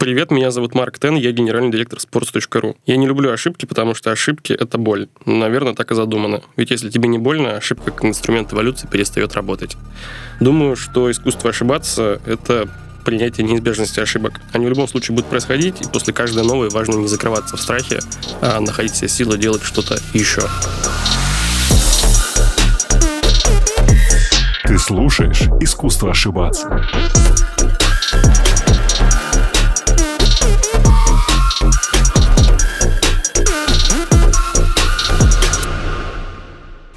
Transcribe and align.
Привет, 0.00 0.30
меня 0.30 0.50
зовут 0.50 0.74
Марк 0.74 0.98
Тен, 0.98 1.14
я 1.14 1.30
генеральный 1.30 1.70
директор 1.70 1.98
sports.ru. 1.98 2.74
Я 2.86 2.96
не 2.96 3.06
люблю 3.06 3.30
ошибки, 3.30 3.66
потому 3.66 3.94
что 3.94 4.10
ошибки— 4.10 4.50
это 4.58 4.78
боль. 4.78 5.08
Наверное, 5.26 5.74
так 5.74 5.90
и 5.90 5.94
задумано. 5.94 6.40
Ведь 6.56 6.70
если 6.70 6.88
тебе 6.88 7.06
не 7.06 7.18
больно, 7.18 7.58
ошибка 7.58 7.90
как 7.90 8.06
инструмент 8.06 8.50
эволюции 8.50 8.86
перестает 8.86 9.34
работать. 9.34 9.76
Думаю, 10.40 10.74
что 10.74 11.10
искусство 11.10 11.50
ошибаться— 11.50 12.18
это 12.24 12.66
принятие 13.04 13.46
неизбежности 13.46 14.00
ошибок. 14.00 14.40
Они 14.54 14.64
в 14.64 14.70
любом 14.70 14.88
случае 14.88 15.16
будут 15.16 15.28
происходить, 15.28 15.82
и 15.82 15.84
после 15.90 16.14
каждой 16.14 16.44
новой 16.44 16.70
важно 16.70 16.94
не 16.94 17.06
закрываться 17.06 17.58
в 17.58 17.60
страхе, 17.60 18.00
а 18.40 18.58
находить 18.58 18.94
себе 18.94 19.08
силы 19.08 19.36
делать 19.36 19.62
что-то 19.62 19.98
еще. 20.14 20.40
Ты 24.64 24.78
слушаешь 24.78 25.42
«Искусство 25.60 26.12
ошибаться». 26.12 26.86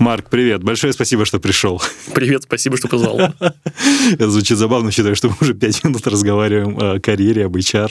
Марк, 0.03 0.29
привет. 0.29 0.61
Большое 0.63 0.91
спасибо, 0.91 1.23
что 1.23 1.39
пришел. 1.39 1.81
Привет, 2.13 2.43
спасибо, 2.43 2.75
что 2.75 2.89
позвал. 2.89 3.17
Это 4.11 4.29
звучит 4.29 4.57
забавно, 4.57 4.91
считаю, 4.91 5.15
что 5.15 5.29
мы 5.29 5.35
уже 5.39 5.53
пять 5.53 5.81
минут 5.85 6.05
разговариваем 6.05 6.77
о 6.77 6.99
карьере, 6.99 7.45
об 7.45 7.55
HR. 7.55 7.89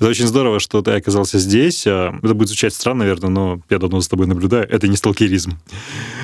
Это 0.00 0.08
очень 0.08 0.26
здорово, 0.26 0.60
что 0.60 0.80
ты 0.80 0.92
оказался 0.92 1.38
здесь. 1.38 1.86
А, 1.86 2.18
это 2.22 2.32
будет 2.32 2.48
звучать 2.48 2.72
странно, 2.72 3.00
наверное, 3.00 3.28
но 3.28 3.60
я 3.68 3.78
давно 3.78 4.00
за 4.00 4.08
тобой 4.08 4.26
наблюдаю. 4.26 4.66
Это 4.66 4.88
не 4.88 4.96
сталкеризм. 4.96 5.58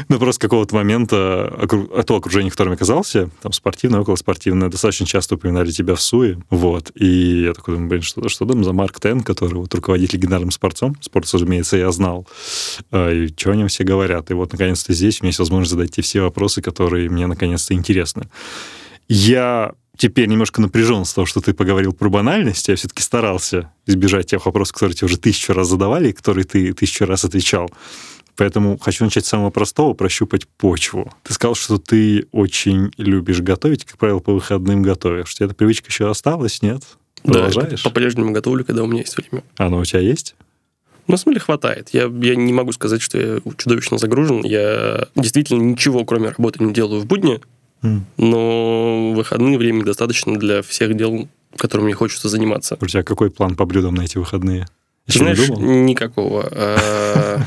Ну, 0.09 0.21
просто 0.21 0.41
какого-то 0.41 0.73
момента 0.73 1.53
а 1.59 2.03
то 2.05 2.15
окружение, 2.15 2.49
в 2.49 2.55
котором 2.55 2.71
я 2.71 2.77
оказался, 2.77 3.29
там 3.43 3.53
спортивное, 3.53 4.01
околоспортивное, 4.01 4.69
достаточно 4.69 5.05
часто 5.05 5.35
упоминали 5.35 5.73
тебя 5.73 5.97
в 5.97 6.01
СУИ. 6.01 6.39
Вот. 6.49 6.93
И 6.95 7.43
я 7.43 7.55
такой 7.55 7.75
думаю, 7.75 7.91
блин, 7.91 8.03
что, 8.03 8.29
что 8.29 8.47
там 8.47 8.63
за 8.63 8.73
Марк 8.73 9.01
Тен, 9.01 9.23
который 9.23 9.55
вот 9.55 9.75
руководит 9.75 10.13
легендарным 10.13 10.53
спортом. 10.53 10.97
Спорт, 11.01 11.29
разумеется, 11.33 11.77
я 11.77 11.91
знал. 11.91 12.25
А, 12.93 13.11
и 13.11 13.27
что 13.37 13.51
они 13.51 13.67
все 13.67 13.83
говорят. 13.83 14.31
И 14.31 14.35
вот, 14.35 14.53
наконец-то, 14.53 14.93
здесь 14.93 15.21
у 15.21 15.25
меня 15.25 15.31
есть 15.31 15.41
возможность 15.41 15.73
задать 15.73 15.91
те 15.91 16.03
все 16.03 16.21
вопросы, 16.21 16.63
которые 16.63 17.11
мне, 17.11 17.27
наконец-то, 17.27 17.75
интересны. 17.75 18.29
Я 19.09 19.73
теперь 19.97 20.29
немножко 20.29 20.61
напряжен 20.61 21.05
с 21.05 21.13
того, 21.13 21.27
что 21.27 21.41
ты 21.41 21.55
поговорил 21.55 21.93
про 21.93 22.09
банальность. 22.09 22.69
Я 22.69 22.77
все-таки 22.77 23.03
старался 23.03 23.73
избежать 23.87 24.27
тех 24.27 24.47
вопросов, 24.47 24.75
которые 24.75 24.97
тебе 24.97 25.07
уже 25.07 25.19
тысячу 25.19 25.53
раз 25.53 25.69
задавали, 25.69 26.11
и 26.11 26.13
которые 26.13 26.45
ты 26.45 26.73
тысячу 26.73 27.07
раз 27.07 27.25
отвечал. 27.25 27.71
Поэтому 28.37 28.79
хочу 28.79 29.05
начать 29.05 29.25
с 29.25 29.29
самого 29.29 29.51
простого, 29.51 29.95
прощупать 29.95 30.47
почву. 30.47 31.11
Ты 31.23 31.33
сказал, 31.33 31.55
что 31.55 31.79
ты 31.79 32.27
очень 32.33 32.93
любишь 32.99 33.41
готовить, 33.41 33.85
как 33.85 33.97
правило, 33.97 34.21
по 34.21 34.33
выходным 34.33 34.83
готовишь. 34.83 35.33
У 35.33 35.37
тебя 35.37 35.47
эта 35.47 35.55
привычка 35.55 35.89
еще 35.89 36.11
осталась, 36.11 36.61
нет? 36.61 36.83
Продолжаешь? 37.23 37.83
Да, 37.83 37.89
по-прежнему 37.89 38.33
готовлю, 38.33 38.65
когда 38.65 38.83
у 38.83 38.87
меня 38.87 39.01
есть 39.01 39.17
время. 39.17 39.43
Оно 39.57 39.79
у 39.79 39.85
тебя 39.85 40.01
есть? 40.01 40.37
На 41.09 41.17
самом 41.17 41.35
деле 41.35 41.45
хватает. 41.45 41.91
Я, 41.93 42.11
я 42.21 42.37
не 42.37 42.53
могу 42.53 42.73
сказать, 42.73 43.01
что 43.01 43.19
я 43.19 43.39
чудовищно 43.57 43.97
загружен. 43.97 44.45
Я 44.45 45.09
действительно 45.15 45.63
ничего, 45.63 46.05
кроме 46.05 46.29
работы, 46.29 46.63
не 46.63 46.73
делаю 46.73 47.01
в 47.01 47.07
будни. 47.07 47.41
Но 47.83 49.13
выходные 49.13 49.59
времени 49.59 49.83
достаточно 49.85 50.37
для 50.37 50.63
всех 50.63 50.97
дел, 50.97 51.29
которыми 51.57 51.87
мне 51.87 51.95
хочется 51.95 52.29
заниматься. 52.29 52.77
У 52.81 52.87
тебя 52.87 53.03
какой 53.03 53.31
план 53.31 53.55
по 53.55 53.65
блюдам 53.65 53.95
на 53.95 54.03
эти 54.03 54.19
выходные? 54.19 54.67
Еще 55.07 55.21
Знаешь, 55.21 55.39
не 55.39 55.47
думал? 55.47 55.61
никакого. 55.63 56.49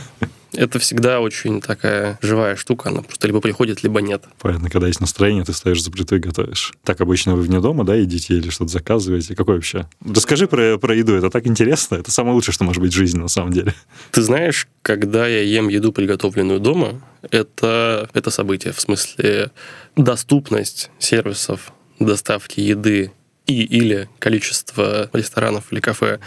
Это 0.53 0.80
всегда 0.80 1.19
очень 1.19 1.61
такая 1.61 2.17
живая 2.22 2.55
штука, 2.55 2.89
она 2.89 3.02
просто 3.02 3.28
либо 3.28 3.39
приходит, 3.42 3.83
либо 3.83 4.02
нет. 4.02 4.23
Понятно, 4.39 4.69
когда 4.69 4.88
есть 4.88 5.00
настроение, 5.00 5.44
ты 5.44 5.53
стоишь 5.53 5.83
за 5.83 5.91
плитой 5.91 6.17
и 6.17 6.22
готовишь. 6.22 6.73
Так 6.83 7.02
обычно 7.02 7.36
вы 7.36 7.44
вне 7.44 7.59
дома, 7.59 7.83
да, 7.83 7.95
едите 7.95 8.36
или 8.36 8.50
что-то 8.50 8.72
заказываете? 8.72 9.36
Какой 9.36 9.56
вообще? 9.56 9.88
Расскажи 10.03 10.47
про, 10.47 10.78
про 10.78 10.95
еду, 10.95 11.14
это 11.14 11.30
так 11.30 11.45
интересно, 11.47 11.95
это 11.95 12.11
самое 12.11 12.36
лучшее, 12.36 12.53
что 12.53 12.64
может 12.64 12.81
быть 12.81 12.94
в 12.94 12.95
жизни 12.95 13.19
на 13.19 13.28
самом 13.28 13.52
деле. 13.52 13.73
Ты 14.11 14.22
знаешь, 14.22 14.67
когда 14.81 15.28
я 15.28 15.41
ем 15.41 15.67
еду, 15.69 15.91
приготовленную 15.91 16.59
дома, 16.59 17.02
это, 17.30 18.09
это 18.13 18.31
событие, 18.31 18.73
в 18.73 18.79
смысле 18.79 19.52
доступность 19.96 20.90
сервисов 21.00 21.73
доставки 22.00 22.59
еды 22.59 23.12
и 23.46 23.63
или 23.63 24.09
количество 24.19 25.09
ресторанов 25.13 25.72
или 25.72 25.79
кафе, 25.79 26.19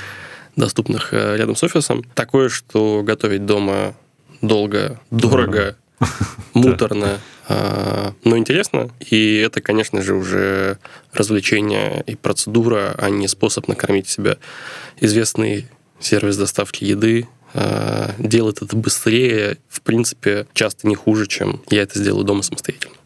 доступных 0.57 1.15
э, 1.15 1.37
рядом 1.37 1.57
с 1.57 1.63
офисом, 1.63 2.05
такое, 2.15 2.49
что 2.49 3.03
готовить 3.03 3.47
дома 3.47 3.95
долго, 4.43 5.01
дорого, 5.11 5.77
муторно, 6.55 7.21
а, 7.49 8.13
но 8.25 8.37
интересно. 8.37 8.91
И 9.01 9.37
это, 9.37 9.61
конечно 9.61 10.03
же, 10.03 10.15
уже 10.15 10.79
развлечение 11.13 12.03
и 12.07 12.15
процедура, 12.15 12.95
а 12.99 13.09
не 13.09 13.29
способ 13.29 13.69
накормить 13.69 14.09
себя. 14.09 14.37
Известный 15.01 15.67
сервис 16.01 16.37
доставки 16.37 16.85
еды 16.85 17.29
а, 17.55 18.15
делает 18.19 18.63
это 18.63 18.77
быстрее, 18.77 19.59
в 19.69 19.81
принципе, 19.81 20.47
часто 20.53 20.87
не 20.87 20.95
хуже, 20.95 21.27
чем 21.27 21.63
я 21.71 21.83
это 21.83 21.99
сделаю 21.99 22.25
дома 22.25 22.43
самостоятельно 22.43 22.97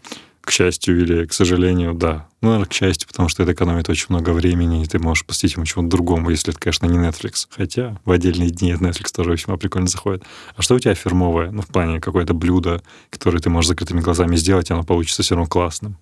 к 0.47 0.53
счастью 0.53 1.01
или 1.01 1.27
к 1.27 1.33
сожалению, 1.33 1.93
да. 1.93 2.29
Ну, 2.41 2.51
наверное, 2.51 2.69
к 2.69 2.73
счастью, 2.73 3.09
потому 3.09 3.29
что 3.29 3.43
это 3.43 3.53
экономит 3.53 3.89
очень 3.89 4.07
много 4.11 4.31
времени, 4.31 4.84
и 4.84 4.87
ты 4.87 5.01
можешь 5.01 5.27
посвятить 5.27 5.57
ему 5.57 5.67
чему-то 5.67 5.91
другому, 5.91 6.31
если 6.31 6.53
это, 6.53 6.61
конечно, 6.61 6.87
не 6.87 6.99
Netflix. 6.99 7.49
Хотя 7.51 7.99
в 8.05 8.12
отдельные 8.12 8.51
дни 8.51 8.73
Netflix 8.73 9.12
тоже 9.12 9.33
весьма 9.33 9.57
прикольно 9.57 9.89
заходит. 9.89 10.23
А 10.55 10.62
что 10.62 10.77
у 10.77 10.79
тебя 10.79 10.95
фирмовое? 10.95 11.51
Ну, 11.51 11.62
в 11.62 11.67
плане 11.67 12.01
какое-то 12.01 12.33
блюдо, 12.33 12.81
которое 13.11 13.41
ты 13.41 13.51
можешь 13.51 13.69
закрытыми 13.69 14.01
глазами 14.01 14.37
сделать, 14.37 14.71
и 14.71 14.73
оно 14.73 14.84
получится 14.84 15.25
все 15.25 15.34
равно 15.34 15.49
классным. 15.49 15.97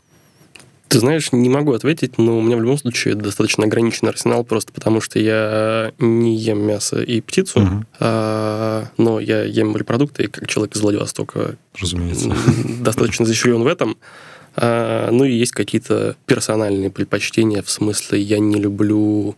Ты 0.89 0.99
знаешь, 0.99 1.33
не 1.33 1.49
могу 1.49 1.73
ответить, 1.73 2.19
но 2.19 2.39
у 2.39 2.43
меня 2.43 2.59
в 2.59 2.61
любом 2.61 2.77
случае 2.77 3.15
достаточно 3.15 3.65
ограниченный 3.65 4.11
арсенал, 4.11 4.45
просто 4.45 4.73
потому 4.75 5.01
что 5.01 5.19
я 5.19 5.93
не 5.99 6.37
ем 6.37 6.61
мясо 6.61 7.03
и 7.03 7.23
птицу, 7.23 7.63
угу. 7.63 7.85
а, 7.99 8.89
но 8.99 9.21
я 9.21 9.43
ем 9.43 9.71
морепродукты, 9.71 10.25
и 10.25 10.27
как 10.27 10.47
человек 10.47 10.77
из 10.77 10.83
Владивостока 10.83 11.57
Разумеется. 11.81 12.37
достаточно 12.81 13.25
защищен 13.25 13.63
в 13.63 13.67
этом. 13.67 13.97
А, 14.57 15.11
ну 15.11 15.25
и 15.25 15.33
есть 15.33 15.53
какие-то 15.53 16.17
персональные 16.27 16.91
предпочтения, 16.91 17.63
в 17.63 17.71
смысле 17.71 18.21
я 18.21 18.39
не 18.39 18.57
люблю 18.57 19.37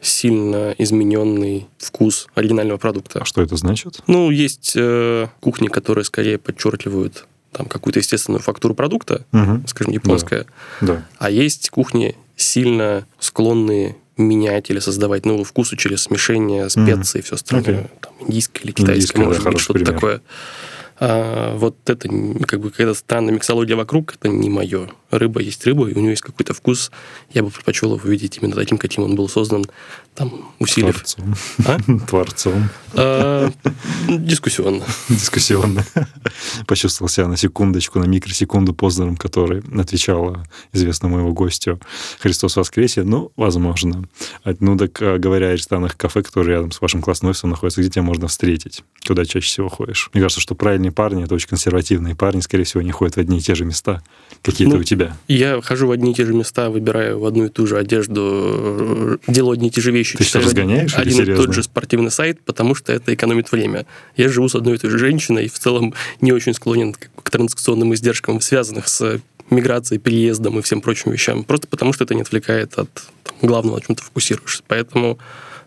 сильно 0.00 0.74
измененный 0.76 1.66
вкус 1.78 2.28
оригинального 2.34 2.78
продукта. 2.78 3.20
А 3.22 3.24
что 3.24 3.42
это 3.42 3.56
значит? 3.56 4.00
Ну, 4.06 4.30
есть 4.30 4.74
э, 4.76 5.28
кухни, 5.40 5.68
которые 5.68 6.04
скорее 6.04 6.38
подчеркивают 6.38 7.26
там 7.52 7.66
какую-то 7.66 8.00
естественную 8.00 8.42
фактуру 8.42 8.74
продукта, 8.74 9.24
угу. 9.32 9.62
скажем, 9.66 9.92
японская. 9.92 10.46
Да. 10.80 10.86
Да. 10.94 11.06
А 11.18 11.30
есть 11.30 11.70
кухни 11.70 12.16
сильно 12.36 13.06
склонные 13.18 13.96
менять 14.16 14.70
или 14.70 14.78
создавать 14.78 15.24
новый 15.24 15.44
вкус 15.44 15.70
через 15.76 16.02
смешение 16.02 16.68
специй 16.68 17.18
mm. 17.18 17.22
и 17.22 17.22
все 17.22 17.34
остальное. 17.34 17.82
Okay. 17.82 17.90
Там, 18.00 18.12
индийское 18.20 18.62
или 18.62 18.72
китайское, 18.72 19.24
может 19.24 19.44
быть, 19.44 19.58
что-то 19.58 19.84
такое. 19.84 20.20
А, 20.98 21.56
вот 21.56 21.76
это, 21.88 22.08
как 22.46 22.60
бы, 22.60 22.70
когда 22.70 22.94
странная 22.94 23.34
миксология 23.34 23.76
вокруг, 23.76 24.14
это 24.14 24.28
не 24.28 24.48
мое. 24.48 24.88
Рыба 25.10 25.40
есть 25.40 25.64
рыба, 25.66 25.88
и 25.88 25.94
у 25.94 26.00
нее 26.00 26.10
есть 26.10 26.22
какой-то 26.22 26.54
вкус. 26.54 26.90
Я 27.32 27.42
бы 27.42 27.50
предпочел 27.50 27.94
его 27.94 28.00
увидеть 28.04 28.38
именно 28.38 28.54
таким, 28.54 28.78
каким 28.78 29.04
он 29.04 29.14
был 29.14 29.28
создан, 29.28 29.64
там, 30.14 30.54
усилив... 30.58 30.94
Творцом. 30.94 31.34
А? 31.66 31.78
Творцом. 32.06 32.68
А, 32.94 33.50
дискуссионно. 34.08 34.84
Дискуссионно. 35.08 35.84
Почувствовал 36.66 37.08
себя 37.08 37.28
на 37.28 37.36
секундочку, 37.36 37.98
на 37.98 38.04
микросекунду 38.04 38.74
Познером, 38.74 39.16
который 39.16 39.62
отвечал 39.80 40.36
известному 40.72 41.18
его 41.18 41.32
гостю 41.32 41.80
«Христос 42.20 42.56
воскресе». 42.56 43.02
Ну, 43.02 43.32
возможно. 43.36 44.08
Ну, 44.44 44.76
так 44.76 45.00
а, 45.02 45.18
говоря 45.18 45.48
о 45.48 45.52
ресторанах 45.52 45.96
кафе, 45.96 46.22
которые 46.22 46.56
рядом 46.56 46.70
с 46.70 46.80
вашим 46.80 47.02
классным 47.02 47.30
офисом 47.30 47.50
находятся, 47.50 47.80
где 47.80 47.90
тебя 47.90 48.02
можно 48.02 48.28
встретить? 48.28 48.84
Куда 49.06 49.24
чаще 49.24 49.46
всего 49.46 49.68
ходишь? 49.68 50.10
Мне 50.12 50.22
кажется, 50.22 50.40
что 50.40 50.54
правильные 50.54 50.83
парни— 50.90 51.24
это 51.24 51.34
очень 51.34 51.48
консервативные 51.48 52.14
парни, 52.14 52.40
скорее 52.40 52.64
всего, 52.64 52.82
не 52.82 52.92
ходят 52.92 53.16
в 53.16 53.20
одни 53.20 53.38
и 53.38 53.40
те 53.40 53.54
же 53.54 53.64
места, 53.64 54.02
какие-то 54.42 54.76
ну, 54.76 54.80
у 54.80 54.84
тебя. 54.84 55.16
Я 55.28 55.60
хожу 55.62 55.86
в 55.86 55.90
одни 55.90 56.12
и 56.12 56.14
те 56.14 56.24
же 56.24 56.34
места, 56.34 56.70
выбираю 56.70 57.18
в 57.18 57.26
одну 57.26 57.46
и 57.46 57.48
ту 57.48 57.66
же 57.66 57.78
одежду, 57.78 59.18
делаю 59.26 59.54
одни 59.54 59.68
и 59.68 59.70
те 59.70 59.80
же 59.80 59.90
вещи. 59.90 60.16
Ты 60.16 60.24
что, 60.24 60.40
разгоняешь 60.40 60.94
Один 60.96 61.22
и 61.22 61.34
тот 61.34 61.52
же 61.52 61.62
спортивный 61.62 62.10
сайт, 62.10 62.40
потому 62.44 62.74
что 62.74 62.92
это 62.92 63.14
экономит 63.14 63.50
время. 63.52 63.86
Я 64.16 64.28
живу 64.28 64.48
с 64.48 64.54
одной 64.54 64.74
и 64.74 64.78
той 64.78 64.90
же 64.90 64.98
женщиной 64.98 65.46
и 65.46 65.48
в 65.48 65.58
целом 65.58 65.94
не 66.20 66.32
очень 66.32 66.54
склонен 66.54 66.94
к 66.94 67.30
транзакционным 67.30 67.94
издержкам, 67.94 68.40
связанных 68.40 68.88
с 68.88 69.20
миграцией, 69.50 70.00
переездом 70.00 70.58
и 70.58 70.62
всем 70.62 70.80
прочим 70.80 71.12
вещам. 71.12 71.44
Просто 71.44 71.66
потому 71.66 71.92
что 71.92 72.04
это 72.04 72.14
не 72.14 72.22
отвлекает 72.22 72.74
от 72.78 72.90
там, 73.22 73.36
главного, 73.42 73.76
на 73.76 73.82
чем 73.82 73.96
ты 73.96 74.02
фокусируешься. 74.02 74.62
Поэтому 74.66 75.18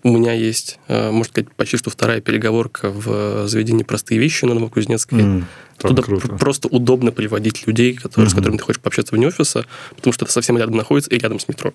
у 0.08 0.18
меня 0.18 0.32
есть, 0.32 0.80
э, 0.88 1.12
можно 1.12 1.32
сказать, 1.32 1.52
почти 1.54 1.78
что 1.78 1.90
вторая 1.90 2.22
переговорка 2.22 2.90
в 2.90 3.48
заведении 3.48 3.84
«Простые 3.84 4.20
вещи» 4.20 4.46
на 4.46 4.54
Новокузнецкой. 4.54 5.20
Mm, 5.20 5.44
Туда 5.80 6.02
круто. 6.02 6.30
просто 6.30 6.70
удобно 6.70 7.12
приводить 7.12 7.68
людей, 7.68 7.94
которые, 7.94 8.28
mm-hmm. 8.28 8.32
с 8.32 8.36
которыми 8.36 8.58
ты 8.58 8.64
хочешь 8.64 8.82
пообщаться 8.82 9.16
вне 9.16 9.28
офиса, 9.28 9.66
потому 9.96 10.14
что 10.14 10.26
это 10.26 10.34
совсем 10.34 10.58
рядом 10.58 10.78
находится 10.78 11.12
и 11.12 11.20
рядом 11.20 11.40
с 11.40 11.48
метро. 11.48 11.74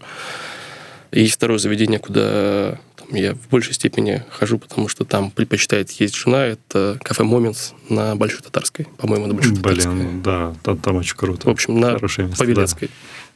И 1.12 1.28
второе 1.28 1.58
заведение, 1.58 1.98
куда 1.98 2.80
там, 2.96 3.14
я 3.14 3.34
в 3.34 3.48
большей 3.50 3.74
степени 3.74 4.24
хожу, 4.30 4.58
потому 4.58 4.88
что 4.88 5.04
там 5.04 5.30
предпочитает 5.30 5.90
есть 5.92 6.16
жена. 6.16 6.46
Это 6.46 6.98
кафе 7.02 7.22
«Моментс» 7.22 7.72
на 7.90 8.16
Большой 8.16 8.40
Татарской. 8.40 8.88
По-моему, 8.96 9.26
на 9.26 9.34
Большой 9.34 9.56
Татарской. 9.56 9.92
Блин, 9.92 10.22
да, 10.22 10.54
там, 10.62 10.78
там 10.78 10.96
очень 10.96 11.16
круто. 11.16 11.46
В 11.46 11.50
общем, 11.50 11.78
на 11.78 11.98
Павелецкой. 11.98 12.88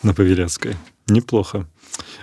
Да. 0.03 0.09
На 0.09 0.15
Павелецкой. 0.15 0.77
Неплохо. 1.07 1.67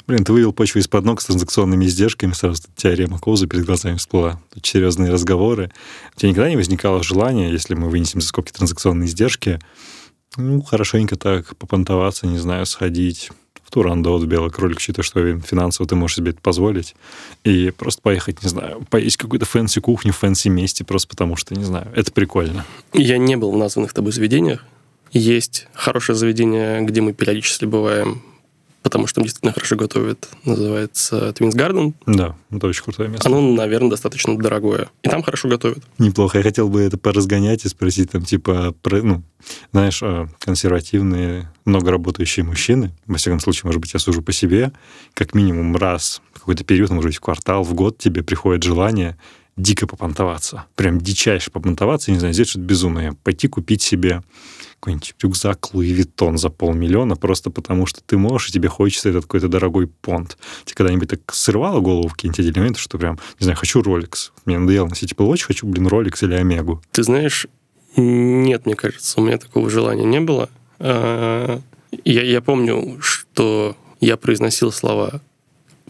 Блин, 0.06 0.26
ты 0.26 0.34
вывел 0.34 0.52
почву 0.52 0.80
из-под 0.80 1.06
ног 1.06 1.22
с 1.22 1.26
транзакционными 1.26 1.86
издержками, 1.86 2.34
сразу 2.34 2.62
теорема 2.76 3.20
Коуза 3.20 3.48
перед 3.48 3.66
глазами 3.66 3.96
всплыла. 3.96 4.42
Тут 4.54 4.66
серьезные 4.66 5.12
разговоры. 5.12 5.72
У 6.16 6.20
тебя 6.20 6.30
никогда 6.30 6.50
не 6.50 6.58
возникало 6.58 7.02
желания, 7.04 7.50
если 7.50 7.74
мы 7.74 7.90
вынесем 7.90 8.20
за 8.20 8.28
скобки 8.28 8.52
транзакционные 8.52 9.08
издержки, 9.08 9.60
ну, 10.36 10.62
хорошенько 10.62 11.16
так 11.16 11.56
попонтоваться, 11.56 12.28
не 12.28 12.38
знаю, 12.38 12.66
сходить 12.66 13.30
в 13.64 13.72
Турандот, 13.72 14.26
белый 14.26 14.52
кролик, 14.52 14.82
считая, 14.82 15.04
что 15.04 15.40
финансово 15.40 15.88
ты 15.88 15.96
можешь 15.96 16.18
себе 16.18 16.32
это 16.32 16.42
позволить, 16.42 16.96
и 17.46 17.72
просто 17.72 18.02
поехать, 18.02 18.44
не 18.44 18.50
знаю, 18.50 18.86
поесть 18.90 19.18
какую-то 19.18 19.46
fancy 19.46 19.80
кухню 19.80 20.12
в 20.12 20.18
fancy 20.18 20.50
месте, 20.50 20.84
просто 20.84 21.08
потому 21.08 21.38
что, 21.38 21.56
не 21.56 21.64
знаю, 21.64 21.88
это 21.96 22.12
прикольно. 22.12 22.66
Я 22.94 23.18
не 23.18 23.38
был 23.38 23.52
в 23.52 23.58
названных 23.58 23.94
тобой 23.94 24.12
заведениях. 24.12 24.66
Есть 25.12 25.68
хорошее 25.74 26.18
заведение, 26.18 26.82
где 26.82 27.02
мы 27.02 27.14
периодически 27.14 27.66
бываем 27.66 28.22
потому 28.84 29.08
что 29.08 29.16
там 29.16 29.24
действительно 29.24 29.54
хорошо 29.54 29.76
готовят. 29.76 30.30
Называется 30.44 31.30
Twins 31.30 31.56
Garden. 31.56 31.94
Да, 32.06 32.36
это 32.52 32.68
очень 32.68 32.84
крутое 32.84 33.10
место. 33.10 33.28
Оно, 33.28 33.42
наверное, 33.42 33.90
достаточно 33.90 34.38
дорогое. 34.38 34.90
И 35.02 35.10
там 35.10 35.24
хорошо 35.24 35.48
готовят. 35.48 35.80
Неплохо. 35.98 36.38
Я 36.38 36.44
хотел 36.44 36.70
бы 36.70 36.82
это 36.82 36.98
поразгонять 36.98 37.66
и 37.66 37.70
спросить 37.70 38.12
там, 38.12 38.24
типа, 38.24 38.76
про, 38.82 39.02
ну, 39.02 39.24
знаешь, 39.72 40.04
а, 40.04 40.28
консервативные, 40.40 41.52
много 41.66 41.92
работающие 41.92 42.46
мужчины, 42.46 42.94
во 43.08 43.18
всяком 43.18 43.40
случае, 43.40 43.68
может 43.68 43.82
быть, 43.82 43.94
я 43.94 44.00
сужу 44.00 44.22
по 44.22 44.34
себе, 44.34 44.74
как 45.14 45.34
минимум 45.34 45.76
раз 45.78 46.22
в 46.34 46.40
какой-то 46.40 46.64
период, 46.66 46.90
может 46.90 47.10
быть, 47.10 47.18
в 47.18 47.22
квартал, 47.22 47.64
в 47.64 47.74
год 47.74 47.98
тебе 47.98 48.22
приходит 48.22 48.64
желание 48.64 49.18
дико 49.58 49.88
попонтоваться. 49.88 50.66
Прям 50.76 51.00
дичайше 51.00 51.52
попонтоваться, 51.52 52.12
не 52.12 52.20
знаю, 52.20 52.34
сделать 52.34 52.50
что-то 52.50 52.66
безумное. 52.66 53.16
Пойти 53.24 53.48
купить 53.48 53.82
себе 53.82 54.24
какой-нибудь 54.80 55.16
рюкзак 55.22 55.74
Луи 55.74 55.94
Виттон 55.94 56.38
за 56.38 56.50
полмиллиона, 56.50 57.16
просто 57.16 57.50
потому 57.50 57.86
что 57.86 58.02
ты 58.04 58.18
можешь, 58.18 58.50
и 58.50 58.52
тебе 58.52 58.68
хочется 58.68 59.10
этот 59.10 59.24
какой-то 59.24 59.48
дорогой 59.48 59.88
понт. 59.88 60.38
Тебе 60.66 60.76
когда-нибудь 60.76 61.10
так 61.10 61.34
срывало 61.34 61.80
голову 61.80 62.10
в 62.10 62.14
какие-нибудь 62.14 62.40
элементы, 62.46 62.80
что 62.80 62.98
прям, 62.98 63.18
не 63.40 63.46
знаю, 63.46 63.58
хочу 63.58 63.82
Rolex. 63.82 64.32
Мне 64.46 64.60
надоело 64.60 64.88
носить 64.88 65.14
Apple 65.14 65.32
Watch, 65.32 65.44
хочу, 65.46 65.68
блин, 65.68 65.88
Rolex 65.88 66.18
или 66.22 66.34
Омегу. 66.34 66.82
Ты 66.92 67.04
знаешь, 67.04 67.48
нет, 67.96 68.66
мне 68.66 68.76
кажется, 68.76 69.22
у 69.22 69.24
меня 69.24 69.38
такого 69.38 69.70
желания 69.70 70.06
не 70.06 70.20
было. 70.20 70.50
А, 70.80 71.62
я, 72.04 72.24
я 72.24 72.42
помню, 72.42 72.98
что 73.00 73.78
я 74.02 74.18
произносил 74.18 74.72
слова 74.72 75.22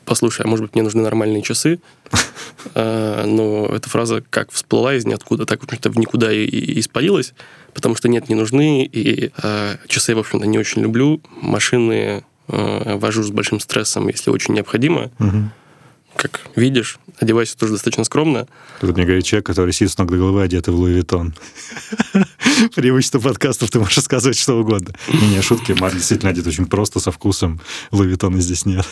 послушай, 0.06 0.46
а 0.46 0.48
может 0.48 0.66
быть, 0.66 0.76
мне 0.76 0.84
нужны 0.84 1.02
нормальные 1.02 1.42
часы? 1.42 1.80
А, 2.76 3.26
но 3.26 3.68
эта 3.68 3.90
фраза 3.90 4.24
как 4.30 4.52
всплыла 4.52 4.96
из 4.96 5.06
ниоткуда, 5.06 5.46
так, 5.46 5.62
в 5.62 5.66
общем-то, 5.66 5.92
в 5.92 5.98
никуда 5.98 6.32
и, 6.32 6.80
испарилась, 6.80 7.34
потому 7.74 7.96
что 7.96 8.08
нет, 8.08 8.30
не 8.30 8.36
нужны, 8.36 8.86
и 8.86 9.32
э, 9.44 9.76
часы 9.88 10.12
я, 10.12 10.16
в 10.16 10.20
общем-то, 10.20 10.48
не 10.48 10.58
очень 10.58 10.82
люблю. 10.82 11.22
Машины 11.42 12.24
э, 12.48 12.96
вожу 12.98 13.22
с 13.22 13.32
большим 13.32 13.60
стрессом, 13.60 14.08
если 14.08 14.32
очень 14.32 14.54
необходимо. 14.54 15.12
Как 16.16 16.42
видишь, 16.56 17.00
одеваюсь 17.20 17.56
тоже 17.56 17.74
достаточно 17.74 18.04
скромно. 18.04 18.48
Тут 18.80 18.96
мне 18.96 19.06
говорит 19.06 19.26
человек, 19.26 19.46
который 19.46 19.74
сидит 19.74 19.92
с 19.92 19.98
ног 19.98 20.10
до 20.10 20.18
головы, 20.18 20.44
одетый 20.44 20.74
в 20.74 20.78
Луи 20.78 20.94
Виттон. 20.94 21.34
Преимущество 22.76 23.20
подкастов, 23.20 23.72
ты 23.72 23.80
можешь 23.80 23.98
рассказывать 23.98 24.38
что 24.38 24.60
угодно. 24.60 24.94
Не, 25.08 25.42
шутки, 25.42 25.74
Марк 25.74 25.96
действительно 25.96 26.32
одет 26.32 26.48
очень 26.48 26.66
просто, 26.66 27.00
со 27.00 27.12
вкусом. 27.12 27.60
Луи 27.92 28.08
Виттона 28.08 28.40
здесь 28.42 28.66
нет. 28.66 28.86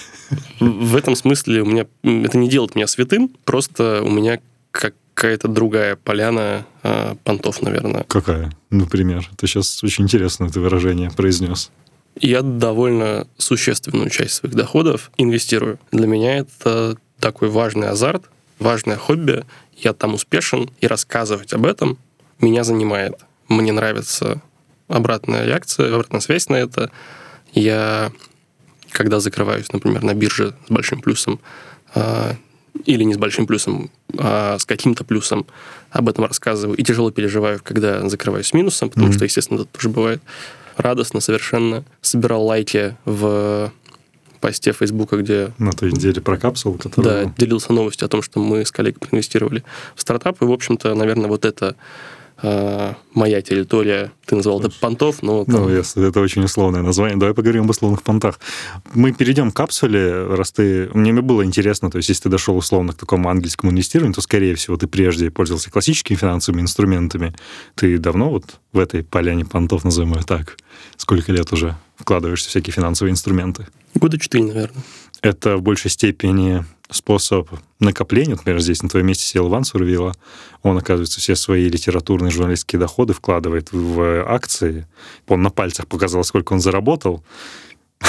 В 0.59 0.95
этом 0.95 1.15
смысле 1.15 1.61
у 1.61 1.65
меня 1.65 1.85
это 2.03 2.37
не 2.37 2.49
делает 2.49 2.75
меня 2.75 2.87
святым, 2.87 3.29
просто 3.45 4.01
у 4.03 4.09
меня 4.09 4.39
какая-то 4.71 5.47
другая 5.47 5.95
поляна 5.95 6.65
э, 6.83 7.15
понтов, 7.23 7.61
наверное. 7.61 8.05
Какая? 8.07 8.51
Например, 8.69 9.29
ты 9.37 9.47
сейчас 9.47 9.83
очень 9.83 10.05
интересно 10.05 10.45
это 10.45 10.59
выражение 10.59 11.11
произнес. 11.11 11.71
Я 12.19 12.41
довольно 12.41 13.27
существенную 13.37 14.09
часть 14.09 14.35
своих 14.35 14.55
доходов 14.55 15.11
инвестирую. 15.17 15.79
Для 15.91 16.07
меня 16.07 16.39
это 16.39 16.97
такой 17.21 17.49
важный 17.49 17.87
азарт, 17.87 18.23
важное 18.59 18.97
хобби. 18.97 19.45
Я 19.77 19.93
там 19.93 20.13
успешен, 20.13 20.69
и 20.81 20.87
рассказывать 20.87 21.53
об 21.53 21.65
этом 21.65 21.97
меня 22.39 22.63
занимает. 22.63 23.15
Мне 23.47 23.71
нравится 23.71 24.41
обратная 24.87 25.45
реакция, 25.45 25.93
обратная 25.93 26.19
связь 26.19 26.49
на 26.49 26.55
это. 26.55 26.91
Я, 27.53 28.11
когда 28.91 29.19
закрываюсь, 29.19 29.71
например, 29.71 30.03
на 30.03 30.13
бирже 30.13 30.53
с 30.67 30.71
большим 30.71 31.01
плюсом, 31.01 31.39
а, 31.95 32.35
или 32.85 33.03
не 33.03 33.13
с 33.13 33.17
большим 33.17 33.47
плюсом, 33.47 33.91
а 34.17 34.57
с 34.57 34.65
каким-то 34.65 35.03
плюсом, 35.03 35.45
об 35.89 36.09
этом 36.09 36.25
рассказываю. 36.25 36.77
И 36.77 36.83
тяжело 36.83 37.11
переживаю, 37.11 37.59
когда 37.63 38.07
закрываюсь 38.09 38.47
с 38.47 38.53
минусом, 38.53 38.89
потому 38.89 39.09
mm-hmm. 39.09 39.15
что, 39.15 39.25
естественно, 39.25 39.61
это 39.61 39.65
тоже 39.65 39.89
бывает 39.89 40.21
радостно 40.77 41.19
совершенно. 41.19 41.83
Собирал 42.01 42.45
лайки 42.45 42.95
в 43.05 43.71
посте 44.41 44.73
Фейсбука, 44.73 45.17
где... 45.17 45.51
На 45.59 45.71
той 45.71 45.91
неделе 45.91 46.19
про 46.21 46.37
капсулу, 46.37 46.77
которую... 46.77 47.25
Да, 47.25 47.33
делился 47.37 47.71
новостью 47.71 48.07
о 48.07 48.09
том, 48.09 48.21
что 48.21 48.39
мы 48.39 48.65
с 48.65 48.71
коллегой 48.71 49.07
инвестировали 49.11 49.63
в 49.95 50.01
стартап. 50.01 50.41
И, 50.41 50.45
в 50.45 50.51
общем-то, 50.51 50.93
наверное, 50.95 51.29
вот 51.29 51.45
это 51.45 51.75
э, 52.41 52.93
моя 53.13 53.41
территория. 53.41 54.11
Ты 54.25 54.35
назвал 54.35 54.59
это 54.61 54.71
понтов, 54.79 55.21
но... 55.21 55.45
Там... 55.45 55.55
Ну, 55.55 55.69
если 55.69 56.07
это 56.07 56.19
очень 56.19 56.43
условное 56.43 56.81
название. 56.81 57.17
Давай 57.17 57.33
поговорим 57.33 57.63
об 57.63 57.69
условных 57.69 58.03
понтах. 58.03 58.39
Мы 58.93 59.11
перейдем 59.13 59.51
к 59.51 59.55
капсуле, 59.55 60.25
раз 60.27 60.51
ты... 60.51 60.89
Мне 60.93 61.13
было 61.13 61.43
интересно, 61.45 61.91
то 61.91 61.97
есть 61.97 62.09
если 62.09 62.23
ты 62.23 62.29
дошел 62.29 62.55
условно 62.55 62.93
к 62.93 62.97
такому 62.97 63.29
ангельскому 63.29 63.71
инвестированию, 63.71 64.13
то, 64.13 64.21
скорее 64.21 64.55
всего, 64.55 64.77
ты 64.77 64.87
прежде 64.87 65.29
пользовался 65.29 65.71
классическими 65.71 66.17
финансовыми 66.17 66.61
инструментами. 66.61 67.33
Ты 67.75 67.97
давно 67.97 68.29
вот 68.29 68.59
в 68.73 68.79
этой 68.79 69.03
поляне 69.03 69.45
понтов, 69.45 69.83
назовем 69.83 70.13
ее 70.13 70.23
так, 70.23 70.57
сколько 70.97 71.31
лет 71.31 71.51
уже 71.51 71.75
вкладываешься 71.97 72.47
в 72.47 72.49
всякие 72.49 72.73
финансовые 72.73 73.11
инструменты? 73.11 73.67
Года 73.95 74.17
четыре, 74.17 74.45
наверное. 74.45 74.83
Это 75.21 75.57
в 75.57 75.61
большей 75.61 75.91
степени 75.91 76.65
способ 76.91 77.49
накопления. 77.79 78.35
Например, 78.35 78.61
здесь 78.61 78.83
на 78.83 78.89
твоем 78.89 79.07
месте 79.07 79.25
сел 79.25 79.47
Иван 79.47 79.63
Сурвила. 79.63 80.13
Он, 80.61 80.77
оказывается, 80.77 81.19
все 81.19 81.35
свои 81.35 81.67
литературные 81.69 82.31
журналистские 82.31 82.79
доходы 82.79 83.13
вкладывает 83.13 83.71
в 83.71 84.23
акции. 84.27 84.87
Он 85.27 85.41
на 85.41 85.49
пальцах 85.49 85.87
показал, 85.87 86.23
сколько 86.23 86.53
он 86.53 86.59
заработал. 86.59 87.23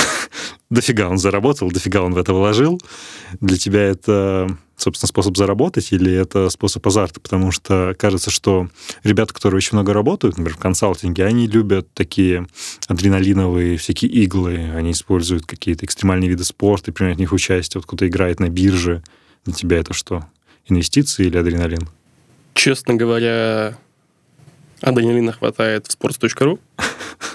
дофига 0.70 1.08
он 1.08 1.19
заработал, 1.19 1.70
дофига 1.70 2.02
он 2.02 2.14
в 2.14 2.19
это 2.19 2.32
вложил. 2.34 2.81
Для 3.40 3.56
тебя 3.56 3.82
это 3.82 4.56
собственно, 4.77 5.09
способ 5.09 5.37
заработать 5.37 5.93
или 5.93 6.13
это 6.13 6.49
способ 6.51 6.87
азарта? 6.87 7.21
Потому 7.21 7.51
что 7.51 7.95
кажется, 7.99 8.31
что 8.31 8.69
ребята, 9.05 9.35
которые 9.35 9.59
очень 9.59 9.77
много 9.77 9.93
работают, 9.93 10.37
например, 10.37 10.57
в 10.57 10.61
консалтинге, 10.61 11.25
они 11.25 11.47
любят 11.47 11.89
такие 11.95 12.47
адреналиновые 12.89 13.77
всякие 13.77 14.11
иглы, 14.11 14.71
они 14.75 14.93
используют 14.93 15.47
какие-то 15.47 15.85
экстремальные 15.85 16.31
виды 16.31 16.45
спорта 16.45 16.93
принимают 16.93 17.19
в 17.19 17.21
них 17.21 17.33
участие. 17.33 17.81
Вот 17.81 17.87
кто-то 17.87 18.07
играет 18.07 18.41
на 18.41 18.49
бирже. 18.49 19.03
Для 19.45 19.55
тебя 19.55 19.79
это 19.79 19.93
что? 19.93 20.27
Инвестиции 20.67 21.26
или 21.26 21.37
адреналин? 21.37 21.88
Честно 22.55 22.95
говоря, 22.95 23.76
адреналина 24.81 25.33
хватает 25.33 25.87
в 25.87 25.91
sports.ru. 25.91 26.59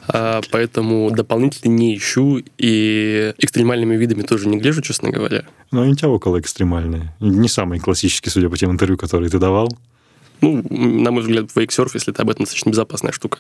А, 0.08 0.42
поэтому 0.52 1.12
дополнительно 1.12 1.72
не 1.72 1.96
ищу 1.96 2.42
и 2.58 3.34
экстремальными 3.38 3.96
видами 3.96 4.22
тоже 4.22 4.48
не 4.48 4.58
гляжу, 4.58 4.82
честно 4.82 5.12
говоря. 5.12 5.44
Но 5.72 5.82
они 5.82 5.94
у 5.94 5.96
тебя 5.96 6.10
около 6.10 6.40
экстремальные. 6.40 7.14
Не 7.20 7.48
самые 7.48 7.80
классические, 7.80 8.32
судя 8.32 8.50
по 8.50 8.58
тем 8.58 8.72
интервью, 8.72 8.98
которые 8.98 9.30
ты 9.30 9.40
давал. 9.40 9.70
Ну, 10.42 10.64
на 10.70 11.12
мой 11.12 11.22
взгляд, 11.24 11.50
вейксерф, 11.56 11.94
если 11.96 12.12
ты 12.12 12.22
об 12.22 12.30
этом, 12.30 12.44
достаточно 12.44 12.70
безопасная 12.70 13.12
штука. 13.12 13.40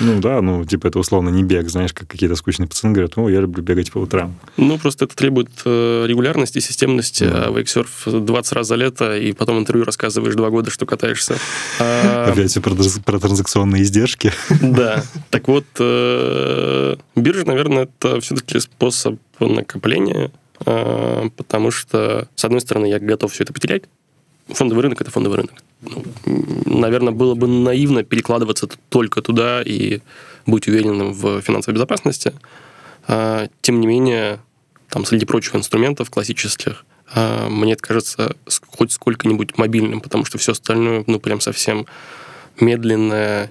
Ну 0.00 0.20
да, 0.20 0.40
ну, 0.40 0.64
типа, 0.64 0.86
это 0.86 0.98
условно 0.98 1.28
не 1.30 1.42
бег, 1.42 1.68
знаешь, 1.68 1.92
как 1.92 2.08
какие-то 2.08 2.36
скучные 2.36 2.68
пацаны 2.68 2.92
говорят, 2.92 3.16
ну, 3.16 3.28
я 3.28 3.40
люблю 3.40 3.62
бегать 3.62 3.90
по 3.90 3.98
утрам. 3.98 4.34
Ну, 4.56 4.78
просто 4.78 5.06
это 5.06 5.16
требует 5.16 5.50
э, 5.64 6.04
регулярности, 6.06 6.60
системности, 6.60 7.24
да. 7.24 7.46
а 7.46 7.50
вейксерф 7.50 8.04
20 8.06 8.52
раз 8.52 8.66
за 8.68 8.76
лето, 8.76 9.16
и 9.16 9.32
потом 9.32 9.58
интервью 9.58 9.84
рассказываешь 9.84 10.34
два 10.34 10.50
года, 10.50 10.70
что 10.70 10.86
катаешься. 10.86 11.36
А... 11.78 12.30
Опять 12.30 12.54
про, 12.62 12.74
про 13.04 13.18
транзакционные 13.18 13.82
издержки. 13.82 14.32
Да. 14.60 15.02
Так 15.30 15.48
вот, 15.48 15.64
э, 15.78 16.96
биржа, 17.14 17.44
наверное, 17.44 17.84
это 17.84 18.20
все-таки 18.20 18.58
способ 18.60 19.18
накопления, 19.40 20.30
э, 20.64 21.28
потому 21.36 21.70
что, 21.70 22.28
с 22.34 22.44
одной 22.44 22.60
стороны, 22.60 22.86
я 22.86 22.98
готов 22.98 23.32
все 23.32 23.44
это 23.44 23.52
потерять, 23.52 23.84
фондовый 24.48 24.82
рынок– 24.82 25.00
это 25.02 25.10
фондовый 25.10 25.38
рынок. 25.38 25.54
Наверное, 26.24 27.12
было 27.12 27.34
бы 27.34 27.46
наивно 27.46 28.02
перекладываться 28.02 28.68
только 28.88 29.22
туда 29.22 29.62
и 29.62 30.00
быть 30.46 30.68
уверенным 30.68 31.12
в 31.12 31.40
финансовой 31.40 31.74
безопасности. 31.74 32.32
А, 33.08 33.48
тем 33.60 33.80
не 33.80 33.86
менее, 33.86 34.40
там 34.88 35.04
среди 35.04 35.26
прочих 35.26 35.54
инструментов 35.54 36.10
классических, 36.10 36.84
а, 37.12 37.48
мне 37.48 37.74
это 37.74 37.82
кажется 37.82 38.36
хоть 38.68 38.92
сколько-нибудь 38.92 39.58
мобильным, 39.58 40.00
потому 40.00 40.24
что 40.24 40.38
все 40.38 40.52
остальное, 40.52 41.04
ну, 41.06 41.18
прям 41.20 41.40
совсем 41.40 41.86
медленное, 42.60 43.50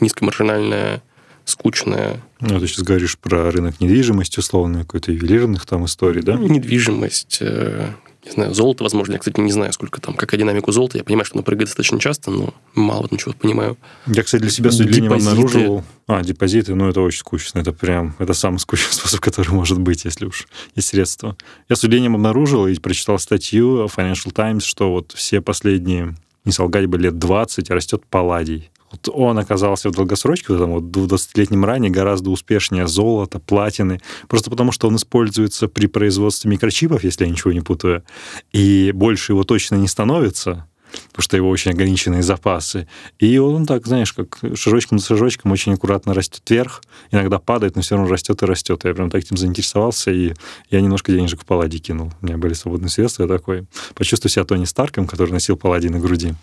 низкомаржинальное, 0.00 1.02
скучное. 1.44 2.20
Ну, 2.40 2.60
ты 2.60 2.66
сейчас 2.66 2.84
говоришь 2.84 3.18
про 3.18 3.50
рынок 3.50 3.80
недвижимости, 3.80 4.38
условно, 4.38 4.80
какой-то 4.80 5.12
ювелирных 5.12 5.66
там 5.66 5.84
историй, 5.84 6.22
да? 6.22 6.34
Недвижимость, 6.34 7.38
э, 7.40 7.90
не 8.28 8.34
знаю, 8.34 8.54
золото, 8.54 8.84
возможно. 8.84 9.14
Я, 9.14 9.18
кстати, 9.18 9.40
не 9.40 9.52
знаю, 9.52 9.72
сколько 9.72 10.00
там, 10.00 10.14
какая 10.14 10.38
динамика 10.38 10.70
золота. 10.70 10.98
Я 10.98 11.04
понимаю, 11.04 11.24
что 11.24 11.36
оно 11.36 11.42
прыгает 11.42 11.68
достаточно 11.68 11.98
часто, 11.98 12.30
но 12.30 12.54
мало 12.74 13.02
в 13.02 13.06
этом 13.06 13.18
чего 13.18 13.34
понимаю. 13.34 13.76
Я, 14.06 14.22
кстати, 14.22 14.42
для 14.42 14.50
себя 14.50 14.70
с 14.70 14.78
удивлением 14.78 15.14
обнаружил... 15.14 15.84
А, 16.06 16.22
депозиты, 16.22 16.74
ну, 16.74 16.88
это 16.88 17.00
очень 17.00 17.20
скучно. 17.20 17.58
Это 17.58 17.72
прям, 17.72 18.14
это 18.18 18.34
самый 18.34 18.58
скучный 18.58 18.92
способ, 18.92 19.20
который 19.20 19.50
может 19.50 19.80
быть, 19.80 20.04
если 20.04 20.26
уж 20.26 20.46
есть 20.74 20.88
средства. 20.88 21.36
Я 21.68 21.76
с 21.76 21.82
удивлением 21.82 22.14
обнаружил 22.14 22.66
и 22.66 22.74
прочитал 22.78 23.18
статью 23.18 23.86
Financial 23.86 24.30
Times, 24.32 24.64
что 24.64 24.90
вот 24.90 25.12
все 25.12 25.40
последние, 25.40 26.14
не 26.44 26.52
солгать 26.52 26.86
бы, 26.86 26.98
лет 26.98 27.18
20 27.18 27.70
растет 27.70 28.04
палладий 28.08 28.70
вот 28.90 29.08
он 29.12 29.38
оказался 29.38 29.90
в 29.90 29.92
долгосрочке, 29.92 30.52
в 30.52 30.56
этом 30.56 30.72
вот 30.72 30.84
20-летнем 30.84 31.64
ране, 31.64 31.90
гораздо 31.90 32.30
успешнее 32.30 32.86
золота, 32.86 33.38
платины, 33.38 34.00
просто 34.28 34.50
потому 34.50 34.72
что 34.72 34.88
он 34.88 34.96
используется 34.96 35.68
при 35.68 35.86
производстве 35.86 36.50
микрочипов, 36.50 37.04
если 37.04 37.24
я 37.24 37.30
ничего 37.30 37.52
не 37.52 37.60
путаю, 37.60 38.04
и 38.52 38.92
больше 38.92 39.32
его 39.32 39.44
точно 39.44 39.76
не 39.76 39.88
становится, 39.88 40.66
потому 41.10 41.22
что 41.22 41.36
его 41.36 41.48
очень 41.48 41.72
ограниченные 41.72 42.22
запасы. 42.22 42.86
И 43.18 43.38
он 43.38 43.66
так, 43.66 43.86
знаешь, 43.86 44.12
как 44.12 44.38
шажочком 44.54 44.98
за 44.98 45.06
шажочком 45.06 45.52
очень 45.52 45.74
аккуратно 45.74 46.14
растет 46.14 46.42
вверх, 46.48 46.82
иногда 47.10 47.38
падает, 47.38 47.76
но 47.76 47.82
все 47.82 47.96
равно 47.96 48.10
растет 48.10 48.42
и 48.42 48.46
растет. 48.46 48.82
Я 48.84 48.94
прям 48.94 49.10
так 49.10 49.22
этим 49.22 49.36
заинтересовался, 49.36 50.10
и 50.10 50.34
я 50.70 50.80
немножко 50.80 51.12
денежек 51.12 51.42
в 51.42 51.44
палладе 51.44 51.78
кинул. 51.78 52.12
У 52.20 52.26
меня 52.26 52.38
были 52.38 52.54
свободные 52.54 52.90
средства, 52.90 53.24
я 53.24 53.28
такой 53.28 53.66
почувствую 53.94 54.30
себя 54.30 54.44
Тони 54.44 54.64
Старком, 54.64 55.06
который 55.06 55.32
носил 55.32 55.56
паллади 55.56 55.88
на 55.88 55.98
груди. 55.98 56.34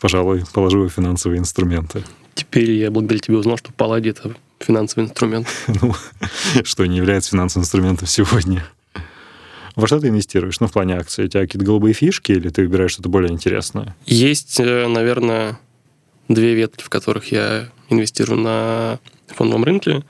Пожалуй, 0.00 0.44
положу 0.52 0.78
его 0.78 0.88
финансовые 0.88 1.38
инструменты. 1.38 2.04
Теперь 2.34 2.70
я 2.72 2.90
благодаря 2.90 3.20
тебе 3.20 3.38
узнал, 3.38 3.56
что 3.56 3.72
паллади— 3.72 4.08
это 4.10 4.34
финансовый 4.60 5.04
инструмент. 5.04 5.48
ну, 5.80 5.94
что 6.64 6.86
не 6.86 6.98
является 6.98 7.30
финансовым 7.30 7.64
инструментом 7.64 8.06
сегодня. 8.06 8.66
Во 9.76 9.86
что 9.86 10.00
ты 10.00 10.08
инвестируешь? 10.08 10.58
Ну, 10.60 10.66
в 10.66 10.72
плане 10.72 10.96
акций. 10.96 11.26
У 11.26 11.28
тебя 11.28 11.42
какие-то 11.42 11.66
голубые 11.66 11.92
фишки 11.92 12.32
или 12.32 12.48
ты 12.48 12.62
выбираешь 12.62 12.92
что-то 12.92 13.10
более 13.10 13.30
интересное? 13.30 13.94
Есть, 14.06 14.58
э, 14.58 14.88
наверное, 14.88 15.58
две 16.28 16.54
ветки, 16.54 16.82
в 16.82 16.88
которых 16.88 17.30
я 17.30 17.68
инвестирую 17.90 18.40
на 18.40 18.98
фондовом 19.28 19.64
рынке. 19.64 20.02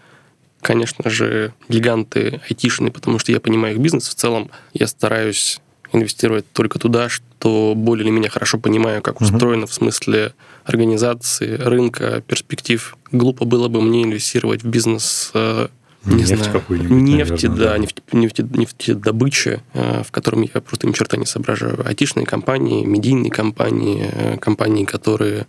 Конечно 0.63 1.11
же, 1.11 1.53
гиганты 1.69 2.41
айтишные, 2.49 2.93
потому 2.93 3.19
что 3.19 3.33
я 3.33 3.41
понимаю 3.41 3.75
их 3.75 3.81
бизнес. 3.81 4.09
В 4.09 4.15
целом 4.15 4.51
я 4.73 4.87
стараюсь 4.87 5.61
инвестировать 5.93 6.45
только 6.53 6.79
туда, 6.79 7.09
что 7.09 7.75
более 7.77 8.05
или 8.05 8.11
менее 8.11 8.31
хорошо 8.31 8.59
понимаю, 8.59 9.03
как 9.03 9.21
устроено 9.21 9.65
uh-huh. 9.65 9.71
в 9.71 9.75
смысле 9.75 10.33
организации, 10.65 11.57
рынка, 11.57 12.23
перспектив. 12.27 12.97
Глупо 13.13 13.45
было 13.45 13.69
бы 13.69 13.81
мне 13.81 14.05
инвестировать 14.05 14.63
в 14.63 14.69
бизнес 14.69 15.31
э, 15.35 15.69
не 16.07 16.23
нефть 16.23 16.45
знаю, 16.45 16.63
нефти, 16.69 17.47
наверное, 17.47 17.49
да, 17.49 17.73
да. 17.73 17.79
Нефть, 17.79 18.03
нефти, 18.13 18.47
нефтедобыча, 18.49 19.63
э, 19.75 20.03
в 20.03 20.11
котором 20.11 20.43
я 20.43 20.61
просто 20.61 20.87
ни 20.87 20.93
черта 20.93 21.17
не 21.17 21.27
соображаю. 21.27 21.87
Айтишные 21.87 22.27
компании, 22.27 22.85
медийные 22.85 23.31
компании, 23.31 24.09
э, 24.11 24.39
компании, 24.39 24.85
которые 24.85 25.47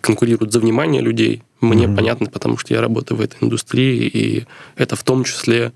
конкурируют 0.00 0.52
за 0.52 0.60
внимание 0.60 1.02
людей, 1.02 1.42
мне 1.60 1.86
mm-hmm. 1.86 1.96
понятно, 1.96 2.26
потому 2.26 2.58
что 2.58 2.74
я 2.74 2.80
работаю 2.80 3.18
в 3.18 3.20
этой 3.20 3.36
индустрии, 3.42 4.06
и 4.06 4.46
это 4.76 4.94
в 4.94 5.02
том 5.02 5.24
числе 5.24 5.72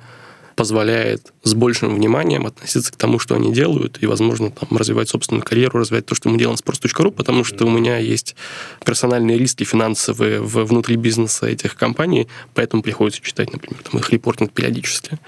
позволяет 0.61 1.33
с 1.43 1.55
большим 1.55 1.95
вниманием 1.95 2.45
относиться 2.45 2.93
к 2.93 2.97
тому, 2.97 3.19
что 3.19 3.35
они 3.35 3.51
делают, 3.51 3.97
и, 4.03 4.07
возможно, 4.07 4.51
там, 4.51 4.77
развивать 4.77 5.09
собственную 5.09 5.43
карьеру, 5.43 5.79
развивать 5.79 6.05
то, 6.05 6.15
что 6.15 6.29
мы 6.29 6.37
делаем 6.37 6.59
с 6.59 6.63
Sports.ru, 6.63 7.11
потому 7.13 7.45
что 7.45 7.65
у 7.65 7.71
меня 7.71 7.97
есть 7.97 8.37
персональные 8.85 9.39
риски 9.39 9.65
финансовые 9.65 10.43
в, 10.43 10.63
внутри 10.65 10.97
бизнеса 10.97 11.47
этих 11.47 11.77
компаний, 11.77 12.29
поэтому 12.53 12.83
приходится 12.83 13.23
читать, 13.23 13.51
например, 13.51 13.83
там, 13.91 13.99
их 14.01 14.11
репортинг 14.11 14.53
периодически. 14.53 15.19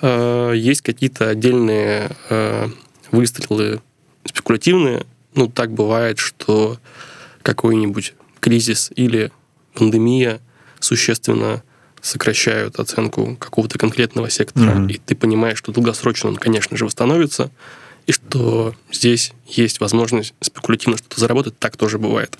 А, 0.00 0.52
есть 0.52 0.80
какие-то 0.80 1.28
отдельные 1.28 2.16
а, 2.30 2.70
выстрелы 3.10 3.82
спекулятивные. 4.24 5.04
Ну, 5.34 5.48
так 5.48 5.70
бывает, 5.70 6.18
что 6.18 6.78
какой-нибудь 7.42 8.14
кризис 8.40 8.90
или 8.96 9.32
пандемия 9.74 10.40
существенно 10.80 11.62
сокращают 12.02 12.78
оценку 12.78 13.36
какого-то 13.36 13.78
конкретного 13.78 14.28
сектора, 14.28 14.72
mm-hmm. 14.72 14.92
и 14.92 14.98
ты 14.98 15.14
понимаешь, 15.14 15.58
что 15.58 15.72
долгосрочно 15.72 16.28
он, 16.28 16.36
конечно 16.36 16.76
же, 16.76 16.84
восстановится, 16.84 17.50
и 18.06 18.12
что 18.12 18.74
здесь 18.90 19.32
есть 19.46 19.80
возможность 19.80 20.34
спекулятивно 20.40 20.98
что-то 20.98 21.20
заработать, 21.20 21.58
так 21.58 21.76
тоже 21.76 21.98
бывает. 21.98 22.36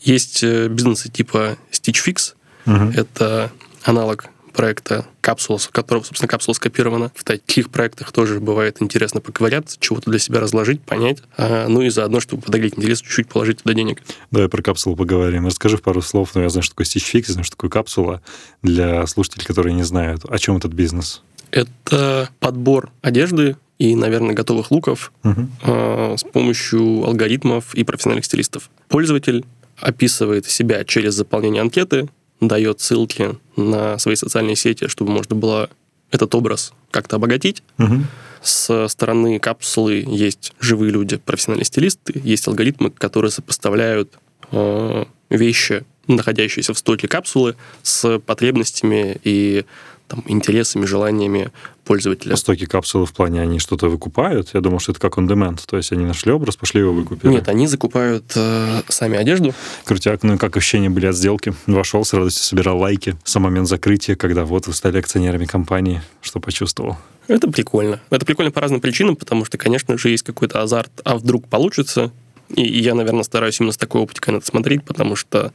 Есть 0.00 0.44
э, 0.44 0.68
бизнесы 0.68 1.08
типа 1.10 1.58
Stitch 1.72 2.06
Fix, 2.06 2.34
mm-hmm. 2.66 2.96
это 2.96 3.50
аналог 3.82 4.26
проекта 4.60 5.06
капсула, 5.22 5.56
с 5.56 5.68
которого, 5.68 6.04
собственно, 6.04 6.28
капсула 6.28 6.54
скопирована. 6.54 7.10
В 7.14 7.24
таких 7.24 7.70
проектах 7.70 8.12
тоже 8.12 8.40
бывает 8.40 8.76
интересно 8.80 9.22
поковыряться, 9.22 9.78
чего-то 9.80 10.10
для 10.10 10.18
себя 10.18 10.38
разложить, 10.38 10.82
понять, 10.82 11.22
а, 11.38 11.66
ну 11.66 11.80
и 11.80 11.88
заодно, 11.88 12.20
чтобы 12.20 12.42
подогреть 12.42 12.74
интерес, 12.76 13.00
чуть-чуть 13.00 13.26
положить 13.26 13.62
туда 13.62 13.72
денег. 13.72 14.02
Давай 14.30 14.50
про 14.50 14.60
капсулу 14.60 14.96
поговорим. 14.96 15.46
Расскажи 15.46 15.78
в 15.78 15.82
пару 15.82 16.02
слов, 16.02 16.32
ну, 16.34 16.42
я 16.42 16.50
знаю, 16.50 16.62
что 16.62 16.74
такое 16.74 16.84
Stitch 16.84 17.10
Fix, 17.10 17.32
знаю, 17.32 17.44
что 17.44 17.56
такое 17.56 17.70
капсула, 17.70 18.20
для 18.62 19.06
слушателей, 19.06 19.46
которые 19.46 19.72
не 19.72 19.82
знают, 19.82 20.26
о 20.28 20.36
чем 20.36 20.58
этот 20.58 20.74
бизнес. 20.74 21.22
Это 21.52 22.28
подбор 22.38 22.90
одежды 23.00 23.56
и, 23.78 23.96
наверное, 23.96 24.34
готовых 24.34 24.70
луков 24.70 25.10
угу. 25.24 25.48
э, 25.62 26.16
с 26.18 26.22
помощью 26.22 27.06
алгоритмов 27.06 27.74
и 27.74 27.82
профессиональных 27.82 28.26
стилистов. 28.26 28.68
Пользователь 28.88 29.46
описывает 29.78 30.44
себя 30.44 30.84
через 30.84 31.14
заполнение 31.14 31.62
анкеты, 31.62 32.10
дает 32.40 32.80
ссылки 32.80 33.36
на 33.56 33.98
свои 33.98 34.14
социальные 34.14 34.56
сети, 34.56 34.88
чтобы 34.88 35.12
можно 35.12 35.36
было 35.36 35.70
этот 36.10 36.34
образ 36.34 36.72
как-то 36.90 37.16
обогатить. 37.16 37.62
Угу. 37.78 38.02
С 38.42 38.88
стороны 38.88 39.38
капсулы 39.38 40.04
есть 40.06 40.52
живые 40.58 40.90
люди, 40.90 41.16
профессиональные 41.16 41.66
стилисты, 41.66 42.20
есть 42.24 42.48
алгоритмы, 42.48 42.90
которые 42.90 43.30
сопоставляют 43.30 44.18
э, 44.50 45.04
вещи, 45.28 45.84
находящиеся 46.06 46.74
в 46.74 46.78
стоке 46.78 47.06
капсулы, 47.06 47.54
с 47.82 48.18
потребностями 48.20 49.20
и 49.22 49.64
там, 50.10 50.24
интересами, 50.26 50.86
желаниями 50.86 51.52
пользователя. 51.84 52.34
Стоки 52.34 52.66
капсулы 52.66 53.06
в 53.06 53.12
плане, 53.12 53.40
они 53.40 53.60
что-то 53.60 53.88
выкупают? 53.88 54.50
Я 54.54 54.60
думал, 54.60 54.80
что 54.80 54.90
это 54.90 55.00
как 55.00 55.18
on 55.18 55.28
demand, 55.28 55.60
то 55.64 55.76
есть 55.76 55.92
они 55.92 56.04
нашли 56.04 56.32
образ, 56.32 56.56
пошли 56.56 56.80
его 56.80 56.92
выкупили. 56.92 57.30
Нет, 57.30 57.48
они 57.48 57.68
закупают 57.68 58.24
э, 58.34 58.82
сами 58.88 59.16
одежду. 59.16 59.54
Крутяк, 59.84 60.24
ну 60.24 60.34
и 60.34 60.36
как 60.36 60.56
ощущения 60.56 60.90
были 60.90 61.06
от 61.06 61.14
сделки? 61.14 61.54
Вошел, 61.66 62.04
с 62.04 62.12
радостью 62.12 62.42
собирал 62.42 62.78
лайки. 62.78 63.16
Сам 63.22 63.44
момент 63.44 63.68
закрытия, 63.68 64.16
когда 64.16 64.44
вот 64.44 64.66
вы 64.66 64.72
стали 64.72 64.98
акционерами 64.98 65.44
компании, 65.44 66.02
что 66.22 66.40
почувствовал? 66.40 66.96
Это 67.28 67.48
прикольно. 67.48 68.00
Это 68.10 68.26
прикольно 68.26 68.50
по 68.50 68.60
разным 68.60 68.80
причинам, 68.80 69.14
потому 69.14 69.44
что, 69.44 69.58
конечно 69.58 69.96
же, 69.96 70.10
есть 70.10 70.24
какой-то 70.24 70.60
азарт, 70.60 70.90
а 71.04 71.16
вдруг 71.16 71.46
получится. 71.46 72.10
И, 72.48 72.62
и 72.62 72.80
я, 72.80 72.94
наверное, 72.94 73.22
стараюсь 73.22 73.60
именно 73.60 73.72
с 73.72 73.76
такой 73.76 74.00
оптикой 74.00 74.34
на 74.34 74.38
это 74.38 74.46
смотреть, 74.46 74.82
потому 74.82 75.14
что 75.14 75.52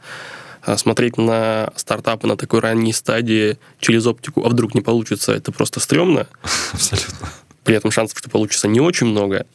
смотреть 0.76 1.16
на 1.16 1.70
стартапы 1.76 2.26
на 2.26 2.36
такой 2.36 2.60
ранней 2.60 2.92
стадии 2.92 3.58
через 3.78 4.06
оптику, 4.06 4.44
а 4.44 4.48
вдруг 4.48 4.74
не 4.74 4.80
получится, 4.80 5.32
это 5.32 5.52
просто 5.52 5.80
стрёмно. 5.80 6.26
Абсолютно. 6.72 7.28
При 7.64 7.76
этом 7.76 7.90
шансов, 7.90 8.18
что 8.18 8.30
получится 8.30 8.68
не 8.68 8.80
очень 8.80 9.06
много. 9.06 9.46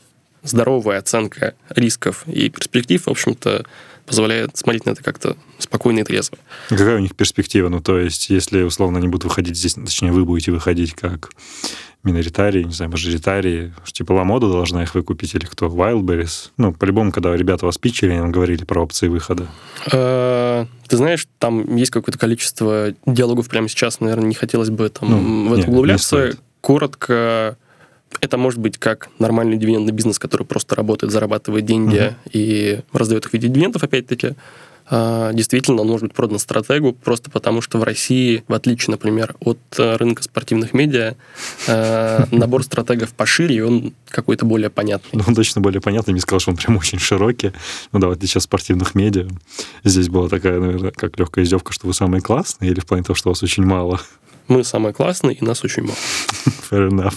Здоровая 0.44 1.00
оценка 1.00 1.54
рисков 1.70 2.24
и 2.28 2.50
перспектив, 2.50 3.06
в 3.06 3.10
общем-то, 3.10 3.66
позволяет 4.12 4.58
смотреть 4.58 4.86
на 4.86 4.90
это 4.90 5.02
как-то 5.02 5.38
спокойно 5.58 6.00
и 6.00 6.04
трезво. 6.04 6.38
Какая 6.68 6.98
у 6.98 7.00
них 7.00 7.16
перспектива? 7.16 7.70
Ну, 7.70 7.80
то 7.80 7.98
есть, 7.98 8.30
если, 8.30 8.62
условно, 8.64 9.00
они 9.00 9.08
будут 9.08 9.24
выходить 9.24 9.56
здесь, 9.56 9.76
точнее, 9.76 10.12
вы 10.12 10.26
будете 10.26 10.52
выходить 10.52 10.94
как 10.94 11.32
миноритарии, 12.04 12.64
не 12.64 12.74
знаю, 12.74 12.92
мажоритарии, 12.92 13.74
типа 13.90 14.12
Ламода 14.12 14.52
должна 14.52 14.84
их 14.84 14.96
выкупить 14.96 15.34
или 15.34 15.46
кто? 15.46 15.68
Wildberries? 15.68 16.50
Ну, 16.58 16.74
по-любому, 16.74 17.14
когда 17.14 17.34
ребята 17.34 17.66
вас 17.66 17.78
питчили, 17.78 18.12
они 18.12 18.30
говорили 18.32 18.66
про 18.66 18.82
опции 18.82 19.08
выхода. 19.08 19.48
Э, 19.90 20.66
ты 20.90 20.98
знаешь, 20.98 21.26
там 21.40 21.74
есть 21.78 21.92
какое-то 21.92 22.20
количество 22.20 22.94
диалогов 23.06 23.48
прямо 23.48 23.70
сейчас, 23.70 24.02
наверное, 24.02 24.28
не 24.28 24.36
хотелось 24.36 24.72
бы 24.72 24.90
там 24.90 25.10
ну, 25.10 25.50
в 25.50 25.54
это 25.54 25.70
углубляться. 25.70 26.34
Коротко, 26.60 27.58
это 28.20 28.38
может 28.38 28.60
быть 28.60 28.78
как 28.78 29.10
нормальный 29.20 29.58
дивидендный 29.58 29.94
бизнес, 29.94 30.20
который 30.20 30.46
просто 30.46 30.76
работает, 30.76 31.14
зарабатывает 31.14 31.66
деньги 31.66 32.08
угу. 32.08 32.16
и 32.32 32.80
раздает 32.92 33.26
их 33.26 33.32
в 33.32 33.34
виде 33.34 33.48
дивидендов, 33.48 33.84
опять-таки. 33.84 34.36
А, 34.94 35.32
действительно, 35.32 35.82
он 35.82 35.88
может 35.88 36.04
быть 36.04 36.14
продан 36.14 36.38
стратегу, 36.38 36.92
просто 36.92 37.32
потому 37.32 37.62
что 37.62 37.78
в 37.78 37.84
России, 37.84 38.44
в 38.50 38.54
отличие, 38.54 38.92
например, 38.92 39.36
от 39.40 39.60
э, 39.78 39.96
рынка 39.96 40.22
спортивных 40.22 40.74
медиа, 40.74 41.16
э, 41.68 42.26
набор 42.32 42.64
стратегов 42.64 43.14
пошире, 43.14 43.56
и 43.56 43.62
он 43.62 43.94
какой-то 44.10 44.46
более 44.46 44.70
понятный. 44.70 45.12
Ну, 45.14 45.24
он 45.26 45.34
точно 45.34 45.62
более 45.62 45.80
понятный. 45.80 46.14
Не 46.14 46.20
сказал, 46.20 46.42
что 46.42 46.52
он 46.52 46.58
прям 46.58 46.76
очень 46.76 47.00
широкий. 47.00 47.54
Ну 47.94 48.00
да, 48.00 48.08
в 48.08 48.12
отличие 48.12 48.40
от 48.40 48.44
спортивных 48.44 48.94
медиа. 48.94 49.30
Здесь 49.86 50.10
была 50.10 50.28
такая, 50.28 50.60
наверное, 50.60 50.92
как 50.92 51.18
легкая 51.18 51.46
издевка, 51.46 51.72
что 51.72 51.88
вы 51.88 51.94
самые 51.94 52.22
классные, 52.22 52.72
или 52.72 52.82
в 52.82 52.86
плане 52.86 53.04
того, 53.04 53.16
что 53.16 53.30
вас 53.30 53.42
очень 53.44 53.64
мало? 53.64 54.02
Мы 54.52 54.66
самые 54.66 54.94
классные, 54.94 55.38
и 55.38 55.46
нас 55.46 55.64
очень 55.64 55.84
мало. 55.84 55.96
Fair 56.70 56.90
enough. 56.90 57.14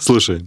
Слушай, 0.00 0.46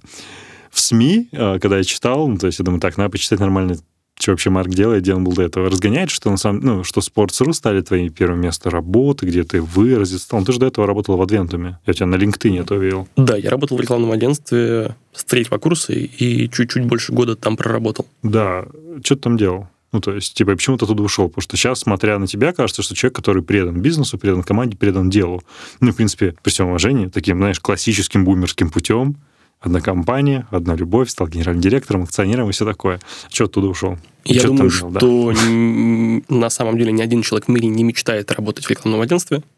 в 0.71 0.79
СМИ, 0.79 1.27
э, 1.33 1.59
когда 1.59 1.79
я 1.79 1.83
читал, 1.83 2.29
ну, 2.29 2.37
то 2.37 2.47
есть 2.47 2.59
я 2.59 2.65
думаю, 2.65 2.79
так, 2.79 2.95
надо 2.95 3.09
почитать 3.09 3.41
нормальный 3.41 3.77
что 4.19 4.31
вообще 4.31 4.49
Марк 4.49 4.69
делает, 4.69 5.03
где 5.03 5.13
он 5.13 5.23
был 5.23 5.33
до 5.33 5.43
этого. 5.43 5.69
Разгоняет, 5.69 6.09
что 6.09 6.31
на 6.31 6.37
самом 6.37 6.61
ну, 6.61 6.83
что 6.83 7.01
Sports.ru 7.01 7.53
стали 7.53 7.81
твоим 7.81 8.11
первым 8.11 8.41
местом 8.41 8.71
работы, 8.71 9.27
где 9.27 9.43
ты 9.43 9.61
выразить 9.61 10.21
стал. 10.21 10.43
Ты 10.43 10.53
же 10.53 10.59
до 10.59 10.65
этого 10.65 10.87
работал 10.87 11.17
в 11.17 11.21
Адвентуме. 11.21 11.77
Я 11.85 11.93
тебя 11.93 12.07
на 12.07 12.15
LinkedIn 12.15 12.61
это 12.61 12.73
увидел. 12.75 13.07
Да, 13.15 13.37
я 13.37 13.51
работал 13.51 13.77
в 13.77 13.81
рекламном 13.81 14.11
агентстве 14.11 14.95
с 15.13 15.23
третьего 15.23 15.59
курса 15.59 15.93
и 15.93 16.49
чуть-чуть 16.49 16.85
больше 16.85 17.13
года 17.13 17.35
там 17.35 17.57
проработал. 17.57 18.07
Да. 18.23 18.65
Что 19.03 19.15
ты 19.15 19.21
там 19.21 19.37
делал? 19.37 19.67
Ну, 19.93 20.01
то 20.01 20.13
есть, 20.13 20.33
типа, 20.33 20.53
почему 20.53 20.77
ты 20.77 20.85
оттуда 20.85 21.03
ушел? 21.03 21.29
Потому 21.29 21.41
что 21.41 21.55
сейчас, 21.55 21.79
смотря 21.79 22.19
на 22.19 22.27
тебя, 22.27 22.51
кажется, 22.51 22.83
что 22.83 22.93
человек, 22.93 23.15
который 23.15 23.41
предан 23.41 23.81
бизнесу, 23.81 24.17
предан 24.17 24.43
команде, 24.43 24.75
предан 24.75 25.09
делу. 25.09 25.41
Ну, 25.79 25.91
в 25.91 25.95
принципе, 25.95 26.35
при 26.43 26.51
всем 26.51 26.67
уважении, 26.67 27.07
таким, 27.07 27.37
знаешь, 27.37 27.59
классическим 27.59 28.25
бумерским 28.25 28.69
путем, 28.69 29.15
одна 29.61 29.79
компания, 29.79 30.45
одна 30.51 30.75
любовь, 30.75 31.09
стал 31.09 31.27
генеральным 31.27 31.61
директором, 31.61 32.03
акционером 32.03 32.49
и 32.49 32.51
все 32.51 32.65
такое. 32.65 32.99
Что 33.31 33.45
оттуда 33.45 33.67
ушел? 33.67 33.97
Я 34.25 34.39
что 34.39 34.49
думаю, 34.49 34.71
что 34.71 34.89
да? 34.89 36.35
на 36.35 36.49
самом 36.49 36.77
деле 36.77 36.91
ни 36.91 37.01
один 37.01 37.21
человек 37.21 37.47
в 37.47 37.51
мире 37.51 37.69
не 37.69 37.83
мечтает 37.83 38.31
работать 38.31 38.65
в 38.65 38.69
рекламном 38.69 39.01
агентстве. 39.01 39.41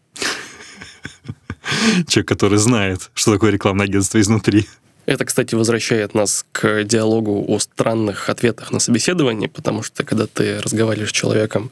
Человек, 2.07 2.27
который 2.27 2.57
знает, 2.57 3.11
что 3.13 3.33
такое 3.33 3.51
рекламное 3.51 3.85
агентство 3.85 4.19
изнутри. 4.19 4.67
Это, 5.09 5.25
кстати, 5.25 5.55
возвращает 5.55 6.13
нас 6.13 6.45
к 6.51 6.83
диалогу 6.83 7.43
о 7.47 7.57
странных 7.57 8.29
ответах 8.29 8.71
на 8.71 8.77
собеседование, 8.77 9.49
потому 9.49 9.81
что 9.81 10.03
когда 10.03 10.27
ты 10.27 10.59
разговариваешь 10.59 11.09
с 11.09 11.13
человеком, 11.13 11.71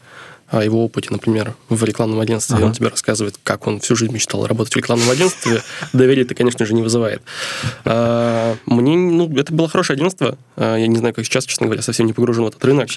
о 0.50 0.64
его 0.64 0.84
опыте, 0.84 1.10
например, 1.12 1.56
в 1.68 1.84
рекламном 1.84 2.20
агентстве, 2.22 2.56
ага. 2.56 2.66
он 2.66 2.74
тебе 2.74 2.88
рассказывает, 2.88 3.36
как 3.44 3.68
он 3.68 3.80
всю 3.82 3.96
жизнь 3.96 4.14
мечтал 4.14 4.48
работать 4.48 4.74
в 4.74 4.78
рекламном 4.78 5.10
агентстве, 5.10 5.62
доверие 5.94 6.24
это, 6.24 6.36
конечно 6.36 6.66
же, 6.66 6.74
не 6.74 6.82
вызывает. 6.82 7.22
А, 7.84 8.56
мне, 8.66 8.96
ну, 8.96 9.36
это 9.38 9.54
было 9.54 9.68
хорошее 9.68 9.98
агентство. 9.98 10.38
А, 10.56 10.78
я 10.78 10.88
не 10.88 10.96
знаю, 10.98 11.14
как 11.14 11.26
сейчас, 11.26 11.46
честно 11.46 11.66
говоря, 11.66 11.82
совсем 11.82 12.06
не 12.06 12.14
погружен 12.14 12.46
в 12.46 12.48
этот 12.48 12.64
рынок. 12.64 12.90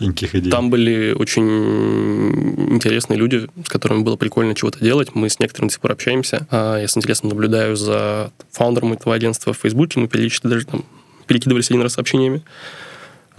Там 0.51 0.71
были 0.71 1.13
очень 1.13 2.75
интересные 2.75 3.19
люди, 3.19 3.49
с 3.65 3.69
которыми 3.69 4.03
было 4.03 4.17
прикольно 4.17 4.55
чего-то 4.55 4.79
делать. 4.79 5.15
Мы 5.15 5.29
с 5.29 5.41
некоторыми 5.41 5.69
до 5.69 5.73
сих 5.73 5.81
пор 5.81 5.93
общаемся. 5.93 6.47
А, 6.51 6.79
я 6.79 6.87
с 6.87 6.97
интересом 6.97 7.31
наблюдаю 7.31 7.75
за 7.75 8.31
фаундером 8.53 8.93
этого 8.93 9.15
агентства 9.15 9.53
в 9.53 9.59
Фейсбуке. 9.59 9.99
Мы 9.99 10.07
периодически 10.07 10.47
даже 10.47 10.67
там 10.67 10.85
перекидывались 11.27 11.71
один 11.71 11.83
раз 11.83 11.95
сообщениями. 11.95 12.43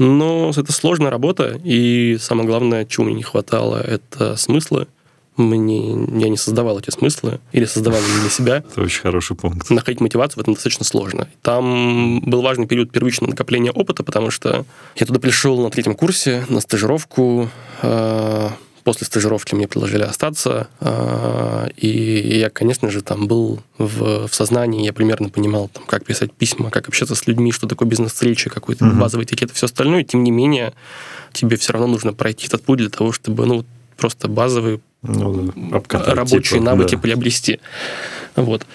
Но 0.01 0.49
это 0.49 0.71
сложная 0.73 1.11
работа, 1.11 1.61
и 1.63 2.17
самое 2.19 2.47
главное, 2.47 2.85
чего 2.85 3.05
мне 3.05 3.13
не 3.13 3.21
хватало, 3.21 3.77
это 3.77 4.35
смысла. 4.35 4.87
Мне, 5.37 5.91
я 5.91 6.27
не 6.27 6.37
создавал 6.37 6.79
эти 6.79 6.89
смыслы, 6.89 7.39
или 7.51 7.65
создавал 7.65 7.99
для 8.21 8.29
себя. 8.31 8.57
Это 8.71 8.81
очень 8.81 9.01
хороший 9.01 9.35
пункт. 9.35 9.69
Находить 9.69 10.01
мотивацию 10.01 10.39
в 10.39 10.41
этом 10.41 10.55
достаточно 10.55 10.85
сложно. 10.85 11.27
Там 11.43 12.19
был 12.21 12.41
важный 12.41 12.65
период 12.65 12.91
первичного 12.91 13.29
накопления 13.29 13.69
опыта, 13.69 14.03
потому 14.03 14.31
что 14.31 14.65
я 14.95 15.05
туда 15.05 15.19
пришел 15.19 15.61
на 15.61 15.69
третьем 15.69 15.93
курсе, 15.93 16.47
на 16.49 16.61
стажировку, 16.61 17.51
а, 17.83 18.53
После 18.83 19.05
стажировки 19.05 19.53
мне 19.53 19.67
предложили 19.67 20.01
остаться, 20.01 20.67
а, 20.79 21.69
и 21.77 22.37
я, 22.39 22.49
конечно 22.49 22.89
же, 22.89 23.01
там 23.01 23.27
был 23.27 23.61
в, 23.77 24.27
в 24.27 24.33
сознании, 24.33 24.85
я 24.85 24.91
примерно 24.91 25.29
понимал, 25.29 25.67
там, 25.67 25.83
как 25.85 26.05
писать 26.05 26.33
письма, 26.33 26.71
как 26.71 26.87
общаться 26.87 27.13
с 27.13 27.27
людьми, 27.27 27.51
что 27.51 27.67
такое 27.67 27.87
бизнес-встречи, 27.87 28.49
какой-то 28.49 28.85
угу. 28.85 28.97
базовый 28.97 29.25
этикет 29.25 29.51
и 29.51 29.53
все 29.53 29.67
остальное. 29.67 30.03
Тем 30.03 30.23
не 30.23 30.31
менее, 30.31 30.73
тебе 31.31 31.57
все 31.57 31.73
равно 31.73 31.87
нужно 31.87 32.13
пройти 32.13 32.47
этот 32.47 32.63
путь 32.63 32.79
для 32.79 32.89
того, 32.89 33.11
чтобы 33.11 33.45
ну, 33.45 33.65
просто 33.97 34.27
базовые 34.27 34.79
ну, 35.03 35.53
обкатать, 35.73 36.15
рабочие 36.15 36.59
типа, 36.59 36.63
навыки 36.63 36.95
да. 36.95 37.01
приобрести. 37.01 37.59
Вот. 38.35 38.65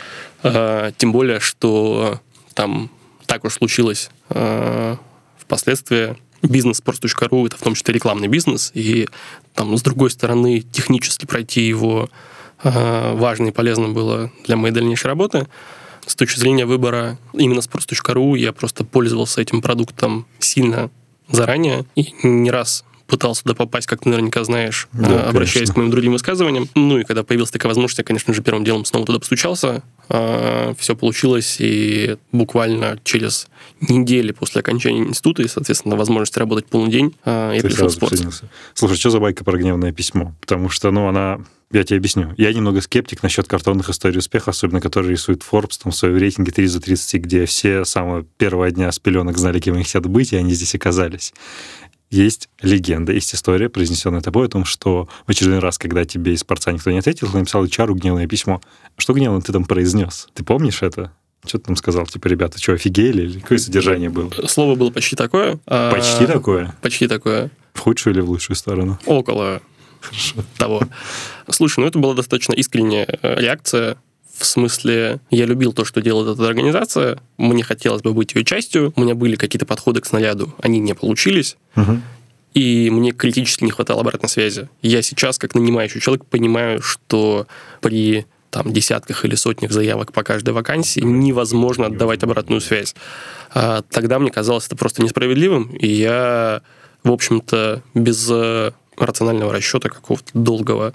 А, 0.42 0.92
тем 0.96 1.12
более, 1.12 1.40
что 1.40 2.20
там 2.54 2.90
так 3.26 3.44
уж 3.44 3.54
случилось 3.54 4.10
а, 4.30 4.98
впоследствии, 5.38 6.16
бизнес 6.42 6.80
sports.ru 6.80 7.46
это 7.46 7.56
в 7.56 7.62
том 7.62 7.74
числе 7.74 7.94
рекламный 7.94 8.28
бизнес, 8.28 8.70
и 8.74 9.08
там, 9.54 9.76
с 9.76 9.82
другой 9.82 10.10
стороны, 10.10 10.60
технически 10.60 11.26
пройти 11.26 11.62
его 11.62 12.08
э, 12.62 13.14
важно 13.14 13.48
и 13.48 13.52
полезно 13.52 13.88
было 13.88 14.30
для 14.46 14.56
моей 14.56 14.74
дальнейшей 14.74 15.06
работы. 15.06 15.46
С 16.06 16.14
точки 16.14 16.38
зрения 16.38 16.66
выбора 16.66 17.18
именно 17.32 17.60
sports.ru 17.60 18.38
я 18.38 18.52
просто 18.52 18.84
пользовался 18.84 19.40
этим 19.40 19.60
продуктом 19.60 20.26
сильно 20.38 20.90
заранее 21.28 21.84
и 21.96 22.14
не 22.22 22.50
раз 22.50 22.84
пытался 23.06 23.42
туда 23.42 23.54
попасть, 23.54 23.86
как 23.86 24.02
ты 24.02 24.08
наверняка 24.08 24.44
знаешь, 24.44 24.88
да, 24.92 25.28
обращаясь 25.28 25.68
конечно. 25.68 25.74
к 25.74 25.76
моим 25.78 25.90
другим 25.90 26.12
высказываниям. 26.12 26.68
Ну 26.74 26.98
и 26.98 27.04
когда 27.04 27.22
появилась 27.22 27.50
такая 27.50 27.68
возможность, 27.68 27.98
я, 27.98 28.04
конечно 28.04 28.34
же, 28.34 28.42
первым 28.42 28.64
делом 28.64 28.84
снова 28.84 29.06
туда 29.06 29.18
постучался. 29.18 29.82
А, 30.08 30.74
все 30.78 30.94
получилось, 30.94 31.56
и 31.58 32.16
буквально 32.32 32.98
через 33.04 33.48
недели 33.80 34.32
после 34.32 34.60
окончания 34.60 35.00
института 35.00 35.42
и, 35.42 35.48
соответственно, 35.48 35.96
возможности 35.96 36.38
работать 36.38 36.66
полный 36.66 36.90
день, 36.90 37.14
а, 37.24 37.52
я 37.52 37.62
пришел 37.62 37.88
в 37.88 37.92
спорт. 37.92 38.20
Слушай, 38.74 38.96
что 38.96 39.10
за 39.10 39.20
байка 39.20 39.44
про 39.44 39.58
гневное 39.58 39.92
письмо? 39.92 40.34
Потому 40.40 40.68
что, 40.68 40.90
ну, 40.90 41.08
она 41.08 41.40
я 41.72 41.82
тебе 41.82 41.98
объясню. 41.98 42.32
Я 42.36 42.52
немного 42.52 42.80
скептик 42.80 43.24
насчет 43.24 43.48
картонных 43.48 43.90
историй 43.90 44.18
успеха, 44.18 44.50
особенно 44.50 44.80
которые 44.80 45.12
рисует 45.12 45.42
Forbes 45.42 45.80
там, 45.82 45.90
в 45.90 45.96
своем 45.96 46.16
рейтинге 46.16 46.52
3 46.52 46.66
за 46.66 46.80
30, 46.80 47.20
где 47.20 47.44
все 47.44 47.84
с 47.84 47.90
самого 47.90 48.22
первого 48.38 48.70
дня 48.70 48.92
с 48.92 49.00
пеленок 49.00 49.36
знали, 49.36 49.58
кем 49.58 49.74
они 49.74 49.82
хотят 49.82 50.06
быть, 50.06 50.32
и 50.32 50.36
они 50.36 50.54
здесь 50.54 50.76
оказались 50.76 51.32
есть 52.10 52.48
легенда, 52.60 53.12
есть 53.12 53.34
история, 53.34 53.68
произнесенная 53.68 54.20
тобой 54.20 54.46
о 54.46 54.48
том, 54.48 54.64
что 54.64 55.08
в 55.26 55.30
очередной 55.30 55.58
раз, 55.58 55.76
когда 55.78 56.04
тебе 56.04 56.34
из 56.34 56.40
спорца 56.40 56.72
никто 56.72 56.90
не 56.90 56.98
ответил, 56.98 57.28
ты 57.28 57.38
написал 57.38 57.64
HR 57.64 57.94
гневное 57.94 58.26
письмо. 58.26 58.60
Что 58.96 59.12
гневно 59.12 59.40
ты 59.40 59.52
там 59.52 59.64
произнес? 59.64 60.28
Ты 60.34 60.44
помнишь 60.44 60.82
это? 60.82 61.12
Что 61.44 61.58
ты 61.58 61.64
там 61.64 61.76
сказал? 61.76 62.06
Типа, 62.06 62.28
ребята, 62.28 62.58
что, 62.58 62.72
офигели? 62.72 63.22
Или 63.22 63.40
какое 63.40 63.58
содержание 63.58 64.10
было? 64.10 64.30
Слово 64.46 64.74
было 64.74 64.90
почти 64.90 65.16
такое. 65.16 65.58
А, 65.66 65.92
почти 65.92 66.26
такое? 66.26 66.74
Почти 66.82 67.06
такое. 67.06 67.50
В 67.74 67.80
худшую 67.80 68.14
или 68.14 68.20
в 68.20 68.30
лучшую 68.30 68.56
сторону? 68.56 68.98
Около 69.06 69.60
Хорошо. 70.00 70.44
того. 70.56 70.82
Слушай, 71.50 71.80
ну 71.80 71.86
это 71.86 71.98
была 71.98 72.14
достаточно 72.14 72.52
искренняя 72.52 73.06
э, 73.22 73.40
реакция 73.40 73.98
в 74.38 74.44
смысле, 74.44 75.20
я 75.30 75.46
любил 75.46 75.72
то, 75.72 75.84
что 75.84 76.02
делает 76.02 76.34
эта 76.34 76.46
организация, 76.46 77.18
мне 77.38 77.62
хотелось 77.62 78.02
бы 78.02 78.12
быть 78.12 78.34
ее 78.34 78.44
частью, 78.44 78.92
у 78.94 79.00
меня 79.00 79.14
были 79.14 79.36
какие-то 79.36 79.64
подходы 79.64 80.00
к 80.00 80.06
снаряду, 80.06 80.54
они 80.62 80.78
не 80.78 80.94
получились, 80.94 81.56
угу. 81.74 82.00
и 82.52 82.90
мне 82.90 83.12
критически 83.12 83.64
не 83.64 83.70
хватало 83.70 84.02
обратной 84.02 84.28
связи. 84.28 84.68
Я 84.82 85.00
сейчас, 85.00 85.38
как 85.38 85.54
нанимающий 85.54 86.00
человек, 86.00 86.26
понимаю, 86.26 86.82
что 86.82 87.46
при 87.80 88.26
там, 88.56 88.72
десятках 88.72 89.26
или 89.26 89.34
сотнях 89.34 89.70
заявок 89.70 90.12
по 90.14 90.22
каждой 90.22 90.54
вакансии 90.54 91.00
невозможно 91.00 91.86
отдавать 91.86 92.22
обратную 92.22 92.62
связь. 92.62 92.94
А 93.52 93.82
тогда 93.90 94.18
мне 94.18 94.30
казалось 94.30 94.66
это 94.66 94.76
просто 94.76 95.02
несправедливым, 95.02 95.76
и 95.76 95.86
я, 95.86 96.62
в 97.04 97.12
общем-то, 97.12 97.82
без 97.92 98.26
э, 98.30 98.72
рационального 98.96 99.52
расчета 99.52 99.90
какого-то 99.90 100.30
долгого 100.32 100.94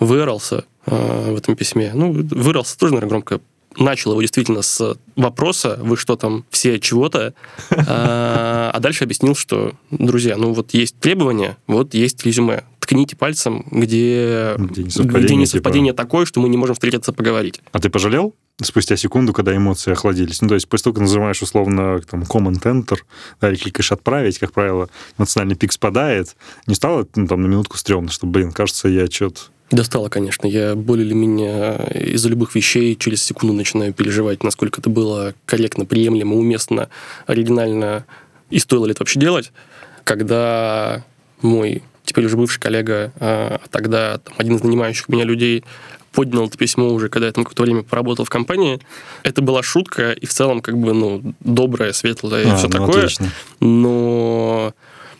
вырался 0.00 0.64
э, 0.86 1.30
в 1.30 1.36
этом 1.36 1.54
письме. 1.54 1.92
Ну, 1.94 2.12
вырался 2.12 2.76
тоже, 2.76 2.94
наверное, 2.94 3.10
громко. 3.10 3.40
Начал 3.78 4.12
его 4.12 4.22
действительно 4.22 4.62
с 4.62 4.96
вопроса, 5.16 5.78
вы 5.82 5.96
что 5.96 6.16
там, 6.16 6.44
все 6.50 6.78
чего-то, 6.78 7.34
а, 7.70 8.70
а 8.72 8.80
дальше 8.80 9.04
объяснил, 9.04 9.34
что, 9.34 9.72
друзья, 9.90 10.36
ну 10.36 10.52
вот 10.52 10.74
есть 10.74 10.98
требования, 10.98 11.56
вот 11.66 11.94
есть 11.94 12.24
резюме. 12.24 12.64
Ткните 12.80 13.16
пальцем, 13.16 13.66
где, 13.70 14.54
где 14.58 14.84
несовпадение 15.34 15.92
типа... 15.92 16.02
такое, 16.02 16.24
что 16.24 16.40
мы 16.40 16.48
не 16.48 16.56
можем 16.56 16.74
встретиться 16.74 17.12
поговорить. 17.12 17.60
А 17.72 17.80
ты 17.80 17.90
пожалел? 17.90 18.34
спустя 18.62 18.96
секунду, 18.96 19.32
когда 19.32 19.54
эмоции 19.54 19.92
охладились. 19.92 20.40
Ну, 20.40 20.48
то 20.48 20.54
есть 20.54 20.68
после 20.68 20.84
того, 20.84 20.94
как 20.94 21.02
называешь 21.02 21.42
условно 21.42 22.00
там 22.00 22.22
command 22.22 22.62
enter, 22.62 22.98
да, 23.40 23.52
и 23.52 23.56
кликаешь 23.56 23.92
отправить, 23.92 24.38
как 24.38 24.52
правило, 24.52 24.88
эмоциональный 25.18 25.56
пик 25.56 25.72
спадает, 25.72 26.36
не 26.66 26.74
стало 26.74 27.06
ну, 27.14 27.26
там 27.26 27.42
на 27.42 27.46
минутку 27.46 27.76
стрёмно, 27.76 28.10
что, 28.10 28.26
блин, 28.26 28.52
кажется, 28.52 28.88
я 28.88 29.06
что-то 29.06 29.42
Достало, 29.70 30.08
конечно. 30.08 30.46
Я 30.46 30.76
более 30.76 31.06
или 31.06 31.14
менее 31.14 31.90
из-за 32.12 32.28
любых 32.28 32.54
вещей 32.54 32.94
через 32.96 33.22
секунду 33.22 33.52
начинаю 33.54 33.92
переживать, 33.92 34.44
насколько 34.44 34.80
это 34.80 34.90
было 34.90 35.34
корректно, 35.44 35.84
приемлемо, 35.84 36.36
уместно, 36.36 36.88
оригинально 37.26 38.04
и 38.50 38.58
стоило 38.60 38.86
ли 38.86 38.92
это 38.92 39.02
вообще 39.02 39.18
делать. 39.18 39.52
Когда 40.04 41.04
мой 41.42 41.82
теперь 42.04 42.26
уже 42.26 42.36
бывший 42.36 42.60
коллега, 42.60 43.12
а 43.18 43.60
тогда 43.70 44.18
там, 44.18 44.34
один 44.38 44.56
из 44.56 44.62
нанимающих 44.62 45.08
меня 45.08 45.24
людей 45.24 45.64
поднял 46.12 46.46
это 46.46 46.56
письмо 46.56 46.88
уже, 46.88 47.10
когда 47.10 47.26
я 47.26 47.32
там 47.32 47.44
какое-то 47.44 47.62
время 47.62 47.82
поработал 47.82 48.24
в 48.24 48.30
компании. 48.30 48.80
Это 49.22 49.42
была 49.42 49.62
шутка 49.62 50.12
и 50.12 50.24
в 50.24 50.32
целом 50.32 50.62
как 50.62 50.78
бы, 50.78 50.94
ну, 50.94 51.34
добрая, 51.40 51.92
светлая 51.92 52.44
и 52.44 52.48
а, 52.48 52.56
все 52.56 52.68
ну, 52.68 52.72
такое. 52.72 53.04
Отлично. 53.04 53.30
Но 53.60 54.72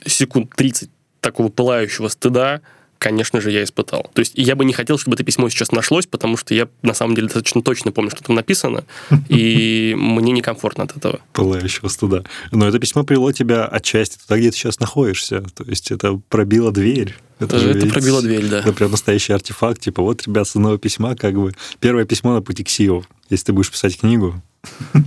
секунд 0.06 0.50
30 0.56 0.88
такого 1.20 1.48
пылающего 1.48 2.08
стыда, 2.08 2.62
конечно 2.98 3.40
же, 3.40 3.50
я 3.50 3.62
испытал. 3.64 4.10
То 4.14 4.20
есть 4.20 4.32
я 4.34 4.56
бы 4.56 4.64
не 4.64 4.72
хотел, 4.72 4.98
чтобы 4.98 5.14
это 5.14 5.24
письмо 5.24 5.48
сейчас 5.48 5.72
нашлось, 5.72 6.06
потому 6.06 6.36
что 6.36 6.54
я 6.54 6.68
на 6.82 6.94
самом 6.94 7.14
деле 7.14 7.28
достаточно 7.28 7.62
точно 7.62 7.92
помню, 7.92 8.10
что 8.10 8.22
там 8.22 8.36
написано, 8.36 8.84
и 9.28 9.94
мне 9.98 10.32
некомфортно 10.32 10.84
от 10.84 10.96
этого. 10.96 11.20
Пылающего 11.32 11.88
стыда. 11.88 12.24
Но 12.52 12.68
это 12.68 12.78
письмо 12.78 13.04
привело 13.04 13.32
тебя 13.32 13.64
отчасти 13.66 14.18
туда, 14.18 14.38
где 14.38 14.50
ты 14.50 14.56
сейчас 14.56 14.80
находишься. 14.80 15.42
То 15.54 15.64
есть 15.64 15.90
это 15.90 16.20
пробило 16.28 16.72
дверь. 16.72 17.16
Это, 17.38 17.58
же 17.58 17.70
это 17.70 17.86
пробило 17.86 18.22
дверь, 18.22 18.46
да. 18.46 18.60
Это 18.60 18.72
прям 18.72 18.90
настоящий 18.90 19.32
артефакт. 19.32 19.80
Типа, 19.80 20.02
вот, 20.02 20.26
ребят, 20.26 20.48
с 20.48 20.56
одного 20.56 20.78
письма, 20.78 21.14
как 21.16 21.34
бы, 21.34 21.52
первое 21.80 22.06
письмо 22.06 22.32
на 22.32 22.42
пути 22.42 22.64
к 22.64 22.68
SEO. 22.68 23.04
Если 23.28 23.46
ты 23.46 23.52
будешь 23.52 23.70
писать 23.70 23.98
книгу, 23.98 24.40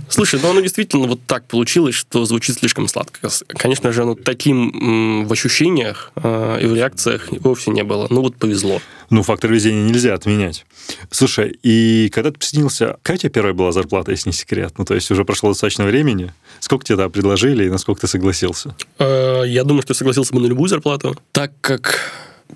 Слушай, 0.08 0.40
ну 0.42 0.50
оно 0.50 0.60
действительно 0.60 1.06
вот 1.06 1.20
так 1.26 1.46
получилось, 1.46 1.94
что 1.94 2.24
звучит 2.24 2.56
слишком 2.58 2.88
сладко. 2.88 3.28
Конечно 3.48 3.92
же, 3.92 4.02
оно 4.02 4.14
таким 4.14 5.24
в 5.26 5.32
ощущениях 5.32 6.12
э, 6.16 6.58
и 6.62 6.66
в 6.66 6.74
реакциях 6.74 7.28
вовсе 7.40 7.70
не 7.70 7.84
было. 7.84 8.06
Ну 8.10 8.20
вот 8.22 8.36
повезло. 8.36 8.80
Ну, 9.10 9.22
фактор 9.22 9.52
везения 9.52 9.82
нельзя 9.82 10.14
отменять. 10.14 10.64
Слушай, 11.10 11.58
и 11.62 12.10
когда 12.12 12.30
ты 12.30 12.38
присоединился, 12.38 12.96
какая 13.02 13.16
у 13.16 13.18
тебя 13.18 13.30
первая 13.30 13.54
была 13.54 13.72
зарплата, 13.72 14.12
если 14.12 14.28
не 14.28 14.32
секрет? 14.32 14.74
Ну, 14.78 14.84
то 14.84 14.94
есть 14.94 15.10
уже 15.10 15.24
прошло 15.24 15.50
достаточно 15.50 15.84
времени. 15.84 16.32
Сколько 16.60 16.84
тебе 16.84 16.96
тогда 16.96 17.08
предложили 17.08 17.64
и 17.64 17.70
насколько 17.70 18.02
ты 18.02 18.06
согласился? 18.06 18.74
Э, 18.98 19.42
я 19.46 19.64
думаю, 19.64 19.82
что 19.82 19.94
согласился 19.94 20.32
бы 20.34 20.40
на 20.40 20.46
любую 20.46 20.68
зарплату, 20.68 21.16
так 21.32 21.52
как 21.60 21.98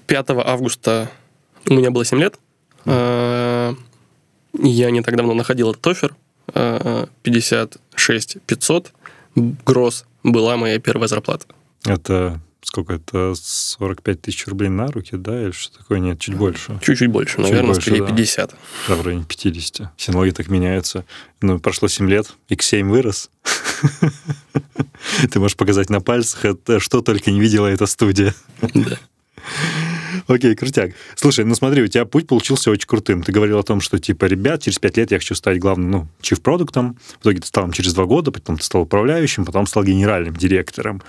5 0.07 0.31
августа 0.31 1.11
у 1.69 1.75
меня 1.75 1.91
было 1.91 2.05
7 2.05 2.19
лет. 2.21 2.39
Э, 2.85 3.75
я 4.63 4.91
не 4.91 5.03
так 5.03 5.17
давно 5.17 5.35
находил 5.35 5.71
этот 5.71 5.87
офер. 5.87 6.15
56 6.47 8.39
500 8.47 8.93
гроз 9.35 10.05
была 10.23 10.57
моя 10.57 10.79
первая 10.79 11.09
зарплата. 11.09 11.47
Это 11.85 12.41
сколько 12.67 12.95
это, 12.95 13.35
45 13.37 14.23
тысяч 14.23 14.47
рублей 14.47 14.69
на 14.69 14.87
руки, 14.87 15.17
да, 15.17 15.43
или 15.43 15.51
что 15.51 15.79
такое? 15.79 15.99
Нет, 15.99 16.19
чуть 16.19 16.35
больше. 16.35 16.79
Чуть-чуть 16.83 17.11
больше, 17.11 17.37
чуть 17.37 17.45
наверное, 17.45 17.67
больше, 17.67 17.83
скорее 17.83 18.01
да. 18.01 18.09
50. 18.09 18.55
Да, 18.89 18.95
в 18.95 19.03
районе 19.03 19.25
50. 19.25 19.93
Все 19.97 20.13
налоги 20.13 20.31
так 20.31 20.49
меняются. 20.49 21.05
Ну, 21.41 21.59
прошло 21.59 21.89
7 21.89 22.09
лет, 22.09 22.33
X7 22.49 22.85
вырос. 22.85 23.31
Ты 25.31 25.39
можешь 25.39 25.57
показать 25.57 25.91
на 25.91 26.01
пальцах, 26.01 26.45
это 26.45 26.81
что 26.81 27.03
только 27.03 27.31
не 27.31 27.41
видела 27.41 27.67
эта 27.67 27.87
студия. 27.87 28.35
Да. 28.61 28.99
Окей, 30.27 30.55
крутяк. 30.55 30.93
Слушай, 31.17 31.45
ну 31.45 31.55
смотри, 31.55 31.83
у 31.83 31.87
тебя 31.87 32.05
путь 32.05 32.27
получился 32.27 32.71
очень 32.71 32.87
крутым. 32.87 33.23
Ты 33.23 33.33
говорил 33.33 33.59
о 33.59 33.63
том, 33.63 33.81
что, 33.81 33.99
типа, 33.99 34.27
ребят, 34.27 34.63
через 34.63 34.79
пять 34.79 34.97
лет 34.97 35.11
я 35.11 35.19
хочу 35.19 35.35
стать 35.35 35.59
главным, 35.59 35.91
ну, 35.91 36.09
чиф-продуктом. 36.21 36.99
В 37.19 37.23
итоге 37.23 37.41
ты 37.41 37.47
стал 37.47 37.71
через 37.73 37.95
два 37.95 38.05
года, 38.05 38.31
потом 38.31 38.59
ты 38.59 38.65
стал 38.65 38.83
управляющим, 38.83 39.45
потом 39.45 39.67
стал 39.67 39.85
генеральным 39.85 40.37
директором. 40.37 41.03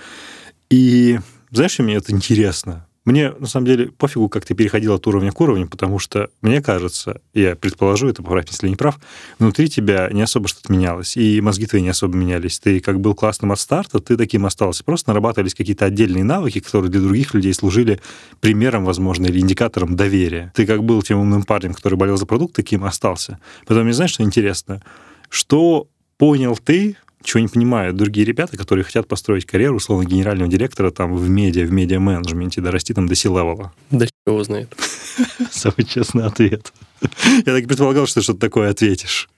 И 0.70 1.18
знаешь, 1.50 1.78
мне 1.78 1.94
это 1.94 2.12
интересно? 2.12 2.85
Мне, 3.06 3.32
на 3.38 3.46
самом 3.46 3.66
деле, 3.66 3.86
пофигу, 3.92 4.28
как 4.28 4.44
ты 4.44 4.54
переходил 4.54 4.92
от 4.94 5.06
уровня 5.06 5.30
к 5.30 5.40
уровню, 5.40 5.68
потому 5.68 6.00
что, 6.00 6.28
мне 6.42 6.60
кажется, 6.60 7.20
я 7.34 7.54
предположу, 7.54 8.08
это 8.08 8.20
поправь, 8.20 8.46
если 8.50 8.68
не 8.68 8.74
прав, 8.74 8.98
внутри 9.38 9.68
тебя 9.68 10.10
не 10.12 10.22
особо 10.22 10.48
что-то 10.48 10.72
менялось, 10.72 11.16
и 11.16 11.40
мозги 11.40 11.66
твои 11.66 11.82
не 11.82 11.88
особо 11.88 12.16
менялись. 12.16 12.58
Ты 12.58 12.80
как 12.80 13.00
был 13.00 13.14
классным 13.14 13.52
от 13.52 13.60
старта, 13.60 14.00
ты 14.00 14.16
таким 14.16 14.44
остался. 14.44 14.82
Просто 14.82 15.10
нарабатывались 15.10 15.54
какие-то 15.54 15.84
отдельные 15.84 16.24
навыки, 16.24 16.58
которые 16.58 16.90
для 16.90 17.00
других 17.00 17.32
людей 17.32 17.54
служили 17.54 18.00
примером, 18.40 18.84
возможно, 18.84 19.26
или 19.26 19.38
индикатором 19.38 19.94
доверия. 19.94 20.52
Ты 20.56 20.66
как 20.66 20.82
был 20.82 21.00
тем 21.02 21.20
умным 21.20 21.44
парнем, 21.44 21.74
который 21.74 21.94
болел 21.94 22.16
за 22.16 22.26
продукт, 22.26 22.56
таким 22.56 22.84
остался. 22.84 23.38
Потом, 23.66 23.84
мне 23.84 23.92
знаешь, 23.92 24.10
что 24.10 24.24
интересно? 24.24 24.82
Что 25.28 25.86
понял 26.18 26.56
ты 26.56 26.96
чего 27.26 27.40
не 27.40 27.48
понимают 27.48 27.96
другие 27.96 28.24
ребята, 28.24 28.56
которые 28.56 28.84
хотят 28.84 29.08
построить 29.08 29.44
карьеру, 29.44 29.76
условно, 29.76 30.06
генерального 30.06 30.50
директора 30.50 30.90
там 30.90 31.16
в 31.16 31.28
медиа, 31.28 31.66
в 31.66 31.72
медиа-менеджменте, 31.72 32.60
дорасти 32.60 32.94
там 32.94 33.08
до 33.08 33.16
C-левела? 33.16 33.72
Да 33.90 34.06
его 34.26 34.44
знает. 34.44 34.72
Самый 35.50 35.84
честный 35.84 36.24
ответ. 36.24 36.72
Я 37.00 37.52
так 37.52 37.66
предполагал, 37.66 38.06
что 38.06 38.22
что-то 38.22 38.38
такое 38.38 38.70
ответишь. 38.70 39.28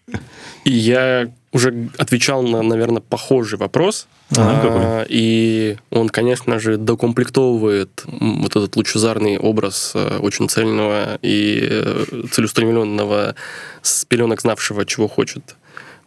И 0.65 0.73
я 0.73 1.33
уже 1.53 1.89
отвечал 1.97 2.43
на, 2.43 2.63
наверное, 2.63 3.01
похожий 3.01 3.59
вопрос. 3.59 4.07
А, 4.37 5.07
и 5.09 5.79
он, 5.91 6.11
конечно 6.11 6.59
же, 6.61 6.77
докомплектовывает 6.77 8.05
вот 8.07 8.51
этот 8.55 8.77
лучезарный 8.77 9.39
образ 9.39 9.93
э, 9.95 10.19
очень 10.19 10.51
цельного 10.51 11.19
и 11.23 11.61
э, 11.63 12.05
целеустремленного, 12.31 13.35
с 13.81 14.05
пеленок 14.05 14.43
знавшего, 14.43 14.85
чего 14.85 15.09
хочет 15.09 15.57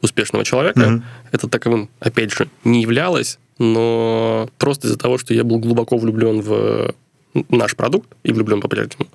успешного 0.02 0.46
человека. 0.46 0.80
Mm-hmm. 0.80 1.02
Это 1.32 1.48
таковым, 1.48 1.90
опять 2.00 2.32
же, 2.32 2.48
не 2.64 2.82
являлось, 2.82 3.40
но 3.58 4.50
просто 4.58 4.88
из-за 4.88 4.98
того, 4.98 5.18
что 5.18 5.34
я 5.34 5.44
был 5.44 5.60
глубоко 5.60 5.98
влюблен 5.98 6.42
в 6.42 6.94
наш 7.50 7.76
продукт 7.76 8.10
и 8.24 8.34
влюблен 8.34 8.62
по-прежнему, 8.62 9.08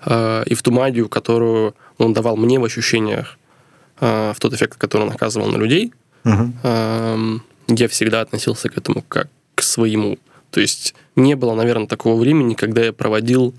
а, 0.00 0.42
и 0.42 0.54
в 0.54 0.62
ту 0.62 0.70
магию, 0.70 1.08
которую 1.08 1.74
он 1.98 2.12
давал 2.12 2.36
мне 2.36 2.58
в 2.58 2.64
ощущениях, 2.64 3.38
а, 4.00 4.32
в 4.34 4.40
тот 4.40 4.54
эффект, 4.54 4.76
который 4.78 5.02
он 5.02 5.10
оказывал 5.10 5.48
на 5.48 5.56
людей, 5.56 5.92
mm-hmm. 6.24 7.40
я 7.68 7.88
всегда 7.88 8.20
относился 8.20 8.68
к 8.68 8.76
этому 8.76 9.02
как 9.08 9.28
к 9.54 9.62
своему. 9.62 10.18
То 10.50 10.60
есть 10.60 10.94
не 11.16 11.34
было, 11.34 11.54
наверное, 11.54 11.86
такого 11.86 12.18
времени, 12.18 12.54
когда 12.54 12.82
я 12.82 12.92
проводил 12.92 13.54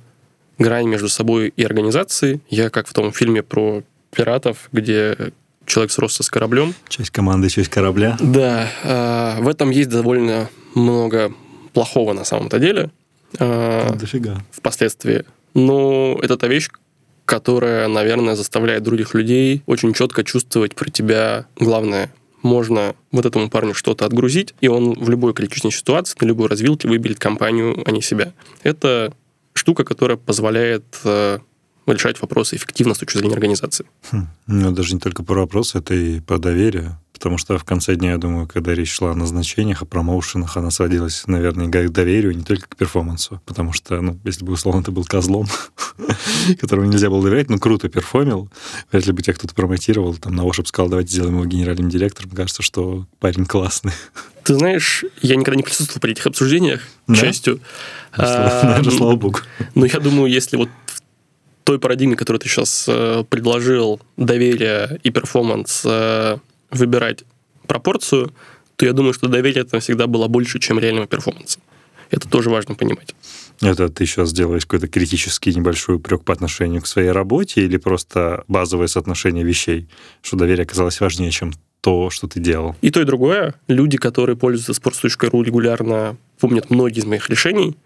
грань 0.57 0.87
между 0.87 1.09
собой 1.09 1.53
и 1.55 1.63
организацией. 1.63 2.41
Я 2.49 2.69
как 2.69 2.87
в 2.87 2.93
том 2.93 3.11
фильме 3.11 3.43
про 3.43 3.83
пиратов, 4.11 4.69
где 4.71 5.31
человек 5.65 5.91
сросся 5.91 6.23
с 6.23 6.29
кораблем. 6.29 6.73
Часть 6.87 7.11
команды, 7.11 7.49
часть 7.49 7.69
корабля. 7.69 8.17
Да, 8.19 8.69
э, 8.83 9.41
в 9.41 9.47
этом 9.47 9.69
есть 9.69 9.89
довольно 9.89 10.49
много 10.75 11.33
плохого 11.73 12.13
на 12.13 12.23
самом-то 12.23 12.59
деле. 12.59 12.91
Э, 13.39 13.93
Дофига. 13.95 14.43
Впоследствии. 14.51 15.25
Но 15.53 16.19
это 16.21 16.37
та 16.37 16.47
вещь, 16.47 16.69
которая, 17.25 17.87
наверное, 17.87 18.35
заставляет 18.35 18.83
других 18.83 19.13
людей 19.13 19.63
очень 19.65 19.93
четко 19.93 20.23
чувствовать 20.23 20.75
про 20.75 20.89
тебя 20.89 21.45
главное. 21.57 22.11
Можно 22.41 22.95
вот 23.11 23.25
этому 23.25 23.49
парню 23.49 23.73
что-то 23.73 24.05
отгрузить, 24.05 24.55
и 24.61 24.67
он 24.67 24.93
в 24.93 25.09
любой 25.09 25.33
критичной 25.33 25.71
ситуации, 25.71 26.17
на 26.19 26.25
любой 26.25 26.49
развилке 26.49 26.87
выберет 26.87 27.19
компанию, 27.19 27.83
а 27.85 27.91
не 27.91 28.01
себя. 28.01 28.33
Это 28.63 29.13
штука, 29.53 29.83
которая 29.83 30.17
позволяет 30.17 30.83
э, 31.03 31.39
решать 31.87 32.21
вопросы 32.21 32.55
эффективно 32.55 32.93
с 32.93 32.99
точки 32.99 33.17
зрения 33.17 33.33
организации. 33.33 33.85
Хм. 34.11 34.27
Ну, 34.47 34.71
даже 34.71 34.93
не 34.93 34.99
только 34.99 35.23
про 35.23 35.41
вопросы, 35.41 35.79
это 35.79 35.93
и 35.93 36.19
по 36.19 36.37
доверию. 36.37 36.97
Потому 37.21 37.37
что 37.37 37.55
в 37.59 37.63
конце 37.63 37.95
дня, 37.95 38.13
я 38.13 38.17
думаю, 38.17 38.47
когда 38.47 38.73
речь 38.73 38.91
шла 38.91 39.11
о 39.11 39.15
назначениях, 39.15 39.83
о 39.83 39.85
промоушенах, 39.85 40.57
она 40.57 40.71
сводилась, 40.71 41.21
наверное, 41.27 41.67
к 41.67 41.91
доверию, 41.91 42.35
не 42.35 42.43
только 42.43 42.67
к 42.67 42.75
перформансу. 42.75 43.39
Потому 43.45 43.73
что, 43.73 44.01
ну, 44.01 44.19
если 44.23 44.43
бы, 44.43 44.53
условно, 44.53 44.83
ты 44.83 44.89
был 44.89 45.05
козлом, 45.05 45.45
которому 46.59 46.87
нельзя 46.87 47.11
было 47.11 47.21
доверять, 47.21 47.51
ну, 47.51 47.59
круто 47.59 47.89
перформил, 47.89 48.49
вряд 48.91 49.05
ли 49.05 49.13
бы 49.13 49.21
тебя 49.21 49.35
кто-то 49.35 49.53
промотировал, 49.53 50.15
там, 50.15 50.35
на 50.35 50.49
ошиб 50.49 50.65
сказал, 50.65 50.89
давайте 50.89 51.11
сделаем 51.11 51.35
его 51.35 51.45
генеральным 51.45 51.91
директором, 51.91 52.31
кажется, 52.31 52.63
что 52.63 53.05
парень 53.19 53.45
классный. 53.45 53.93
Ты 54.43 54.55
знаешь, 54.55 55.05
я 55.21 55.35
никогда 55.35 55.57
не 55.57 55.63
присутствовал 55.63 56.01
при 56.01 56.13
этих 56.13 56.25
обсуждениях, 56.25 56.81
к 57.05 57.15
счастью. 57.15 57.59
Наверное, 58.17 58.89
слава 58.89 59.15
богу. 59.15 59.39
Но 59.75 59.85
я 59.85 59.99
думаю, 59.99 60.31
если 60.31 60.57
вот 60.57 60.69
той 61.63 61.79
парадигме, 61.79 62.15
которую 62.15 62.39
ты 62.39 62.49
сейчас 62.49 62.85
э, 62.87 63.23
предложил, 63.29 64.01
доверие 64.17 64.99
и 65.03 65.11
перформанс, 65.11 65.83
э, 65.85 66.37
выбирать 66.71 67.23
пропорцию, 67.67 68.31
то 68.75 68.85
я 68.85 68.93
думаю, 68.93 69.13
что 69.13 69.27
доверие 69.27 69.63
там 69.63 69.79
всегда 69.79 70.07
было 70.07 70.27
больше, 70.27 70.59
чем 70.59 70.79
реального 70.79 71.07
перформанса. 71.07 71.59
Это 72.09 72.27
тоже 72.27 72.49
важно 72.49 72.75
понимать. 72.75 73.15
Это 73.61 73.89
ты 73.89 74.05
сейчас 74.05 74.33
делаешь 74.33 74.65
какой-то 74.65 74.87
критический 74.87 75.53
небольшой 75.53 75.95
упрек 75.95 76.23
по 76.23 76.33
отношению 76.33 76.81
к 76.81 76.87
своей 76.87 77.11
работе 77.11 77.61
или 77.61 77.77
просто 77.77 78.43
базовое 78.47 78.87
соотношение 78.87 79.45
вещей, 79.45 79.87
что 80.21 80.35
доверие 80.35 80.63
оказалось 80.63 80.99
важнее, 80.99 81.31
чем 81.31 81.53
то, 81.79 82.09
что 82.09 82.27
ты 82.27 82.39
делал? 82.39 82.75
И 82.81 82.91
то, 82.91 83.01
и 83.01 83.05
другое. 83.05 83.55
Люди, 83.67 83.97
которые 83.97 84.35
пользуются 84.35 84.73
sports.ru 84.73 85.43
регулярно, 85.43 86.17
помнят 86.39 86.69
многие 86.69 86.99
из 86.99 87.05
моих 87.05 87.29
решений– 87.29 87.77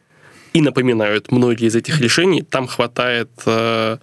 и 0.56 0.62
напоминают 0.62 1.34
многие 1.34 1.68
из 1.68 1.76
этих 1.76 2.00
решений. 2.00 2.41
Там 2.41 2.68
хватает 2.68 3.30
э, 3.46 3.98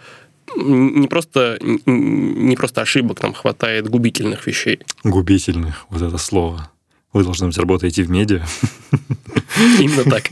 не 0.55 1.09
просто, 1.09 1.59
не 1.62 2.55
просто 2.57 2.83
ошибок, 2.83 3.21
там 3.21 3.33
хватает 3.33 3.88
губительных 3.88 4.47
вещей. 4.47 4.81
Губительных, 5.03 5.87
вот 5.88 6.03
это 6.03 6.19
слово. 6.19 6.71
Вы, 7.15 7.25
должны 7.25 7.47
быть, 7.47 7.57
работаете 7.57 8.03
в 8.03 8.11
медиа. 8.11 8.45
Именно 9.81 10.05
так. 10.05 10.29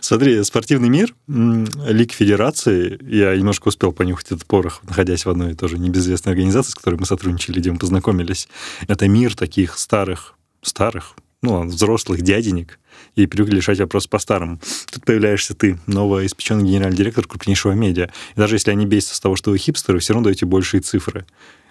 Смотри, 0.00 0.42
спортивный 0.44 0.88
мир, 0.88 1.16
Лиг 1.26 2.12
Федерации, 2.12 2.96
я 3.02 3.36
немножко 3.36 3.68
успел 3.68 3.92
понюхать 3.92 4.26
этот 4.26 4.46
порох, 4.46 4.82
находясь 4.88 5.24
в 5.24 5.30
одной 5.30 5.54
тоже 5.54 5.78
небезвестной 5.78 6.32
организации, 6.32 6.70
с 6.70 6.74
которой 6.76 6.94
мы 6.94 7.06
сотрудничали, 7.06 7.58
где 7.58 7.72
мы 7.72 7.78
познакомились. 7.78 8.48
Это 8.86 9.08
мир 9.08 9.34
таких 9.34 9.78
старых, 9.78 10.34
старых, 10.62 11.16
ну, 11.42 11.64
взрослых 11.64 12.22
дяденек, 12.22 12.79
и 13.16 13.26
привыкли 13.26 13.56
решать 13.56 13.80
вопрос 13.80 14.06
по-старому. 14.06 14.60
Тут 14.90 15.04
появляешься 15.04 15.54
ты, 15.54 15.78
новоиспеченный 15.86 16.64
генеральный 16.64 16.96
директор 16.96 17.26
крупнейшего 17.26 17.72
медиа. 17.72 18.10
И 18.34 18.38
даже 18.38 18.56
если 18.56 18.70
они 18.70 18.86
бесятся 18.86 19.16
с 19.16 19.20
того, 19.20 19.36
что 19.36 19.50
вы 19.50 19.58
хипстеры, 19.58 19.98
все 19.98 20.12
равно 20.12 20.26
даете 20.26 20.46
большие 20.46 20.80
цифры. 20.80 21.26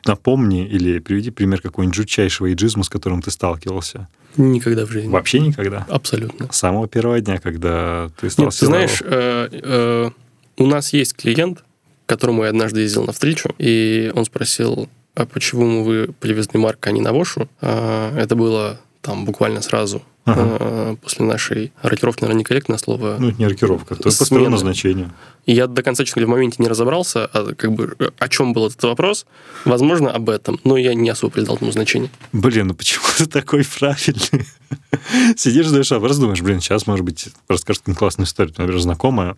Напомни 0.06 0.66
или 0.66 1.00
приведи 1.00 1.30
пример 1.30 1.62
какого-нибудь 1.62 1.96
жутчайшего 1.96 2.52
иджизма, 2.54 2.84
с 2.84 2.90
которым 2.90 3.22
ты 3.22 3.32
сталкивался. 3.32 4.08
Никогда 4.38 4.86
в 4.86 4.92
жизни. 4.92 5.10
Вообще 5.10 5.40
никогда? 5.40 5.86
Абсолютно. 5.90 6.52
С 6.52 6.58
самого 6.58 6.88
первого 6.88 7.20
дня, 7.20 7.40
когда 7.40 8.10
ты 8.20 8.30
стал 8.30 8.46
Нет, 8.46 8.56
ты 8.58 8.66
знаешь, 8.66 9.02
э, 9.04 9.50
э, 9.52 10.10
у 10.58 10.66
нас 10.66 10.94
есть 10.94 11.16
клиент, 11.16 11.64
которому 12.06 12.44
я 12.44 12.50
однажды 12.50 12.82
ездил 12.82 13.06
на 13.06 13.12
встречу, 13.12 13.54
и 13.58 14.12
он 14.16 14.26
спросил, 14.26 14.90
а 15.16 15.26
почему 15.26 15.84
вы 15.84 16.10
привезли 16.20 16.60
Марка, 16.60 16.90
а 16.90 16.94
не 16.94 17.02
Навошу? 17.02 17.50
А, 17.62 18.18
это 18.18 18.36
было 18.36 18.80
там 19.02 19.26
буквально 19.26 19.62
сразу 19.62 20.02
ага. 20.32 20.96
после 21.02 21.26
нашей 21.26 21.72
рокировки, 21.82 22.22
наверное, 22.22 22.40
некорректное 22.40 22.78
слово. 22.78 23.18
Ну, 23.20 23.30
это 23.30 23.40
не 23.40 23.48
рокировка, 23.48 23.96
это 23.96 24.04
постоянное 24.04 24.50
назначение. 24.50 25.12
И 25.46 25.54
я 25.54 25.68
до 25.68 25.82
конца, 25.82 26.04
честно 26.06 26.22
говоря, 26.22 26.34
в 26.34 26.38
моменте 26.38 26.58
не 26.60 26.68
разобрался, 26.68 27.26
а, 27.26 27.56
как 27.56 27.72
бы, 27.74 27.96
о 28.20 28.30
чем 28.30 28.54
был 28.54 28.68
этот 28.68 28.84
вопрос. 28.84 29.26
Возможно, 29.66 30.12
об 30.12 30.30
этом, 30.30 30.60
но 30.64 30.78
я 30.78 30.94
не 30.94 31.10
особо 31.10 31.34
придал 31.34 31.56
этому 31.56 31.72
значения. 31.72 32.10
Блин, 32.32 32.68
ну 32.68 32.74
почему 32.76 33.06
ты 33.18 33.26
такой 33.26 33.66
правильный? 33.66 34.46
Сидишь, 35.36 35.92
а 35.92 36.00
просто 36.00 36.22
думаешь, 36.22 36.42
блин, 36.42 36.62
сейчас, 36.62 36.86
может 36.86 37.04
быть, 37.04 37.30
расскажет 37.48 37.84
классную 37.98 38.28
историю. 38.28 38.54
Например, 38.58 38.80
знакомая, 38.80 39.38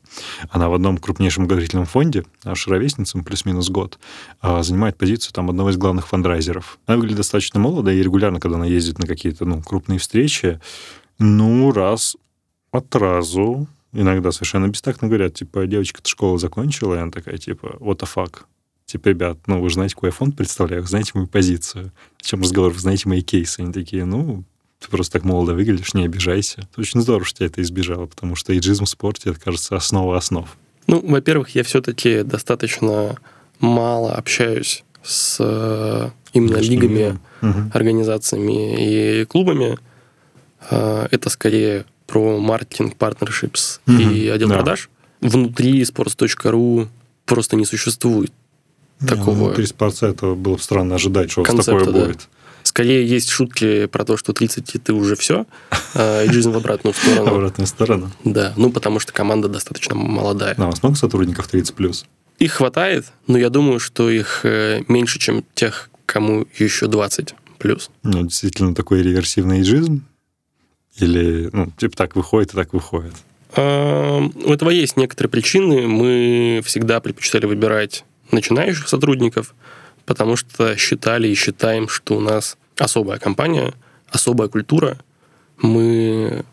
она 0.50 0.70
в 0.70 0.74
одном 0.74 0.98
крупнейшем 0.98 1.44
благотворительном 1.44 1.86
фонде, 1.86 2.26
наша 2.44 2.70
ровесница, 2.70 3.18
плюс-минус 3.20 3.70
год, 3.70 3.98
а, 4.42 4.64
занимает 4.64 4.98
позицию 4.98 5.34
там 5.34 5.50
одного 5.50 5.70
из 5.70 5.78
главных 5.78 6.08
фандрайзеров. 6.08 6.80
Она 6.86 6.98
выглядит 6.98 7.18
достаточно 7.18 7.60
молодо, 7.60 7.92
и 7.92 8.04
регулярно, 8.04 8.40
когда 8.40 8.58
она 8.58 8.66
ездит 8.66 9.00
на 9.00 9.08
какие-то 9.08 9.46
ну, 9.46 9.62
крупные 9.62 10.00
встречи, 10.00 10.60
ну, 11.22 11.72
раз 11.72 12.18
от 12.72 12.96
разу 12.96 13.68
иногда 13.94 14.32
совершенно 14.32 14.68
бестактно 14.68 15.08
говорят, 15.08 15.36
типа, 15.36 15.68
девочка-то 15.68 16.10
школу 16.10 16.38
закончила, 16.38 16.96
и 16.96 16.98
она 17.00 17.12
такая, 17.12 17.38
типа, 17.38 17.78
what 17.80 18.00
the 18.00 18.10
fuck? 18.14 18.42
Типа, 18.86 19.10
ребят, 19.10 19.38
ну, 19.48 19.62
вы 19.62 19.70
же 19.70 19.76
знаете, 19.76 19.96
какой 19.96 20.10
я 20.10 20.14
фонд 20.14 20.36
представляю, 20.36 20.86
знаете 20.86 21.12
мою 21.14 21.28
позицию. 21.28 21.92
О 22.20 22.24
чем 22.24 22.42
разговор, 22.42 22.74
вы 22.74 22.80
знаете 22.80 23.08
мои 23.08 23.22
кейсы. 23.22 23.62
Они 23.62 23.72
такие, 23.72 24.06
ну, 24.06 24.44
ты 24.80 24.90
просто 24.90 25.14
так 25.14 25.24
молодо 25.24 25.54
выглядишь, 25.54 25.94
не 25.94 26.06
обижайся. 26.06 26.62
Это 26.62 26.82
очень 26.82 27.02
здорово, 27.02 27.24
что 27.24 27.38
тебя 27.38 27.48
это 27.48 27.62
избежало, 27.62 28.08
потому 28.08 28.36
что 28.36 28.58
иджизм 28.58 28.86
в 28.86 28.90
спорте, 28.90 29.30
это, 29.30 29.40
кажется, 29.40 29.76
основа 29.76 30.18
основ. 30.18 30.58
Ну, 30.88 31.00
во-первых, 31.08 31.56
я 31.56 31.64
все-таки 31.64 32.24
достаточно 32.24 33.18
мало 33.60 34.14
общаюсь 34.14 34.84
с 35.04 35.38
э, 35.40 36.10
именно 36.34 36.56
Конечно, 36.56 36.72
лигами, 36.72 37.20
угу. 37.42 37.72
организациями 37.74 39.22
и 39.22 39.26
клубами. 39.26 39.78
Э, 40.70 41.08
это 41.12 41.30
скорее 41.30 41.86
про 42.08 42.40
маркетинг, 42.40 42.96
partnerships 42.98 43.80
угу. 43.88 43.98
и 43.98 44.28
отдел 44.28 44.50
да. 44.50 44.56
продаж. 44.56 44.90
Внутри 45.22 45.82
sports.ru 45.84 46.88
просто 47.26 47.56
не 47.56 47.66
существует 47.66 48.32
не, 49.02 49.08
такого... 49.08 49.36
Ну, 49.36 49.46
внутри 49.46 49.66
спорта 49.66 50.08
это 50.08 50.34
было 50.34 50.56
бы 50.56 50.62
странно 50.62 50.96
ожидать, 50.96 51.32
что 51.32 51.44
такое 51.44 51.86
да. 51.86 51.92
будет. 51.92 52.28
Скорее 52.64 53.08
есть 53.08 53.30
шутки 53.30 53.88
про 53.88 54.06
то, 54.06 54.18
что 54.18 54.34
30 54.34 54.76
и 54.76 54.78
ты 54.78 54.94
уже 54.94 55.16
все, 55.16 55.48
а, 55.96 56.24
и 56.24 56.32
жизнь 56.32 56.52
в 56.52 56.58
обратную 56.58 56.94
сторону. 56.94 57.32
Обратную 57.36 57.68
сторону. 57.68 58.12
Да, 58.24 58.54
ну 58.56 58.72
потому 58.72 59.00
что 59.00 59.12
команда 59.14 59.48
достаточно 59.48 59.96
молодая. 59.96 60.54
А 60.58 60.64
у 60.64 60.68
вас 60.68 60.84
много 60.84 60.96
сотрудников 60.96 61.48
30 61.48 61.74
плюс? 61.74 62.06
Их 62.38 62.54
хватает, 62.54 63.06
но 63.28 63.38
я 63.38 63.50
думаю, 63.50 63.80
что 63.80 64.10
их 64.10 64.42
э, 64.44 64.84
меньше, 64.88 65.20
чем 65.20 65.44
тех, 65.56 65.90
кому 66.06 66.46
еще 66.58 66.88
20 66.88 67.34
плюс. 67.58 67.90
Ну, 68.04 68.24
действительно, 68.24 68.76
такой 68.76 69.02
реверсивный 69.02 69.60
эйджизм? 69.60 70.04
Или, 70.98 71.50
ну, 71.52 71.72
типа 71.78 71.96
так 71.96 72.16
выходит 72.16 72.54
и 72.54 72.56
так 72.56 72.74
выходит? 72.74 73.14
А, 73.56 74.20
у 74.20 74.52
этого 74.52 74.70
есть 74.70 74.98
некоторые 74.98 75.30
причины. 75.30 75.88
Мы 75.88 76.62
всегда 76.66 77.00
предпочитали 77.00 77.46
выбирать 77.46 78.06
начинающих 78.32 78.88
сотрудников, 78.88 79.54
потому 80.06 80.36
что 80.36 80.76
считали 80.78 81.28
и 81.28 81.36
считаем, 81.36 81.88
что 81.88 82.18
у 82.18 82.20
нас 82.20 82.58
особая 82.78 83.20
компания, 83.20 83.74
особая 84.10 84.48
культура. 84.48 84.98
Мы 85.58 86.44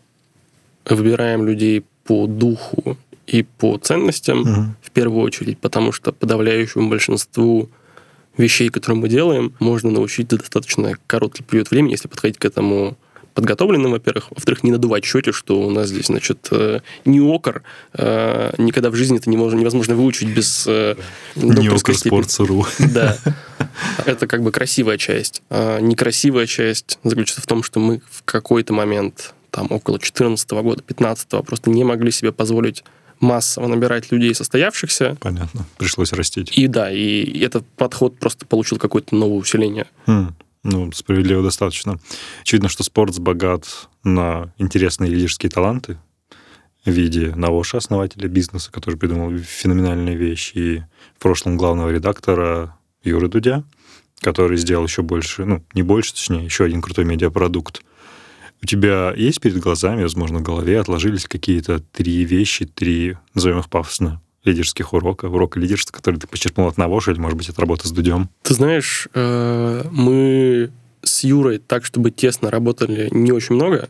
выбираем 0.85 1.45
людей 1.45 1.85
по 2.03 2.27
духу 2.27 2.97
и 3.27 3.43
по 3.43 3.77
ценностям 3.77 4.41
угу. 4.41 4.75
в 4.81 4.91
первую 4.91 5.23
очередь, 5.23 5.59
потому 5.59 5.91
что 5.91 6.11
подавляющему 6.11 6.89
большинству 6.89 7.69
вещей, 8.37 8.69
которые 8.69 8.99
мы 8.99 9.09
делаем, 9.09 9.53
можно 9.59 9.91
научить 9.91 10.31
за 10.31 10.37
достаточно 10.37 10.93
короткий 11.07 11.43
период 11.43 11.69
времени, 11.69 11.91
если 11.91 12.07
подходить 12.07 12.37
к 12.37 12.45
этому 12.45 12.97
подготовленным, 13.33 13.91
во-первых. 13.91 14.27
Во-вторых, 14.31 14.63
не 14.63 14.71
надувать 14.71 15.05
счете, 15.05 15.31
что 15.31 15.61
у 15.61 15.69
нас 15.69 15.89
здесь, 15.89 16.07
значит, 16.07 16.47
э, 16.51 16.79
не 17.05 17.19
окор. 17.19 17.63
Э, 17.93 18.51
никогда 18.57 18.89
в 18.89 18.95
жизни 18.95 19.17
это 19.17 19.29
невозможно 19.29 19.95
выучить 19.95 20.29
без 20.29 20.65
э, 20.67 20.95
докторской 21.35 21.95
степени. 21.95 22.11
Да. 22.93 23.17
Это 24.05 24.27
как 24.27 24.43
бы 24.43 24.51
красивая 24.51 24.97
часть. 24.97 25.41
А 25.49 25.79
некрасивая 25.79 26.45
часть 26.45 26.99
заключается 27.03 27.41
в 27.41 27.47
том, 27.47 27.63
что 27.63 27.79
мы 27.79 28.01
в 28.09 28.23
какой-то 28.23 28.73
момент, 28.73 29.33
там, 29.51 29.65
около 29.69 29.97
2014 29.97 30.51
года, 30.51 30.83
2015 30.87 31.45
просто 31.45 31.69
не 31.69 31.83
могли 31.83 32.11
себе 32.11 32.31
позволить 32.31 32.83
массово 33.19 33.67
набирать 33.67 34.11
людей 34.11 34.33
состоявшихся. 34.33 35.17
Понятно. 35.19 35.65
Пришлось 35.77 36.13
растить. 36.13 36.57
И 36.57 36.67
да, 36.67 36.91
и 36.91 37.39
этот 37.39 37.65
подход 37.75 38.17
просто 38.17 38.45
получил 38.45 38.77
какое-то 38.77 39.15
новое 39.15 39.37
усиление. 39.37 39.87
Хм. 40.05 40.33
Ну, 40.63 40.91
справедливо 40.91 41.41
достаточно. 41.41 41.99
Очевидно, 42.41 42.69
что 42.69 42.83
спорт 42.83 43.17
богат 43.19 43.89
на 44.03 44.53
интересные 44.57 45.09
лидерские 45.09 45.49
таланты 45.49 45.97
в 46.85 46.91
виде 46.91 47.33
Навоша, 47.35 47.77
основателя 47.77 48.27
бизнеса, 48.27 48.71
который 48.71 48.95
придумал 48.95 49.37
феноменальные 49.37 50.15
вещи, 50.15 50.57
и 50.57 50.83
в 51.15 51.19
прошлом 51.19 51.57
главного 51.57 51.89
редактора 51.89 52.77
Юры 53.03 53.29
Дудя, 53.29 53.63
который 54.19 54.57
сделал 54.57 54.85
еще 54.85 55.01
больше, 55.01 55.45
ну, 55.45 55.63
не 55.73 55.81
больше, 55.81 56.13
точнее, 56.13 56.43
еще 56.43 56.65
один 56.65 56.81
крутой 56.81 57.05
медиапродукт. 57.05 57.81
У 58.61 58.65
тебя 58.65 59.13
есть 59.15 59.39
перед 59.39 59.59
глазами, 59.59 60.03
возможно, 60.03 60.39
в 60.39 60.43
голове 60.43 60.79
отложились 60.79 61.25
какие-то 61.25 61.79
три 61.79 62.25
вещи, 62.25 62.65
три, 62.65 63.17
назовем 63.33 63.59
их 63.59 63.69
пафосно, 63.69 64.21
лидерских 64.43 64.93
урока, 64.93 65.25
урока 65.25 65.59
лидерства, 65.59 65.95
который 65.95 66.19
ты 66.19 66.27
почерпнул 66.27 66.67
от 66.67 66.77
Навоша 66.77 67.11
или, 67.11 67.19
может 67.19 67.37
быть, 67.37 67.49
от 67.49 67.59
работы 67.59 67.87
с 67.87 67.91
Дудем? 67.91 68.29
Ты 68.43 68.53
знаешь, 68.53 69.07
э, 69.13 69.83
мы 69.91 70.71
с 71.03 71.23
Юрой 71.23 71.59
так, 71.59 71.85
чтобы 71.85 72.11
тесно 72.11 72.49
работали 72.49 73.09
не 73.11 73.31
очень 73.31 73.55
много. 73.55 73.89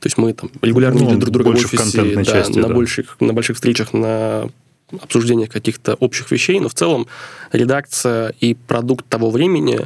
То 0.00 0.06
есть 0.06 0.18
мы 0.18 0.32
там 0.32 0.50
регулярно 0.62 1.00
ну, 1.00 1.06
видели 1.06 1.20
друг 1.20 1.32
друга 1.32 1.48
в 1.48 1.54
офисе, 1.54 2.14
да, 2.14 2.24
части, 2.24 2.58
на, 2.58 2.68
да. 2.68 2.74
Больших, 2.74 3.16
на 3.20 3.32
больших 3.32 3.56
встречах, 3.56 3.92
на 3.92 4.48
обсуждениях 4.92 5.50
каких-то 5.50 5.94
общих 5.94 6.30
вещей, 6.30 6.60
но 6.60 6.68
в 6.68 6.74
целом 6.74 7.06
редакция 7.50 8.34
и 8.40 8.54
продукт 8.54 9.06
того 9.08 9.30
времени 9.30 9.80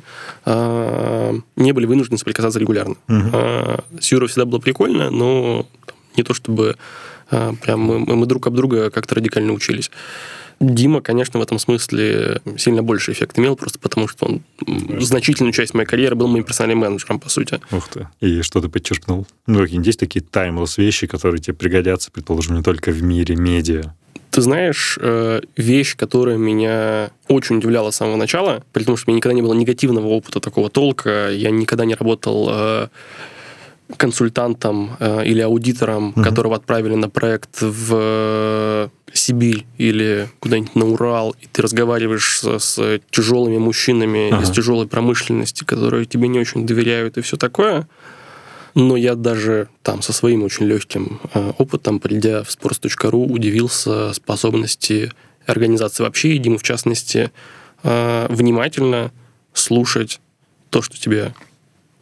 э, 0.44 1.38
не 1.56 1.72
были 1.72 1.86
вынуждены 1.86 2.18
соприкасаться 2.18 2.58
регулярно. 2.58 2.96
Угу. 3.08 3.30
Э, 3.32 3.78
с 4.00 4.12
Юрой 4.12 4.28
всегда 4.28 4.44
было 4.44 4.58
прикольно, 4.58 5.10
но 5.10 5.66
не 6.16 6.22
то 6.22 6.34
чтобы 6.34 6.76
прям 7.30 7.80
мы, 7.80 7.98
мы 7.98 8.26
друг 8.26 8.46
об 8.46 8.54
друга 8.54 8.90
как-то 8.90 9.14
радикально 9.14 9.52
учились. 9.52 9.90
Дима, 10.60 11.00
конечно, 11.00 11.40
в 11.40 11.42
этом 11.42 11.58
смысле 11.58 12.42
сильно 12.58 12.82
больше 12.82 13.12
эффект 13.12 13.38
имел, 13.38 13.56
просто 13.56 13.78
потому 13.78 14.08
что 14.08 14.26
он 14.26 14.42
Конечно. 14.62 15.00
значительную 15.00 15.52
часть 15.54 15.72
моей 15.72 15.86
карьеры 15.86 16.16
был 16.16 16.28
моим 16.28 16.44
персональным 16.44 16.80
менеджером, 16.80 17.18
по 17.18 17.30
сути. 17.30 17.60
Ух 17.72 17.88
ты. 17.88 18.08
И 18.20 18.42
что 18.42 18.60
ты 18.60 18.68
подчеркнул? 18.68 19.26
Ну, 19.46 19.60
какие 19.60 19.84
есть 19.84 19.98
такие 19.98 20.20
таймлесс 20.22 20.76
вещи, 20.76 21.06
которые 21.06 21.40
тебе 21.40 21.54
пригодятся, 21.54 22.10
предположим, 22.10 22.56
не 22.56 22.62
только 22.62 22.90
в 22.90 23.02
мире 23.02 23.36
медиа? 23.36 23.94
Ты 24.30 24.42
знаешь, 24.42 24.98
э, 25.00 25.40
вещь, 25.56 25.96
которая 25.96 26.36
меня 26.36 27.10
очень 27.26 27.56
удивляла 27.56 27.90
с 27.90 27.96
самого 27.96 28.16
начала, 28.16 28.62
при 28.72 28.84
том, 28.84 28.98
что 28.98 29.10
у 29.10 29.12
меня 29.12 29.16
никогда 29.16 29.34
не 29.34 29.42
было 29.42 29.54
негативного 29.54 30.08
опыта 30.08 30.40
такого 30.40 30.68
толка, 30.68 31.30
я 31.30 31.50
никогда 31.50 31.86
не 31.86 31.94
работал 31.94 32.48
э, 32.52 32.88
консультантом 33.96 34.96
э, 34.98 35.24
или 35.26 35.40
аудитором, 35.40 36.10
угу. 36.10 36.22
которого 36.22 36.56
отправили 36.56 36.94
на 36.94 37.08
проект 37.08 37.60
в 37.60 38.90
Сибирь 39.12 39.66
или 39.78 40.28
куда-нибудь 40.38 40.74
на 40.76 40.86
Урал, 40.86 41.34
и 41.40 41.46
ты 41.46 41.62
разговариваешь 41.62 42.40
с, 42.40 42.58
с 42.58 43.00
тяжелыми 43.10 43.58
мужчинами 43.58 44.32
ага. 44.32 44.42
из 44.42 44.50
тяжелой 44.50 44.86
промышленности, 44.86 45.64
которые 45.64 46.06
тебе 46.06 46.28
не 46.28 46.38
очень 46.38 46.66
доверяют 46.66 47.18
и 47.18 47.20
все 47.20 47.36
такое. 47.36 47.88
Но 48.74 48.96
я 48.96 49.16
даже 49.16 49.68
там 49.82 50.00
со 50.00 50.12
своим 50.12 50.44
очень 50.44 50.66
легким 50.66 51.20
э, 51.34 51.52
опытом, 51.58 51.98
придя 51.98 52.44
в 52.44 52.48
sports.ru, 52.48 53.26
удивился 53.26 54.12
способности 54.12 55.10
организации 55.46 56.04
вообще, 56.04 56.34
и 56.34 56.38
Димы 56.38 56.58
в 56.58 56.62
частности, 56.62 57.32
э, 57.82 58.26
внимательно 58.30 59.10
слушать 59.52 60.20
то, 60.70 60.82
что 60.82 60.98
тебе 60.98 61.34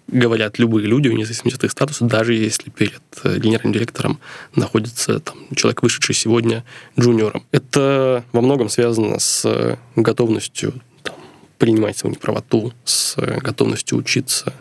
говорят 0.09 0.59
любые 0.59 0.87
люди, 0.87 1.09
вне 1.09 1.25
зависимости 1.25 1.59
от 1.59 1.65
их 1.65 1.71
статуса, 1.71 2.05
даже 2.05 2.35
если 2.35 2.71
перед 2.71 3.03
э, 3.23 3.39
генеральным 3.39 3.73
директором 3.73 4.19
находится 4.55 5.21
там, 5.21 5.37
человек, 5.55 5.83
вышедший 5.83 6.15
сегодня 6.15 6.65
джуниором. 6.99 7.45
Это 7.53 8.25
во 8.33 8.41
многом 8.41 8.69
связано 8.69 9.19
с 9.19 9.79
готовностью 9.97 10.75
там, 11.03 11.15
принимать 11.59 11.99
свою 11.99 12.15
неправоту, 12.15 12.73
с 12.85 13.17
готовностью 13.17 13.99
учиться, 13.99 14.55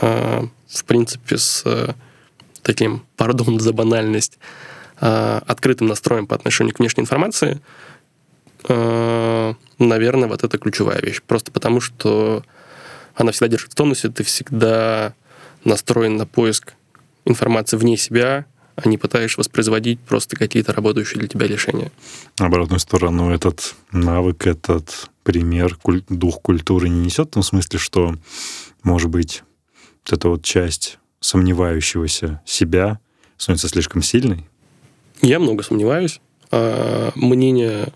а, 0.00 0.46
в 0.68 0.84
принципе, 0.84 1.36
с 1.36 1.94
таким, 2.62 3.04
пардон 3.16 3.60
за 3.60 3.72
банальность, 3.72 4.38
а, 5.00 5.42
открытым 5.46 5.88
настроем 5.88 6.26
по 6.26 6.36
отношению 6.36 6.74
к 6.74 6.78
внешней 6.78 7.02
информации, 7.02 7.60
а, 8.68 9.54
наверное, 9.78 10.28
вот 10.28 10.44
это 10.44 10.58
ключевая 10.58 11.00
вещь. 11.00 11.20
Просто 11.26 11.50
потому, 11.50 11.80
что 11.80 12.44
она 13.14 13.32
всегда 13.32 13.48
держит 13.48 13.72
в 13.72 13.74
тонусе, 13.74 14.08
ты 14.08 14.24
всегда 14.24 15.14
настроен 15.64 16.16
на 16.16 16.26
поиск 16.26 16.74
информации 17.24 17.76
вне 17.76 17.96
себя, 17.96 18.46
а 18.74 18.88
не 18.88 18.98
пытаешься 18.98 19.38
воспроизводить 19.38 20.00
просто 20.00 20.36
какие-то 20.36 20.72
работающие 20.72 21.18
для 21.18 21.28
тебя 21.28 21.46
решения. 21.46 21.92
Обратную 22.38 22.80
сторону, 22.80 23.30
этот 23.30 23.74
навык, 23.90 24.46
этот 24.46 25.10
пример, 25.22 25.78
дух 26.08 26.40
культуры 26.40 26.88
не 26.88 27.00
несет 27.00 27.28
в 27.28 27.32
том 27.32 27.42
смысле, 27.42 27.78
что, 27.78 28.14
может 28.82 29.10
быть, 29.10 29.42
вот 30.04 30.12
эта 30.18 30.28
вот 30.28 30.42
часть 30.42 30.98
сомневающегося 31.20 32.40
себя 32.44 32.98
становится 33.36 33.68
слишком 33.68 34.02
сильной? 34.02 34.48
Я 35.20 35.38
много 35.38 35.62
сомневаюсь. 35.62 36.20
А, 36.50 37.12
мнение 37.14 37.92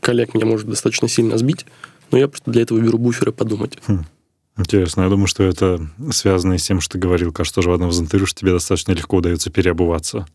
коллег 0.00 0.34
меня 0.34 0.46
может 0.46 0.68
достаточно 0.68 1.08
сильно 1.08 1.36
сбить, 1.38 1.66
но 2.10 2.18
я 2.18 2.28
просто 2.28 2.50
для 2.50 2.62
этого 2.62 2.78
беру 2.78 2.98
буферы 2.98 3.32
подумать. 3.32 3.78
Хм. 3.86 4.04
Интересно. 4.56 5.02
Я 5.02 5.08
думаю, 5.08 5.26
что 5.26 5.42
это 5.42 5.84
связано 6.12 6.56
с 6.56 6.62
тем, 6.62 6.80
что 6.80 6.92
ты 6.92 6.98
говорил, 6.98 7.32
кажется, 7.32 7.56
тоже 7.56 7.70
в 7.70 7.72
одном 7.72 7.90
из 7.90 8.00
интервью, 8.00 8.26
что 8.26 8.40
тебе 8.40 8.52
достаточно 8.52 8.92
легко 8.92 9.16
удается 9.16 9.50
переобуваться. 9.50 10.26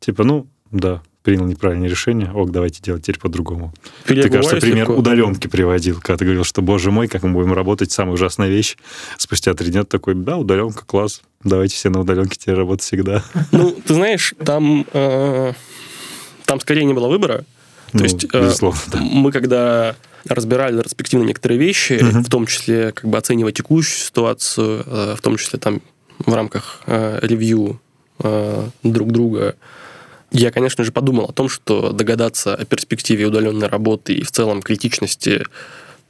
Типа, 0.00 0.24
ну, 0.24 0.48
да, 0.72 1.02
принял 1.22 1.44
неправильное 1.44 1.88
решение, 1.88 2.32
ок, 2.32 2.50
давайте 2.50 2.80
делать 2.82 3.02
теперь 3.02 3.18
по-другому. 3.18 3.72
Ты, 4.06 4.28
кажется, 4.28 4.56
пример 4.56 4.88
легко. 4.88 4.94
удаленки 4.94 5.46
приводил, 5.46 6.00
когда 6.00 6.16
ты 6.16 6.24
говорил, 6.24 6.44
что, 6.44 6.62
боже 6.62 6.90
мой, 6.90 7.08
как 7.08 7.22
мы 7.22 7.32
будем 7.32 7.52
работать, 7.52 7.92
самая 7.92 8.14
ужасная 8.14 8.48
вещь. 8.48 8.76
Спустя 9.18 9.54
три 9.54 9.70
дня 9.70 9.84
такой, 9.84 10.14
да, 10.14 10.36
удаленка, 10.36 10.84
класс, 10.84 11.22
давайте 11.44 11.76
все 11.76 11.90
на 11.90 12.00
удаленке 12.00 12.38
теперь 12.38 12.54
работать 12.54 12.84
всегда. 12.84 13.22
Ну, 13.52 13.70
ты 13.72 13.94
знаешь, 13.94 14.34
там, 14.44 14.86
э, 14.92 15.52
там 16.44 16.60
скорее 16.60 16.84
не 16.84 16.94
было 16.94 17.08
выбора. 17.08 17.44
То 17.92 17.98
ну, 17.98 18.04
есть 18.04 18.24
э, 18.32 18.52
да. 18.92 19.00
мы 19.00 19.32
когда 19.32 19.96
разбирали 20.26 20.76
ретроспективно 20.76 21.24
некоторые 21.24 21.58
вещи, 21.58 22.00
угу. 22.02 22.22
в 22.22 22.28
том 22.28 22.46
числе 22.46 22.92
как 22.92 23.08
бы 23.08 23.18
оценивая 23.18 23.52
текущую 23.52 23.98
ситуацию, 23.98 24.84
э, 24.86 25.14
в 25.16 25.22
том 25.22 25.36
числе 25.36 25.58
там 25.58 25.80
в 26.18 26.34
рамках 26.34 26.82
э, 26.86 27.18
ревью 27.22 27.80
э, 28.18 28.68
друг 28.82 29.12
друга, 29.12 29.56
я, 30.32 30.50
конечно 30.50 30.84
же, 30.84 30.92
подумал 30.92 31.24
о 31.24 31.32
том, 31.32 31.48
что 31.48 31.92
догадаться 31.92 32.54
о 32.54 32.64
перспективе 32.64 33.26
удаленной 33.26 33.66
работы 33.66 34.14
и 34.14 34.22
в 34.22 34.30
целом 34.30 34.62
критичности 34.62 35.44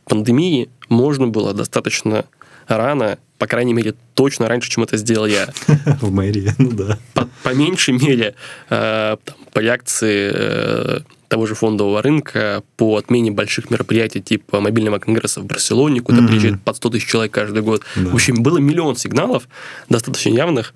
пандемии 0.05 0.69
можно 0.89 1.29
было 1.29 1.55
достаточно 1.55 2.27
рано, 2.67 3.19
по 3.39 3.47
крайней 3.47 3.73
мере, 3.73 3.95
точно 4.15 4.49
раньше, 4.49 4.71
чем 4.71 4.85
это 4.85 4.97
сделал 4.97 5.27
я. 5.27 5.49
В 6.01 6.11
мэрии, 6.13 6.53
ну 6.59 6.71
да. 6.73 6.99
По, 7.15 7.29
по 7.43 7.55
меньшей 7.55 7.95
мере, 7.95 8.35
э, 8.69 9.17
там, 9.25 9.37
по 9.53 9.59
реакции 9.61 10.31
э, 10.33 11.01
того 11.31 11.47
же 11.47 11.55
фондового 11.55 12.03
рынка 12.03 12.63
по 12.77 12.97
отмене 12.97 13.31
больших 13.31 13.71
мероприятий 13.71 14.21
типа 14.21 14.61
мобильного 14.61 14.99
конгресса 14.99 15.41
в 15.41 15.47
Барселоне, 15.47 16.01
куда 16.01 16.19
mm-hmm. 16.19 16.27
приезжает 16.27 16.63
под 16.63 16.77
100 16.77 16.91
тысяч 16.91 17.07
человек 17.07 17.33
каждый 17.33 17.63
год. 17.63 17.83
Да. 17.95 18.11
В 18.11 18.15
общем, 18.15 18.43
было 18.43 18.59
миллион 18.59 18.97
сигналов, 18.97 19.49
достаточно 19.89 20.31
явных, 20.31 20.75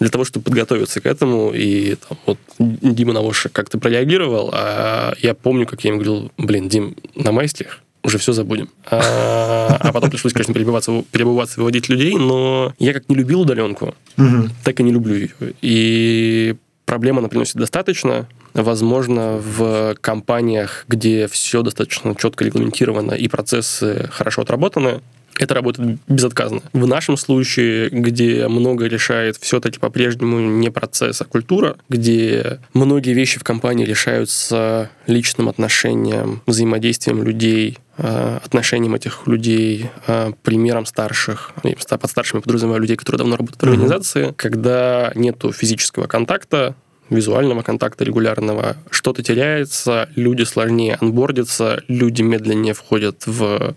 для 0.00 0.08
того, 0.08 0.24
чтобы 0.24 0.44
подготовиться 0.44 1.00
к 1.00 1.06
этому. 1.06 1.52
И 1.54 1.94
там, 1.94 2.18
вот 2.26 2.38
Дима 2.58 3.12
Навоша 3.12 3.48
как-то 3.48 3.78
прореагировал, 3.78 4.50
а 4.52 5.14
я 5.22 5.34
помню, 5.34 5.64
как 5.64 5.84
я 5.84 5.90
ему 5.90 6.00
говорил, 6.00 6.32
блин, 6.36 6.68
Дим, 6.68 6.96
на 7.14 7.30
майских 7.30 7.80
уже 8.02 8.18
все 8.18 8.32
забудем. 8.32 8.68
А, 8.84 9.76
а 9.78 9.92
потом 9.92 10.10
пришлось, 10.10 10.32
конечно, 10.32 10.54
перебываться, 10.54 11.04
перебываться, 11.12 11.60
выводить 11.60 11.88
людей, 11.88 12.16
но 12.16 12.74
я 12.80 12.92
как 12.92 13.08
не 13.08 13.14
любил 13.14 13.42
удаленку, 13.42 13.94
угу. 14.16 14.48
так 14.64 14.80
и 14.80 14.82
не 14.82 14.90
люблю 14.90 15.14
ее. 15.14 15.30
И 15.62 16.56
проблема 16.88 17.18
она 17.18 17.28
приносит 17.28 17.56
достаточно. 17.56 18.26
Возможно, 18.54 19.36
в 19.36 19.94
компаниях, 20.00 20.86
где 20.88 21.28
все 21.28 21.62
достаточно 21.62 22.14
четко 22.16 22.44
регламентировано 22.46 23.12
и 23.12 23.28
процессы 23.28 24.08
хорошо 24.10 24.40
отработаны, 24.42 25.02
это 25.38 25.54
работает 25.54 25.98
безотказно. 26.08 26.62
В 26.72 26.86
нашем 26.86 27.16
случае, 27.16 27.90
где 27.90 28.48
много 28.48 28.86
решает 28.86 29.36
все-таки 29.36 29.78
по-прежнему 29.78 30.40
не 30.40 30.70
процесс, 30.70 31.20
а 31.20 31.26
культура, 31.26 31.76
где 31.90 32.58
многие 32.72 33.12
вещи 33.12 33.38
в 33.38 33.44
компании 33.44 33.84
решаются 33.84 34.90
личным 35.06 35.48
отношением, 35.48 36.40
взаимодействием 36.46 37.22
людей, 37.22 37.78
отношением 37.98 38.94
этих 38.94 39.26
людей, 39.26 39.90
э, 40.06 40.32
примером 40.42 40.86
старших. 40.86 41.52
Под 41.62 42.10
старшими 42.10 42.40
подразумеваю 42.40 42.80
людей, 42.80 42.96
которые 42.96 43.18
давно 43.18 43.36
работают 43.36 43.60
в 43.60 43.64
организации. 43.64 44.28
Mm-hmm. 44.28 44.34
Когда 44.36 45.12
нету 45.14 45.52
физического 45.52 46.06
контакта, 46.06 46.74
визуального 47.10 47.62
контакта 47.62 48.04
регулярного, 48.04 48.76
что-то 48.90 49.22
теряется, 49.22 50.08
люди 50.14 50.42
сложнее 50.44 50.96
анбордятся, 51.00 51.82
люди 51.88 52.22
медленнее 52.22 52.74
входят 52.74 53.26
в 53.26 53.74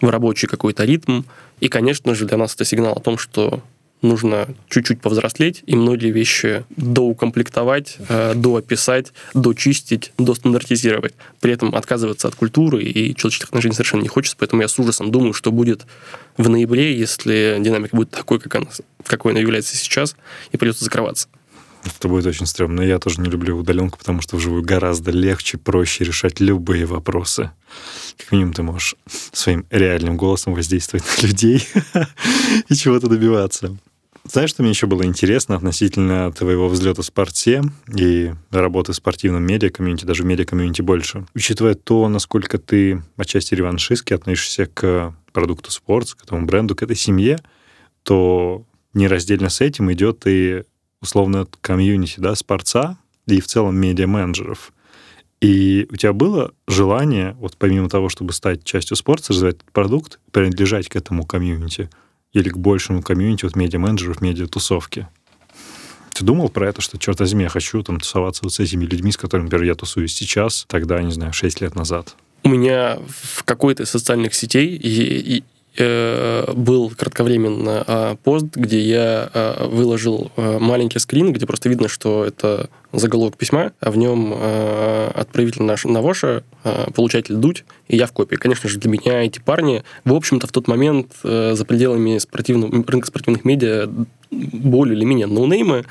в 0.00 0.08
рабочий 0.08 0.46
какой-то 0.46 0.84
ритм. 0.84 1.22
И, 1.60 1.68
конечно 1.68 2.14
же, 2.14 2.24
для 2.24 2.38
нас 2.38 2.54
это 2.54 2.64
сигнал 2.64 2.94
о 2.94 3.00
том, 3.00 3.18
что 3.18 3.62
нужно 4.02 4.48
чуть-чуть 4.68 5.00
повзрослеть 5.00 5.62
и 5.66 5.76
многие 5.76 6.10
вещи 6.10 6.64
доукомплектовать, 6.76 7.96
э, 8.08 8.34
доописать, 8.34 9.12
дочистить, 9.34 10.12
достандартизировать. 10.18 11.14
При 11.40 11.52
этом 11.52 11.74
отказываться 11.74 12.28
от 12.28 12.34
культуры 12.34 12.82
и 12.82 13.14
человеческих 13.14 13.48
отношений 13.48 13.74
совершенно 13.74 14.02
не 14.02 14.08
хочется, 14.08 14.36
поэтому 14.38 14.62
я 14.62 14.68
с 14.68 14.78
ужасом 14.78 15.10
думаю, 15.10 15.32
что 15.32 15.52
будет 15.52 15.86
в 16.36 16.48
ноябре, 16.48 16.96
если 16.96 17.58
динамика 17.60 17.96
будет 17.96 18.10
такой, 18.10 18.40
как 18.40 18.54
она, 18.54 18.66
какой 19.04 19.32
она 19.32 19.40
является 19.40 19.76
сейчас, 19.76 20.16
и 20.52 20.56
придется 20.56 20.84
закрываться. 20.84 21.28
Это 21.82 22.08
будет 22.08 22.26
очень 22.26 22.46
стрёмно. 22.46 22.82
Я 22.82 22.98
тоже 22.98 23.20
не 23.20 23.30
люблю 23.30 23.56
удаленку, 23.56 23.98
потому 23.98 24.20
что 24.20 24.36
вживую 24.36 24.62
гораздо 24.62 25.10
легче, 25.12 25.56
проще 25.56 26.04
решать 26.04 26.38
любые 26.38 26.84
вопросы. 26.84 27.50
Как 28.18 28.32
минимум 28.32 28.52
ты 28.52 28.62
можешь 28.62 28.96
своим 29.32 29.64
реальным 29.70 30.16
голосом 30.16 30.54
воздействовать 30.54 31.04
на 31.06 31.26
людей 31.26 31.66
и 32.68 32.74
чего-то 32.74 33.08
добиваться. 33.08 33.76
Знаешь, 34.32 34.50
что 34.50 34.62
мне 34.62 34.70
еще 34.70 34.86
было 34.86 35.04
интересно 35.04 35.56
относительно 35.56 36.30
твоего 36.30 36.68
взлета 36.68 37.02
в 37.02 37.04
спорте 37.04 37.64
и 37.92 38.32
работы 38.52 38.92
в 38.92 38.94
спортивном 38.94 39.42
медиа-комьюнити, 39.42 40.04
даже 40.04 40.22
в 40.22 40.26
медиа-комьюнити 40.26 40.82
больше? 40.82 41.26
Учитывая 41.34 41.74
то, 41.74 42.08
насколько 42.08 42.58
ты 42.58 43.02
отчасти 43.16 43.56
реваншистски 43.56 44.14
относишься 44.14 44.66
к 44.66 45.16
продукту 45.32 45.72
спорта, 45.72 46.16
к 46.16 46.22
этому 46.22 46.46
бренду, 46.46 46.76
к 46.76 46.82
этой 46.84 46.94
семье, 46.94 47.40
то 48.04 48.64
нераздельно 48.94 49.48
с 49.48 49.60
этим 49.60 49.92
идет 49.92 50.22
и 50.26 50.62
условно 51.02 51.48
комьюнити, 51.60 52.20
да, 52.20 52.36
спорца 52.36 52.98
и 53.26 53.40
в 53.40 53.48
целом 53.48 53.76
медиа-менеджеров. 53.78 54.72
И 55.40 55.88
у 55.90 55.96
тебя 55.96 56.12
было 56.12 56.52
желание, 56.68 57.34
вот 57.40 57.56
помимо 57.56 57.88
того, 57.88 58.08
чтобы 58.08 58.32
стать 58.32 58.62
частью 58.62 58.96
спорта, 58.96 59.32
развивать 59.32 59.56
этот 59.56 59.72
продукт, 59.72 60.20
принадлежать 60.30 60.88
к 60.88 60.94
этому 60.94 61.26
комьюнити 61.26 61.90
или 62.32 62.48
к 62.48 62.56
большему 62.56 63.02
комьюнити 63.02 63.44
вот 63.44 63.56
медиа-менеджеров, 63.56 64.20
медиа-тусовки? 64.20 65.08
Ты 66.12 66.24
думал 66.24 66.48
про 66.48 66.68
это, 66.68 66.80
что, 66.80 66.98
черт 66.98 67.20
возьми, 67.20 67.44
я 67.44 67.48
хочу 67.48 67.82
там 67.82 67.98
тусоваться 67.98 68.42
вот 68.42 68.52
с 68.52 68.60
этими 68.60 68.84
людьми, 68.84 69.12
с 69.12 69.16
которыми, 69.16 69.46
например, 69.46 69.66
я 69.66 69.74
тусуюсь 69.74 70.14
сейчас, 70.14 70.64
тогда, 70.68 71.00
не 71.02 71.12
знаю, 71.12 71.32
6 71.32 71.60
лет 71.60 71.74
назад? 71.74 72.16
У 72.42 72.48
меня 72.48 72.98
в 73.08 73.44
какой-то 73.44 73.84
из 73.84 73.90
социальных 73.90 74.34
сетей 74.34 75.44
был 75.76 76.90
кратковременно 76.90 77.84
а, 77.86 78.16
пост, 78.16 78.46
где 78.54 78.80
я 78.80 79.30
а, 79.32 79.68
выложил 79.68 80.30
а, 80.36 80.58
маленький 80.58 80.98
скрин, 80.98 81.32
где 81.32 81.46
просто 81.46 81.68
видно, 81.68 81.88
что 81.88 82.24
это 82.24 82.68
заголовок 82.92 83.36
письма, 83.36 83.72
а 83.80 83.92
в 83.92 83.96
нем 83.96 84.34
отправитель 85.14 85.62
наш 85.62 85.84
Навоша, 85.84 86.42
получатель 86.92 87.36
Дудь, 87.36 87.64
и 87.86 87.96
я 87.96 88.06
в 88.06 88.12
копии. 88.12 88.34
Конечно 88.34 88.68
же, 88.68 88.80
для 88.80 88.90
меня 88.90 89.22
эти 89.22 89.38
парни, 89.38 89.84
в 90.04 90.12
общем-то, 90.12 90.48
в 90.48 90.52
тот 90.52 90.66
момент 90.66 91.12
э, 91.22 91.52
за 91.54 91.64
пределами 91.64 92.18
спортивного, 92.18 92.84
рынка 92.84 93.06
спортивных 93.06 93.44
медиа 93.44 93.88
более 94.32 94.96
или 94.96 95.04
менее 95.04 95.28
ноунеймы. 95.28 95.84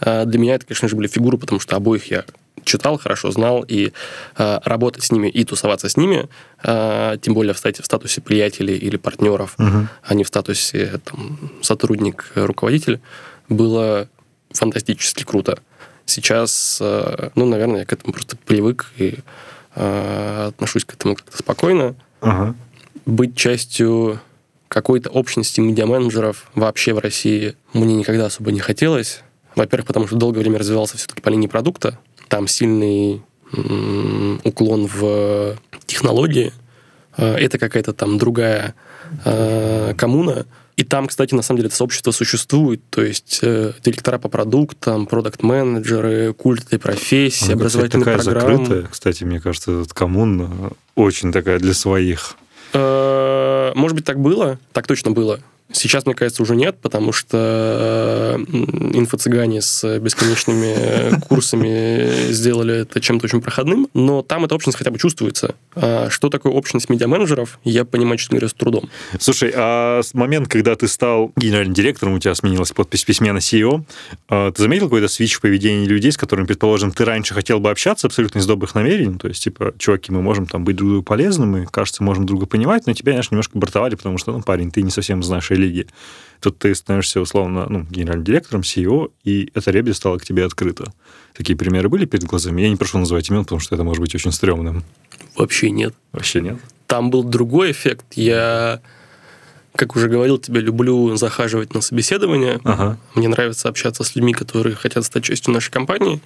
Для 0.00 0.38
меня 0.38 0.54
это, 0.54 0.64
конечно 0.64 0.88
же, 0.88 0.96
были 0.96 1.08
фигуры, 1.08 1.36
потому 1.36 1.60
что 1.60 1.76
обоих 1.76 2.10
я 2.10 2.24
читал, 2.64 2.98
хорошо 2.98 3.30
знал, 3.30 3.64
и 3.66 3.92
э, 4.36 4.58
работать 4.64 5.04
с 5.04 5.12
ними 5.12 5.28
и 5.28 5.44
тусоваться 5.44 5.88
с 5.88 5.96
ними, 5.96 6.28
э, 6.62 7.16
тем 7.20 7.34
более 7.34 7.54
в, 7.54 7.62
в 7.62 7.84
статусе 7.84 8.20
приятелей 8.20 8.76
или 8.76 8.96
партнеров, 8.96 9.54
угу. 9.58 9.88
а 10.02 10.14
не 10.14 10.24
в 10.24 10.28
статусе 10.28 11.00
там, 11.04 11.38
сотрудник, 11.62 12.32
руководитель, 12.34 13.00
было 13.48 14.08
фантастически 14.50 15.24
круто. 15.24 15.58
Сейчас, 16.06 16.78
э, 16.80 17.30
ну, 17.34 17.46
наверное, 17.46 17.80
я 17.80 17.84
к 17.86 17.92
этому 17.92 18.12
просто 18.12 18.36
привык 18.36 18.86
и 18.96 19.18
э, 19.74 20.46
отношусь 20.48 20.84
к 20.84 20.94
этому 20.94 21.16
как-то 21.16 21.36
спокойно. 21.36 21.94
Ага. 22.20 22.54
Быть 23.04 23.36
частью 23.36 24.20
какой-то 24.68 25.10
общности 25.10 25.60
медиа-менеджеров 25.60 26.50
вообще 26.54 26.92
в 26.92 26.98
России 26.98 27.54
мне 27.72 27.94
никогда 27.94 28.26
особо 28.26 28.50
не 28.50 28.60
хотелось. 28.60 29.20
Во-первых, 29.54 29.86
потому 29.86 30.06
что 30.06 30.16
долгое 30.16 30.40
время 30.40 30.58
развивался 30.58 30.96
все-таки 30.96 31.22
по 31.22 31.28
линии 31.28 31.46
продукта, 31.46 31.98
там 32.28 32.48
сильный 32.48 33.22
уклон 34.44 34.86
в 34.86 35.56
технологии, 35.86 36.52
э, 37.16 37.34
это 37.36 37.58
какая-то 37.58 37.92
там 37.92 38.18
другая 38.18 38.74
э, 39.24 39.94
коммуна. 39.96 40.46
И 40.76 40.84
там, 40.84 41.06
кстати, 41.06 41.34
на 41.34 41.40
самом 41.40 41.58
деле 41.58 41.68
это 41.68 41.76
сообщество 41.76 42.10
существует, 42.10 42.82
то 42.90 43.02
есть 43.02 43.38
э, 43.42 43.72
директора 43.82 44.18
по 44.18 44.28
продуктам, 44.28 45.06
продукт-менеджеры, 45.06 46.34
культ 46.34 46.64
этой 46.66 46.78
профессии, 46.78 47.46
Она, 47.46 47.54
образовательные 47.54 48.04
такая 48.04 48.22
программы. 48.22 48.64
закрытая, 48.64 48.88
кстати, 48.90 49.24
мне 49.24 49.40
кажется, 49.40 49.72
этот 49.72 49.94
коммун 49.94 50.74
очень 50.94 51.32
такая 51.32 51.58
для 51.58 51.72
своих. 51.72 52.36
Может 52.74 53.94
быть, 53.94 54.04
так 54.04 54.20
было, 54.20 54.58
так 54.72 54.86
точно 54.86 55.12
было. 55.12 55.40
Сейчас, 55.72 56.06
мне 56.06 56.14
кажется, 56.14 56.42
уже 56.42 56.54
нет, 56.54 56.78
потому 56.80 57.12
что 57.12 58.38
инфо-цыгане 58.48 59.60
с 59.60 59.98
бесконечными 59.98 61.20
курсами 61.20 62.32
сделали 62.32 62.82
это 62.82 63.00
чем-то 63.00 63.26
очень 63.26 63.40
проходным, 63.40 63.88
но 63.92 64.22
там 64.22 64.44
эта 64.44 64.54
общность 64.54 64.78
хотя 64.78 64.90
бы 64.90 64.98
чувствуется. 64.98 65.54
А 65.74 66.08
что 66.10 66.28
такое 66.28 66.52
общность 66.52 66.88
медиа-менеджеров, 66.88 67.58
я 67.64 67.84
понимаю, 67.84 68.18
честно 68.18 68.36
говоря, 68.36 68.48
с 68.48 68.54
трудом. 68.54 68.88
Слушай, 69.18 69.52
а 69.54 70.00
с 70.02 70.14
момент, 70.14 70.48
когда 70.48 70.76
ты 70.76 70.88
стал 70.88 71.32
генеральным 71.36 71.74
директором, 71.74 72.14
у 72.14 72.18
тебя 72.18 72.34
сменилась 72.34 72.72
подпись 72.72 73.04
письма 73.04 73.32
на 73.32 73.38
CEO, 73.38 73.82
ты 74.28 74.62
заметил 74.62 74.86
какой-то 74.86 75.08
свич 75.08 75.34
в 75.34 75.40
поведении 75.40 75.86
людей, 75.86 76.12
с 76.12 76.16
которыми, 76.16 76.46
предположим, 76.46 76.92
ты 76.92 77.04
раньше 77.04 77.34
хотел 77.34 77.58
бы 77.58 77.70
общаться 77.70 78.06
абсолютно 78.06 78.38
из 78.38 78.46
добрых 78.46 78.74
намерений, 78.74 79.18
то 79.18 79.28
есть, 79.28 79.42
типа, 79.42 79.74
чуваки, 79.78 80.12
мы 80.12 80.22
можем 80.22 80.46
там 80.46 80.64
быть 80.64 80.76
друг 80.76 80.90
другу 80.90 81.02
полезны, 81.02 81.46
мы, 81.46 81.66
кажется, 81.66 82.02
можем 82.02 82.24
друга 82.26 82.46
понимать, 82.46 82.86
но 82.86 82.92
тебя, 82.92 83.12
конечно, 83.12 83.34
немножко 83.34 83.58
бортовали, 83.58 83.94
потому 83.94 84.18
что, 84.18 84.32
ну, 84.32 84.42
парень, 84.42 84.70
ты 84.70 84.82
не 84.82 84.90
совсем 84.90 85.20
из 85.20 85.28
лиги. 85.56 85.86
Тут 86.40 86.58
ты 86.58 86.74
становишься, 86.74 87.20
условно, 87.20 87.66
ну, 87.68 87.86
генеральным 87.90 88.24
директором, 88.24 88.60
CEO, 88.60 89.10
и 89.24 89.50
эта 89.54 89.70
ребя 89.70 89.94
стала 89.94 90.18
к 90.18 90.24
тебе 90.24 90.44
открыта. 90.44 90.92
Такие 91.34 91.56
примеры 91.56 91.88
были 91.88 92.04
перед 92.04 92.24
глазами? 92.24 92.62
Я 92.62 92.68
не 92.68 92.76
прошу 92.76 92.98
называть 92.98 93.28
имен, 93.30 93.44
потому 93.44 93.60
что 93.60 93.74
это 93.74 93.84
может 93.84 94.00
быть 94.00 94.14
очень 94.14 94.32
стрёмным. 94.32 94.84
Вообще 95.34 95.70
нет. 95.70 95.94
Вообще 96.12 96.40
нет? 96.40 96.58
Там 96.86 97.10
был 97.10 97.24
другой 97.24 97.72
эффект. 97.72 98.04
Я, 98.14 98.80
как 99.74 99.96
уже 99.96 100.08
говорил, 100.08 100.38
тебе 100.38 100.60
люблю 100.60 101.16
захаживать 101.16 101.74
на 101.74 101.80
собеседование. 101.80 102.60
Ага. 102.64 102.98
Мне 103.14 103.28
нравится 103.28 103.68
общаться 103.68 104.04
с 104.04 104.14
людьми, 104.14 104.32
которые 104.32 104.76
хотят 104.76 105.04
стать 105.04 105.24
частью 105.24 105.52
нашей 105.52 105.70
компании. 105.70 106.20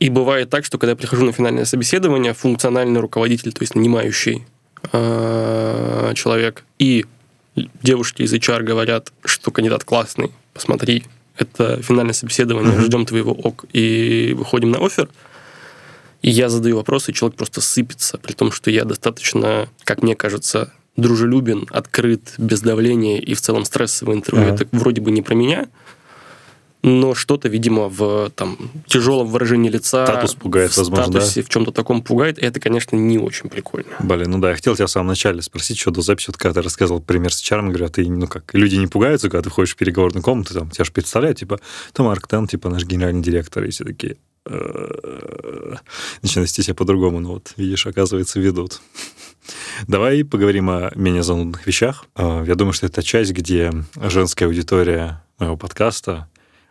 И 0.00 0.08
бывает 0.08 0.48
так, 0.48 0.64
что 0.64 0.78
когда 0.78 0.90
я 0.90 0.96
прихожу 0.96 1.24
на 1.24 1.32
финальное 1.32 1.66
собеседование, 1.66 2.32
функциональный 2.32 3.00
руководитель, 3.00 3.52
то 3.52 3.62
есть 3.62 3.74
нанимающий 3.74 4.46
э, 4.92 6.12
человек, 6.14 6.64
и 6.78 7.04
девушки 7.56 8.22
из 8.22 8.32
HR 8.32 8.62
говорят, 8.62 9.12
что 9.24 9.50
кандидат 9.50 9.84
классный, 9.84 10.30
посмотри, 10.54 11.04
это 11.36 11.82
финальное 11.82 12.12
собеседование, 12.12 12.74
uh-huh. 12.74 12.84
ждем 12.84 13.06
твоего 13.06 13.32
ок, 13.32 13.64
и 13.72 14.34
выходим 14.36 14.70
на 14.70 14.84
офер. 14.84 15.08
И 16.22 16.30
я 16.30 16.48
задаю 16.50 16.76
вопросы, 16.76 17.10
и 17.10 17.14
человек 17.14 17.36
просто 17.36 17.60
сыпется, 17.60 18.18
при 18.18 18.32
том, 18.34 18.52
что 18.52 18.70
я 18.70 18.84
достаточно, 18.84 19.68
как 19.84 20.02
мне 20.02 20.14
кажется, 20.14 20.72
дружелюбен, 20.96 21.66
открыт, 21.70 22.34
без 22.36 22.60
давления 22.60 23.18
и 23.18 23.34
в 23.34 23.40
целом 23.40 23.64
стрессовое 23.64 24.16
интервью. 24.16 24.48
Uh-huh. 24.48 24.54
Это 24.54 24.68
вроде 24.72 25.00
бы 25.00 25.10
не 25.10 25.22
про 25.22 25.34
меня, 25.34 25.68
но 26.82 27.14
что-то, 27.14 27.48
видимо, 27.48 27.88
в 27.88 28.30
там, 28.30 28.56
тяжелом 28.86 29.28
выражении 29.28 29.68
лица, 29.68 30.06
статус 30.06 30.34
пугает, 30.34 30.72
в 30.72 30.78
возможно, 30.78 31.04
статусе, 31.04 31.40
да? 31.42 31.46
в 31.46 31.50
чем-то 31.50 31.72
таком 31.72 32.02
пугает, 32.02 32.38
и 32.38 32.42
это, 32.42 32.60
конечно, 32.60 32.96
не 32.96 33.18
очень 33.18 33.50
прикольно. 33.50 33.90
Блин, 34.00 34.30
ну 34.30 34.38
да, 34.38 34.50
я 34.50 34.54
хотел 34.54 34.74
тебя 34.76 34.86
в 34.86 34.90
самом 34.90 35.08
начале 35.08 35.42
спросить, 35.42 35.78
что 35.78 35.90
до 35.90 36.02
записи, 36.02 36.28
вот 36.28 36.36
когда 36.36 36.60
ты 36.60 36.62
рассказывал 36.62 37.00
пример 37.00 37.32
с 37.32 37.42
HR, 37.42 37.68
говорю, 37.68 37.86
а 37.86 37.88
ты, 37.88 38.08
ну 38.08 38.26
как, 38.26 38.54
люди 38.54 38.76
не 38.76 38.86
пугаются, 38.86 39.28
когда 39.28 39.42
ты 39.42 39.50
входишь 39.50 39.74
в 39.74 39.76
переговорную 39.76 40.22
комнату, 40.22 40.54
там, 40.54 40.70
тебя 40.70 40.84
же 40.84 40.92
представляют, 40.92 41.38
типа, 41.38 41.60
там 41.92 42.06
Марк 42.06 42.26
Тен, 42.28 42.46
типа, 42.46 42.68
наш 42.68 42.84
генеральный 42.84 43.22
директор, 43.22 43.64
и 43.64 43.70
все 43.70 43.84
такие, 43.84 44.16
начинают 46.22 46.48
вести 46.48 46.62
себя 46.62 46.74
по-другому, 46.74 47.20
ну 47.20 47.34
вот, 47.34 47.52
видишь, 47.56 47.86
оказывается, 47.86 48.40
ведут. 48.40 48.80
Давай 49.86 50.24
поговорим 50.24 50.70
о 50.70 50.90
менее 50.94 51.22
занудных 51.22 51.66
вещах. 51.66 52.04
А, 52.14 52.44
я 52.44 52.54
думаю, 52.54 52.72
что 52.72 52.86
это 52.86 53.02
часть, 53.02 53.32
где 53.32 53.72
женская 53.96 54.46
аудитория 54.46 55.22
моего 55.38 55.56
подкаста 55.56 56.28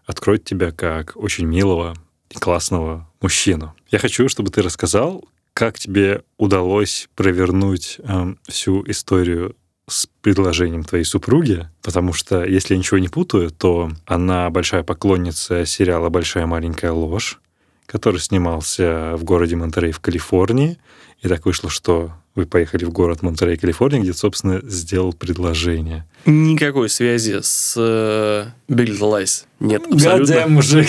откроет 0.10 0.44
тебя 0.44 0.72
как 0.72 1.16
очень 1.16 1.46
милого 1.46 1.96
и 2.32 2.36
классного 2.36 3.08
мужчину. 3.22 3.76
Я 3.92 4.00
хочу, 4.00 4.28
чтобы 4.28 4.50
ты 4.50 4.64
рассказал, 4.64 5.24
как 5.54 5.78
тебе 5.78 6.24
удалось 6.38 7.10
провернуть 7.16 8.00
э, 8.00 8.34
всю 8.48 8.84
историю 8.90 9.56
с 9.88 10.08
предложением 10.22 10.84
твоей 10.84 11.04
супруги, 11.04 11.70
потому 11.84 12.14
что, 12.14 12.44
если 12.44 12.74
я 12.74 12.80
ничего 12.80 12.98
не 12.98 13.08
путаю, 13.08 13.52
то 13.52 13.92
она 14.08 14.50
большая 14.50 14.82
поклонница 14.82 15.64
сериала 15.66 16.10
«Большая 16.10 16.48
маленькая 16.48 16.92
ложь», 16.92 17.40
который 17.86 18.20
снимался 18.20 19.16
в 19.16 19.24
городе 19.24 19.56
Монтерей 19.56 19.92
в 19.92 20.00
Калифорнии. 20.00 20.80
И 21.22 21.28
так 21.28 21.46
вышло, 21.46 21.70
что 21.70 22.14
вы 22.40 22.46
поехали 22.46 22.86
в 22.86 22.92
город 22.92 23.22
Монтерей, 23.22 23.58
Калифорния, 23.58 24.00
где, 24.02 24.14
собственно, 24.14 24.62
сделал 24.64 25.12
предложение. 25.12 26.06
Никакой 26.26 26.90
связи 26.90 27.40
с 27.42 27.76
э, 27.78 28.46
Big 28.72 28.88
Little 28.88 29.12
Lies 29.12 29.44
нет 29.60 29.84
абсолютно. 29.92 30.36
Гадя, 30.36 30.48
мужик. 30.48 30.88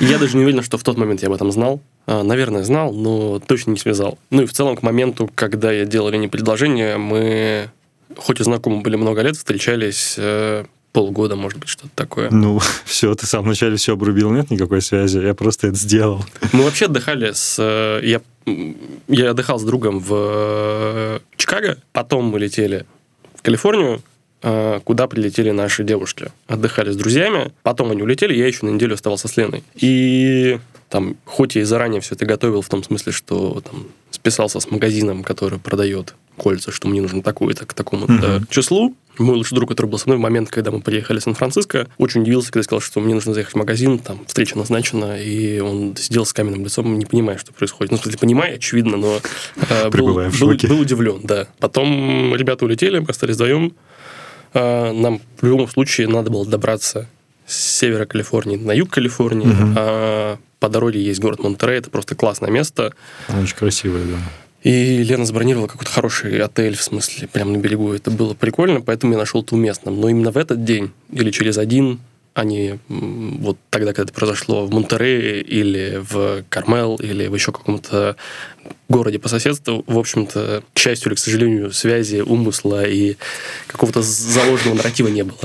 Я 0.00 0.18
даже 0.18 0.36
не 0.36 0.42
уверен, 0.44 0.62
что 0.62 0.76
в 0.78 0.82
тот 0.82 0.98
момент 0.98 1.22
я 1.22 1.28
об 1.28 1.34
этом 1.34 1.50
знал. 1.52 1.80
А, 2.06 2.22
наверное, 2.22 2.64
знал, 2.64 2.92
но 2.92 3.38
точно 3.38 3.70
не 3.70 3.78
связал. 3.78 4.18
Ну 4.30 4.42
и 4.42 4.46
в 4.46 4.52
целом 4.52 4.76
к 4.76 4.82
моменту, 4.82 5.30
когда 5.34 5.72
я 5.72 5.84
делал 5.86 6.10
не 6.10 6.28
предложение, 6.28 6.98
мы, 6.98 7.70
хоть 8.16 8.40
и 8.40 8.44
знакомы 8.44 8.82
были 8.82 8.96
много 8.96 9.22
лет, 9.22 9.36
встречались 9.36 10.16
э, 10.18 10.64
полгода, 10.92 11.36
может 11.36 11.58
быть, 11.60 11.68
что-то 11.68 11.90
такое. 11.94 12.30
Ну, 12.30 12.60
все, 12.84 13.14
ты 13.14 13.26
сам 13.26 13.44
вначале 13.44 13.76
все 13.76 13.94
обрубил, 13.94 14.30
нет 14.32 14.50
никакой 14.50 14.82
связи, 14.82 15.18
я 15.18 15.34
просто 15.34 15.68
это 15.68 15.76
сделал. 15.76 16.24
Мы 16.52 16.64
вообще 16.64 16.86
отдыхали 16.86 17.32
с... 17.32 17.56
э, 17.58 18.00
Я, 18.04 18.20
я 19.08 19.30
отдыхал 19.30 19.58
с 19.58 19.64
другом 19.64 19.98
в 20.00 20.10
э, 20.12 21.18
Чикаго, 21.36 21.78
потом 21.92 22.26
мы 22.26 22.38
летели 22.38 22.86
в 23.34 23.42
Калифорнию, 23.42 24.02
э, 24.42 24.80
куда 24.84 25.06
прилетели 25.08 25.50
наши 25.50 25.84
девушки. 25.84 26.30
Отдыхали 26.46 26.90
с 26.92 26.96
друзьями, 26.96 27.52
потом 27.62 27.90
они 27.90 28.02
улетели, 28.02 28.34
я 28.34 28.46
еще 28.46 28.64
на 28.66 28.70
неделю 28.70 28.94
оставался 28.94 29.28
с 29.28 29.36
Леной. 29.36 29.64
И 29.74 30.58
там, 30.88 31.16
хоть 31.24 31.56
я 31.56 31.62
и 31.62 31.64
заранее 31.64 32.00
все 32.00 32.14
это 32.14 32.24
готовил, 32.26 32.62
в 32.62 32.68
том 32.68 32.82
смысле, 32.84 33.12
что 33.12 33.60
там 33.60 33.86
списался 34.10 34.60
с 34.60 34.70
магазином, 34.70 35.24
который 35.24 35.58
продает 35.58 36.14
кольца, 36.36 36.70
что 36.70 36.86
мне 36.88 37.02
нужно 37.02 37.22
такое-то 37.22 37.66
к 37.66 37.74
такому-то 37.74 38.12
Мгм. 38.12 38.46
числу. 38.48 38.94
Мой 39.18 39.36
лучший 39.36 39.54
друг, 39.54 39.68
который 39.70 39.86
был 39.86 39.98
со 39.98 40.08
мной 40.08 40.18
в 40.18 40.20
момент, 40.20 40.50
когда 40.50 40.70
мы 40.70 40.80
приехали 40.80 41.18
в 41.18 41.22
Сан-Франциско, 41.22 41.88
очень 41.98 42.22
удивился, 42.22 42.52
когда 42.52 42.62
сказал, 42.64 42.80
что 42.80 43.00
мне 43.00 43.14
нужно 43.14 43.34
заехать 43.34 43.54
в 43.54 43.56
магазин, 43.58 43.98
там 43.98 44.24
встреча 44.26 44.56
назначена, 44.58 45.20
и 45.20 45.58
он 45.60 45.96
сидел 45.96 46.24
с 46.26 46.32
каменным 46.32 46.64
лицом, 46.64 46.98
не 46.98 47.06
понимая, 47.06 47.38
что 47.38 47.52
происходит. 47.52 47.92
Ну, 47.92 47.98
в 47.98 48.02
смысле, 48.02 48.18
понимая, 48.18 48.54
очевидно, 48.56 48.96
но 48.96 49.20
э, 49.68 49.90
был, 49.90 49.90
был- 50.40 50.50
был 50.68 50.80
удивлен, 50.80 51.20
да. 51.24 51.46
Потом 51.58 52.34
ребята 52.36 52.64
улетели, 52.64 52.98
мы 52.98 53.06
остались 53.08 53.34
вдвоем. 53.36 53.72
Э, 54.54 54.92
Нам 54.92 55.20
в 55.40 55.46
любом 55.46 55.68
случае 55.68 56.08
надо 56.08 56.30
было 56.30 56.46
добраться 56.46 57.08
с 57.46 57.56
севера 57.78 58.06
Калифорнии 58.06 58.56
на 58.56 58.72
юг 58.72 58.90
Калифорнии. 58.90 59.46
Мгм. 59.46 59.74
А 59.78 60.38
по 60.58 60.68
дороге 60.68 61.00
есть 61.02 61.20
город 61.20 61.40
Монтерей, 61.42 61.78
это 61.78 61.90
просто 61.90 62.14
классное 62.14 62.50
место. 62.50 62.92
Очень 63.28 63.54
красивое, 63.56 64.04
да. 64.04 64.16
И 64.66 65.04
Лена 65.04 65.24
забронировала 65.24 65.68
какой-то 65.68 65.92
хороший 65.92 66.40
отель, 66.40 66.74
в 66.74 66.82
смысле, 66.82 67.28
прямо 67.28 67.52
на 67.52 67.58
берегу. 67.58 67.92
Это 67.92 68.10
было 68.10 68.34
прикольно, 68.34 68.80
поэтому 68.80 69.12
я 69.12 69.18
нашел 69.20 69.40
это 69.40 69.54
уместным. 69.54 70.00
Но 70.00 70.08
именно 70.08 70.32
в 70.32 70.36
этот 70.36 70.64
день 70.64 70.90
или 71.12 71.30
через 71.30 71.56
один, 71.56 72.00
а 72.34 72.42
не 72.42 72.80
вот 72.88 73.58
тогда, 73.70 73.92
когда 73.92 74.02
это 74.02 74.12
произошло 74.12 74.66
в 74.66 74.72
Монтерее 74.72 75.40
или 75.40 76.02
в 76.02 76.42
Кармел 76.48 76.96
или 76.96 77.28
в 77.28 77.34
еще 77.36 77.52
каком-то 77.52 78.16
городе 78.88 79.18
по 79.18 79.28
соседству, 79.28 79.84
в 79.86 79.98
общем-то, 79.98 80.62
к 80.74 80.78
счастью 80.78 81.10
или 81.10 81.16
к 81.16 81.18
сожалению, 81.18 81.72
связи, 81.72 82.20
умысла 82.20 82.84
и 82.86 83.16
какого-то 83.66 84.02
заложенного 84.02 84.76
нарратива 84.76 85.08
не 85.08 85.22
было. 85.24 85.38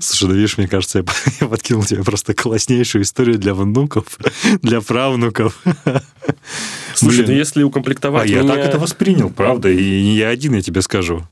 Слушай, 0.00 0.28
ну 0.28 0.34
видишь, 0.34 0.58
мне 0.58 0.68
кажется, 0.68 0.98
я, 0.98 1.04
я 1.40 1.46
подкинул 1.48 1.84
тебе 1.84 2.02
просто 2.04 2.34
класснейшую 2.34 3.02
историю 3.02 3.38
для 3.38 3.54
внуков, 3.54 4.18
для 4.62 4.80
правнуков. 4.80 5.62
Слушай, 6.94 7.16
Блин. 7.18 7.26
да 7.26 7.32
если 7.34 7.62
укомплектовать 7.64 8.24
А 8.30 8.32
я 8.32 8.42
меня- 8.42 8.54
так 8.54 8.64
это 8.64 8.78
воспринял, 8.78 9.30
правда, 9.30 9.68
и 9.70 10.02
не 10.02 10.16
я 10.16 10.28
один, 10.28 10.54
я 10.54 10.62
тебе 10.62 10.80
скажу. 10.80 11.26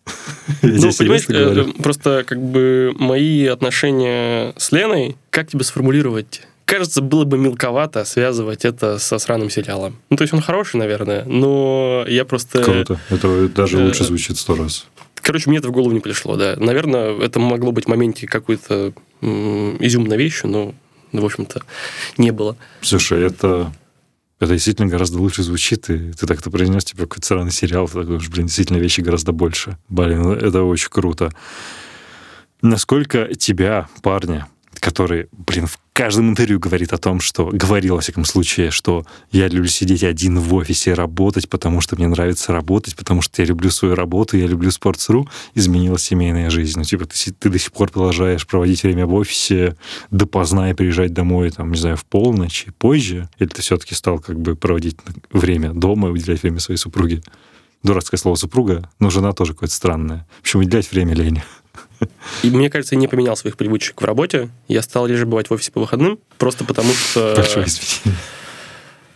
Я 0.63 0.69
Ну, 0.71 0.93
понимаешь, 0.93 1.25
э, 1.29 1.65
просто 1.83 2.25
как 2.27 2.43
бы 2.43 2.93
мои 2.99 3.47
отношения 3.47 4.53
с 4.57 4.73
Леной, 4.73 5.17
как 5.31 5.49
тебе 5.49 5.63
сформулировать? 5.65 6.43
Кажется, 6.73 7.03
было 7.03 7.27
бы 7.27 7.37
мелковато 7.37 8.07
связывать 8.07 8.65
это 8.65 8.99
со 8.99 9.19
сраным 9.19 9.51
сериалом. 9.51 9.99
Ну, 10.09 10.17
то 10.17 10.23
есть 10.23 10.33
он 10.33 10.41
хороший, 10.41 10.77
наверное, 10.77 11.23
но 11.27 12.07
я 12.09 12.25
просто... 12.25 12.65
Круто. 12.65 12.99
Это 13.11 13.49
даже 13.49 13.79
э, 13.79 13.85
лучше 13.85 14.05
звучит 14.05 14.39
сто 14.39 14.55
раз. 14.55 14.87
Короче, 15.17 15.51
мне 15.51 15.59
это 15.59 15.69
в 15.69 15.71
голову 15.71 15.93
не 15.93 16.01
пришло, 16.01 16.35
да. 16.37 16.55
Наверное, 16.57 17.21
это 17.21 17.41
могло 17.41 17.73
быть 17.73 17.85
в 17.85 17.89
моменте 17.89 18.27
какой-то 18.27 18.95
изюмной 19.21 20.17
вещью, 20.17 20.49
но, 20.49 20.75
в 21.13 21.23
общем-то, 21.23 21.61
не 22.17 22.31
было. 22.31 22.57
Слушай, 22.81 23.23
это, 23.23 23.71
это 24.41 24.55
действительно 24.55 24.89
гораздо 24.89 25.19
лучше 25.19 25.43
звучит, 25.43 25.91
и 25.91 26.13
ты 26.13 26.27
так-то 26.27 26.51
произнес, 26.51 26.87
типа, 26.87 27.03
какой-то 27.03 27.27
странный 27.27 27.53
сериал, 27.53 27.87
ты 27.87 28.01
такой, 28.01 28.17
блин, 28.17 28.47
действительно 28.47 28.79
вещи 28.79 29.03
гораздо 29.03 29.33
больше. 29.33 29.77
Блин, 29.91 30.23
ну, 30.23 30.33
это 30.33 30.63
очень 30.63 30.89
круто. 30.89 31.35
Насколько 32.63 33.35
тебя, 33.35 33.89
парня, 34.01 34.49
который, 34.81 35.29
блин, 35.33 35.67
в 35.67 35.79
каждом 35.93 36.31
интервью 36.31 36.59
говорит 36.59 36.93
о 36.93 36.99
том, 36.99 37.21
что, 37.21 37.47
говорил, 37.53 37.97
во 37.97 38.01
всяком 38.01 38.25
случае, 38.25 38.71
что 38.71 39.05
я 39.31 39.49
люблю 39.49 39.69
сидеть 39.69 40.05
один 40.05 40.39
в 40.39 40.55
офисе 40.55 40.91
и 40.91 40.95
работать, 40.95 41.49
потому 41.49 41.81
что 41.81 41.97
мне 41.97 42.09
нравится 42.09 42.53
работать, 42.53 42.97
потому 42.97 43.23
что 43.23 43.43
я 43.43 43.47
люблю 43.47 43.71
свою 43.71 43.95
работу, 43.95 44.37
я 44.37 44.47
люблю 44.47 44.71
Sports.ru, 44.71 45.29
изменилась 45.55 46.03
семейная 46.03 46.51
жизнь. 46.51 46.79
Ну, 46.79 46.85
типа, 46.85 47.07
ты, 47.07 47.33
ты 47.33 47.51
до 47.51 47.59
сих 47.59 47.73
пор 47.73 47.91
продолжаешь 47.91 48.47
проводить 48.47 48.83
время 48.83 49.07
в 49.07 49.15
офисе 49.15 49.77
допоздна 50.11 50.71
и 50.71 50.75
приезжать 50.75 51.13
домой, 51.13 51.51
там, 51.51 51.73
не 51.73 51.79
знаю, 51.79 51.97
в 51.97 52.05
полночь 52.05 52.65
и 52.67 52.71
позже? 52.71 53.29
Или 53.39 53.49
ты 53.49 53.63
все-таки 53.63 53.95
стал 53.95 54.19
как 54.19 54.41
бы 54.41 54.57
проводить 54.57 54.97
время 55.31 55.73
дома 55.73 56.09
уделять 56.09 56.43
время 56.43 56.61
своей 56.61 56.79
супруге? 56.79 57.23
Дурацкое 57.83 58.19
слово 58.19 58.37
«супруга», 58.37 58.89
но 59.01 59.11
жена 59.11 59.33
тоже 59.33 59.55
какое-то 59.55 59.75
странное. 59.75 60.27
В 60.39 60.41
общем, 60.43 60.61
уделять 60.61 60.91
время 60.93 61.15
Лене. 61.15 61.45
И 62.43 62.51
мне 62.51 62.71
кажется, 62.71 62.95
я 62.95 63.01
не 63.01 63.09
поменял 63.09 63.37
своих 63.37 63.57
привычек 63.57 64.01
в 64.01 64.05
работе. 64.05 64.49
Я 64.69 64.83
стал 64.83 65.07
реже 65.07 65.27
бывать 65.27 65.51
в 65.51 65.53
офисе 65.53 65.73
по 65.73 65.81
выходным, 65.81 66.19
просто 66.39 66.65
потому 66.65 66.93
что... 66.93 67.35
Большое 67.37 67.67
извинение. 67.67 68.21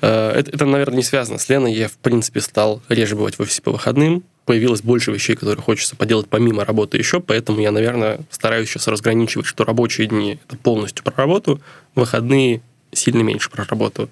Э, 0.00 0.30
это, 0.30 0.50
это, 0.50 0.66
наверное, 0.66 0.98
не 0.98 1.02
связано 1.02 1.38
с 1.38 1.48
Леной. 1.48 1.72
Я, 1.72 1.88
в 1.88 1.96
принципе, 1.96 2.40
стал 2.40 2.82
реже 2.88 3.16
бывать 3.16 3.38
в 3.38 3.40
офисе 3.40 3.62
по 3.62 3.72
выходным. 3.72 4.22
Появилось 4.44 4.82
больше 4.82 5.10
вещей, 5.10 5.34
которые 5.34 5.62
хочется 5.62 5.96
поделать 5.96 6.28
помимо 6.28 6.64
работы 6.64 6.98
еще, 6.98 7.20
поэтому 7.20 7.60
я, 7.60 7.72
наверное, 7.72 8.20
стараюсь 8.30 8.68
сейчас 8.68 8.86
разграничивать, 8.86 9.46
что 9.46 9.64
рабочие 9.64 10.06
дни— 10.06 10.38
это 10.48 10.56
полностью 10.56 11.04
про 11.04 11.14
работу, 11.16 11.60
выходные 11.96 12.62
сильно 12.92 13.22
меньше 13.22 13.50
про 13.50 13.64
работу. 13.64 14.08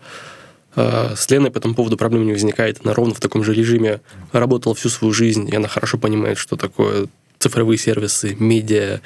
Э, 0.75 1.15
с 1.17 1.31
Леной 1.31 1.53
по 1.53 1.59
этому 1.59 1.75
поводу 1.75 1.97
проблем 1.97 2.27
не 2.27 2.33
возникает. 2.33 2.81
Она 2.83 2.95
ровно 2.95 3.15
в 3.15 3.21
таком 3.21 3.45
же 3.45 3.55
режиме 3.55 4.01
работала 4.33 4.75
всю 4.75 4.89
свою 4.89 5.15
жизнь, 5.15 5.49
и 5.49 5.55
она 5.55 5.69
хорошо 5.69 5.99
понимает, 5.99 6.39
что 6.39 6.57
такое 6.57 7.07
цифровые 7.45 7.79
сервисы, 7.79 8.35
медиа, 8.39 9.01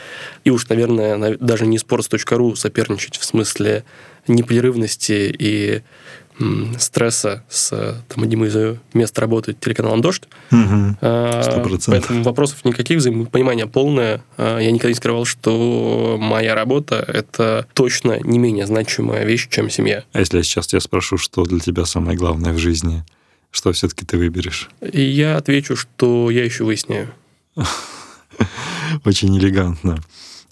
и 0.45 0.51
уж, 0.51 0.69
наверное, 0.69 1.37
даже 1.39 1.67
не 1.67 1.77
sports.ru 1.77 2.55
соперничать 2.55 3.17
в 3.17 3.25
смысле 3.25 3.85
непрерывности 4.29 5.35
и 5.37 5.83
стресса 6.79 7.43
с 7.49 7.71
там, 8.09 8.23
одним 8.23 8.45
из 8.45 8.79
мест 8.95 9.19
работы 9.19 9.55
телеканалом 9.55 10.01
«Дождь». 10.01 10.23
Угу. 10.53 10.99
Поэтому 11.91 12.23
вопросов 12.23 12.65
никаких, 12.65 12.99
взаимопонимания 12.99 13.67
полное. 13.67 14.23
А, 14.37 14.59
я 14.59 14.71
никогда 14.71 14.91
не 14.91 14.95
скрывал, 14.95 15.25
что 15.25 16.17
моя 16.21 16.55
работа— 16.55 17.05
это 17.09 17.67
точно 17.75 18.21
не 18.21 18.39
менее 18.39 18.67
значимая 18.67 19.25
вещь, 19.25 19.49
чем 19.51 19.69
семья. 19.69 20.05
А 20.13 20.21
если 20.21 20.37
я 20.37 20.45
сейчас 20.45 20.69
тебя 20.69 20.81
спрошу, 20.81 21.19
что 21.19 21.43
для 21.43 21.59
тебя 21.59 21.85
самое 21.87 22.17
главное 22.17 22.53
в 22.53 22.59
жизни, 22.59 23.05
что 23.51 23.73
все-таки 23.73 24.05
ты 24.05 24.17
выберешь? 24.17 24.71
И 24.81 25.03
я 25.03 25.39
отвечу, 25.39 25.75
что 25.75 26.31
я 26.31 26.45
еще 26.45 26.63
выясняю. 26.63 27.09
Очень 29.05 29.39
элегантно. 29.39 29.99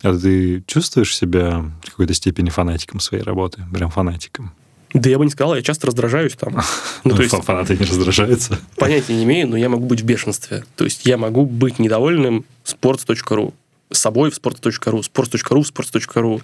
А 0.03 0.17
ты 0.17 0.63
чувствуешь 0.67 1.17
себя 1.17 1.65
в 1.83 1.91
какой-то 1.91 2.15
степени 2.15 2.51
фанатиком 2.51 3.01
своей 3.01 3.23
работы? 3.23 3.63
Прям 3.73 3.91
фанатиком? 3.91 4.53
Да 4.93 5.11
я 5.11 5.19
бы 5.19 5.25
не 5.25 5.31
сказал, 5.31 5.57
я 5.57 5.63
часто 5.63 5.89
раздражаюсь 5.89 6.35
там. 6.35 6.63
Ну, 7.05 7.15
то 7.15 7.23
есть, 7.23 7.35
фанаты 7.45 7.77
не 7.77 7.85
раздражаются? 7.85 8.59
Понятия 8.77 9.15
не 9.15 9.25
имею, 9.25 9.49
но 9.49 9.57
я 9.57 9.69
могу 9.69 9.87
быть 9.87 10.01
в 10.01 10.05
бешенстве. 10.05 10.65
То 10.77 10.85
есть 10.85 11.07
я 11.07 11.17
могу 11.17 11.45
быть 11.45 11.79
недовольным 11.79 12.45
sports.ru 12.65 13.53
собой 13.93 14.31
в 14.31 14.39
sports.ru, 14.39 15.01
sports.ru 15.01 15.63
в 15.63 15.71
sports.ru, 15.71 16.43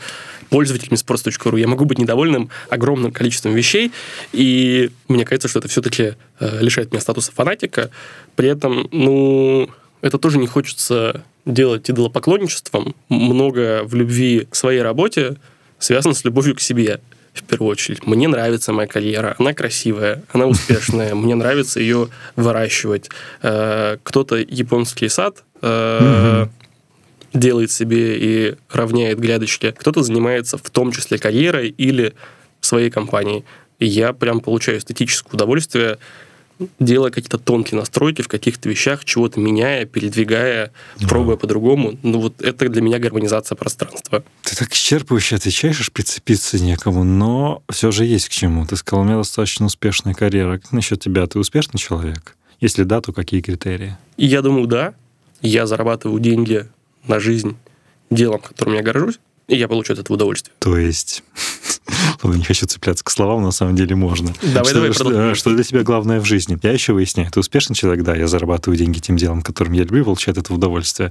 пользователями 0.51 0.97
sports.ru. 0.97 1.59
Я 1.59 1.67
могу 1.67 1.85
быть 1.85 1.99
недовольным 1.99 2.51
огромным 2.71 3.13
количеством 3.13 3.55
вещей, 3.55 3.91
и 4.33 4.91
мне 5.09 5.25
кажется, 5.25 5.49
что 5.49 5.59
это 5.59 5.69
все-таки 5.69 6.15
э, 6.39 6.59
лишает 6.61 6.93
меня 6.93 7.01
статуса 7.01 7.33
фанатика. 7.33 7.91
При 8.37 8.49
этом, 8.49 8.89
ну, 8.93 9.69
это 10.03 10.19
тоже 10.19 10.39
не 10.39 10.47
хочется 10.47 11.25
делать 11.45 11.91
идолопоклонничеством. 11.91 12.95
Много 13.09 13.83
в 13.85 13.95
любви 13.95 14.47
к 14.51 14.55
своей 14.55 14.83
работе 14.83 15.37
связано 15.79 16.15
с 16.15 16.25
любовью 16.25 16.55
к 16.55 16.61
себе 16.61 17.01
в 17.35 17.43
первую 17.45 17.71
очередь. 17.71 18.07
Мне 18.07 18.29
нравится 18.29 18.73
моя 18.73 18.87
карьера, 18.87 19.35
она 19.39 19.55
красивая, 19.55 20.23
она 20.33 20.47
успешная, 20.47 21.15
мне 21.15 21.35
нравится 21.35 21.81
ее 21.81 22.09
выращивать. 22.37 23.09
Э, 23.43 23.97
кто-то 24.03 24.37
японский 24.37 25.09
сад 25.09 25.43
э, 25.63 26.47
делает 27.33 27.71
себе 27.71 28.19
и 28.19 28.55
равняет 28.71 29.19
грядочки, 29.19 29.75
кто-то 29.77 30.03
занимается 30.03 30.59
в 30.59 30.71
том 30.71 30.93
числе 30.93 31.19
карьерой 31.19 31.69
или 31.71 32.13
своей 32.61 32.91
компанией. 32.91 33.45
И 33.79 33.87
я 33.87 34.13
прям 34.13 34.41
получаю 34.41 34.79
эстетическое 34.79 35.35
удовольствие 35.35 35.99
делая 36.79 37.11
какие-то 37.11 37.39
тонкие 37.39 37.79
настройки 37.79 38.23
в 38.23 38.29
каких-то 38.29 38.69
вещах, 38.69 39.05
чего-то 39.05 39.41
меняя, 39.41 39.85
передвигая, 39.85 40.73
да. 41.01 41.09
пробуя 41.09 41.37
по-другому. 41.37 41.99
Ну 42.03 42.21
вот 42.21 42.41
это 42.41 42.69
для 42.69 42.83
меня 42.83 42.99
гармонизация 42.99 43.57
пространства. 43.57 44.23
Ты 44.43 44.57
так 44.57 44.73
исчерпывающе 44.73 45.37
отвечаешь, 45.37 45.81
аж 45.81 45.91
прицепиться 45.93 46.63
некому, 46.63 47.05
но 47.05 47.63
все 47.71 47.91
же 47.91 48.05
есть 48.05 48.29
к 48.29 48.33
чему. 48.33 48.67
Ты 48.67 48.77
сказал, 48.77 49.05
у 49.05 49.07
меня 49.07 49.17
достаточно 49.17 49.67
успешная 49.67 50.15
карьера. 50.15 50.59
Как 50.59 50.73
насчет 50.73 51.01
тебя? 51.01 51.27
Ты 51.27 51.39
успешный 51.39 51.79
человек? 51.79 52.37
Если 52.61 52.85
да, 52.85 53.01
то 53.01 53.13
какие 53.13 53.41
критерии? 53.41 53.97
Я 54.17 54.43
думаю, 54.43 54.67
да. 54.67 54.95
Я 55.41 55.67
зарабатываю 55.67 56.21
деньги 56.21 56.69
на 57.09 57.19
жизнь 57.19 57.57
делом, 58.11 58.41
которым 58.41 58.75
я 58.75 58.83
горжусь, 58.83 59.19
и 59.53 59.57
я 59.57 59.69
получу 59.69 59.93
от 59.93 59.99
этого 59.99 60.15
удовольствие. 60.15 60.55
То 60.59 60.79
есть 60.79 61.23
Ладно, 62.23 62.39
не 62.39 62.45
хочу 62.45 62.67
цепляться 62.67 63.05
к 63.05 63.11
словам, 63.11 63.43
на 63.43 63.51
самом 63.51 63.77
деле 63.77 63.95
можно. 63.95 64.33
Давай, 64.43 64.65
что, 64.65 64.75
давай, 64.75 64.93
что, 64.93 65.35
что 65.35 65.55
для 65.55 65.63
тебя 65.63 65.83
главное 65.83 66.21
в 66.21 66.25
жизни? 66.25 66.59
Я 66.63 66.73
еще 66.73 66.95
выясняю, 66.95 67.31
ты 67.31 67.39
успешный 67.41 67.77
человек? 67.77 68.05
Да, 68.05 68.17
я 68.17 68.27
зарабатываю 68.29 68.79
деньги 68.79 68.99
тем 68.99 69.17
делом, 69.17 69.43
которым 69.43 69.75
я 69.75 69.83
люблю, 69.83 70.05
получаю 70.05 70.33
от 70.33 70.39
этого 70.39 70.57
удовольствие. 70.57 71.11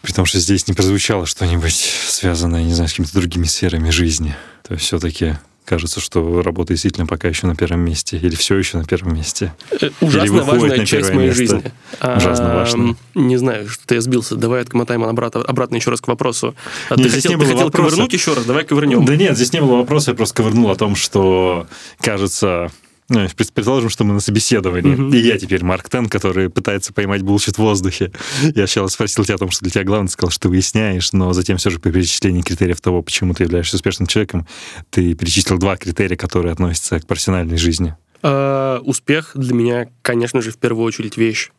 При 0.00 0.12
том, 0.12 0.26
что 0.26 0.38
здесь 0.38 0.68
не 0.68 0.74
прозвучало 0.74 1.26
что-нибудь 1.26 1.74
связанное, 1.74 2.62
не 2.62 2.72
знаю, 2.72 2.88
с 2.88 2.92
какими-то 2.92 3.14
другими 3.14 3.44
сферами 3.44 3.90
жизни. 3.90 4.36
То 4.62 4.74
есть 4.74 4.86
все-таки 4.86 5.36
кажется, 5.68 6.00
что 6.00 6.42
работа 6.42 6.72
действительно 6.72 7.06
пока 7.06 7.28
еще 7.28 7.46
на 7.46 7.54
первом 7.54 7.80
месте, 7.80 8.16
или 8.16 8.34
все 8.34 8.56
еще 8.56 8.78
на 8.78 8.84
первом 8.84 9.14
месте. 9.14 9.52
Э, 9.70 9.90
ужасно 10.00 10.42
важная 10.42 10.86
часть 10.86 11.12
моей 11.12 11.28
место. 11.28 11.42
жизни. 11.42 11.72
Ужасно 12.00 12.54
важно. 12.54 12.96
Не 13.14 13.36
знаю, 13.36 13.68
что-то 13.68 13.94
я 13.94 14.00
сбился. 14.00 14.36
Давай 14.36 14.62
отмотаем 14.62 15.04
обратно, 15.04 15.42
обратно 15.42 15.76
еще 15.76 15.90
раз 15.90 16.00
к 16.00 16.08
вопросу. 16.08 16.54
А 16.88 16.96
нет, 16.96 17.08
ты 17.08 17.14
хотел, 17.16 17.32
не 17.32 17.36
было 17.36 17.46
ты 17.46 17.52
хотел 17.52 17.66
вопроса. 17.66 17.90
ковырнуть 17.90 18.12
еще 18.14 18.32
раз? 18.32 18.44
Давай 18.46 18.64
ковырнем. 18.64 19.04
Да 19.04 19.14
нет, 19.16 19.36
здесь 19.36 19.52
не 19.52 19.60
было 19.60 19.76
вопроса, 19.76 20.12
я 20.12 20.16
просто 20.16 20.36
ковырнул 20.36 20.70
о 20.70 20.76
том, 20.76 20.96
что, 20.96 21.66
кажется, 22.00 22.70
предположим, 23.08 23.88
что 23.88 24.04
мы 24.04 24.14
на 24.14 24.20
собеседовании, 24.20 24.96
mm-hmm. 24.96 25.16
и 25.16 25.20
я 25.20 25.38
теперь 25.38 25.64
Марк 25.64 25.88
Тен, 25.88 26.08
который 26.08 26.50
пытается 26.50 26.92
поймать 26.92 27.22
bullshit 27.22 27.56
в 27.56 27.58
воздухе. 27.58 28.12
Я 28.42 28.66
сначала 28.66 28.88
спросил 28.88 29.24
тебя 29.24 29.36
о 29.36 29.38
том, 29.38 29.50
что 29.50 29.64
для 29.64 29.70
тебя 29.70 29.84
главное, 29.84 30.08
сказал, 30.08 30.30
что 30.30 30.42
ты 30.42 30.48
выясняешь, 30.50 31.12
но 31.12 31.32
затем 31.32 31.56
все 31.56 31.70
же 31.70 31.78
по 31.78 31.90
перечислению 31.90 32.42
критериев 32.42 32.80
того, 32.80 33.02
почему 33.02 33.32
ты 33.32 33.44
являешься 33.44 33.76
успешным 33.76 34.06
человеком, 34.06 34.46
ты 34.90 35.14
перечислил 35.14 35.58
два 35.58 35.76
критерия, 35.76 36.16
которые 36.16 36.52
относятся 36.52 37.00
к 37.00 37.06
профессиональной 37.06 37.56
жизни. 37.56 37.96
Uh, 38.20 38.78
успех 38.80 39.30
для 39.34 39.54
меня, 39.54 39.88
конечно 40.02 40.42
же, 40.42 40.50
в 40.50 40.58
первую 40.58 40.84
очередь 40.84 41.16
вещь 41.16 41.50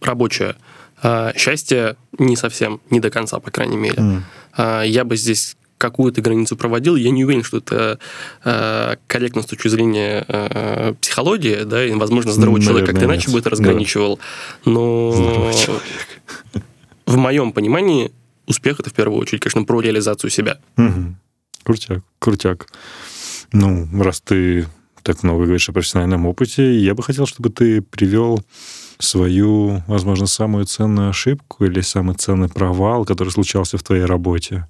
рабочая. 0.00 0.56
Uh, 1.02 1.36
счастье 1.36 1.96
не 2.18 2.36
совсем, 2.36 2.80
не 2.90 3.00
до 3.00 3.10
конца, 3.10 3.40
по 3.40 3.50
крайней 3.50 3.76
мере. 3.76 4.22
Mm. 4.56 4.86
Я 4.86 5.04
бы 5.04 5.16
здесь 5.16 5.56
какую-то 5.84 6.22
границу 6.22 6.56
проводил. 6.56 6.96
Я 6.96 7.10
не 7.10 7.24
уверен, 7.24 7.44
что 7.44 7.58
это 7.58 7.98
э, 8.42 8.96
корректно 9.06 9.42
с 9.42 9.46
точки 9.46 9.68
зрения 9.68 10.24
э, 10.26 10.94
психологии, 10.98 11.64
да, 11.64 11.84
и, 11.84 11.92
возможно, 11.92 12.32
здоровый 12.32 12.60
Наверное, 12.60 12.82
человек 12.82 12.90
как-то 12.90 13.04
иначе 13.04 13.30
бы 13.30 13.38
это 13.38 13.50
разграничивал. 13.50 14.18
Да. 14.64 14.70
Но 14.70 15.10
в 17.06 17.16
моем 17.16 17.52
понимании 17.52 18.12
успех 18.46 18.80
это 18.80 18.88
в 18.88 18.94
первую 18.94 19.20
очередь, 19.20 19.42
конечно, 19.42 19.64
про 19.64 19.80
реализацию 19.80 20.30
себя. 20.30 20.58
Угу. 20.78 21.14
Крутяк, 21.64 22.00
крутяк. 22.18 22.66
Ну, 23.52 23.86
раз 24.02 24.22
ты 24.22 24.66
так 25.02 25.22
много 25.22 25.44
говоришь 25.44 25.68
о 25.68 25.72
профессиональном 25.72 26.24
опыте, 26.24 26.78
я 26.78 26.94
бы 26.94 27.02
хотел, 27.02 27.26
чтобы 27.26 27.50
ты 27.50 27.82
привел 27.82 28.42
свою, 28.98 29.82
возможно, 29.86 30.26
самую 30.26 30.64
ценную 30.64 31.10
ошибку 31.10 31.66
или 31.66 31.82
самый 31.82 32.16
ценный 32.16 32.48
провал, 32.48 33.04
который 33.04 33.28
случался 33.28 33.76
в 33.76 33.82
твоей 33.82 34.06
работе 34.06 34.66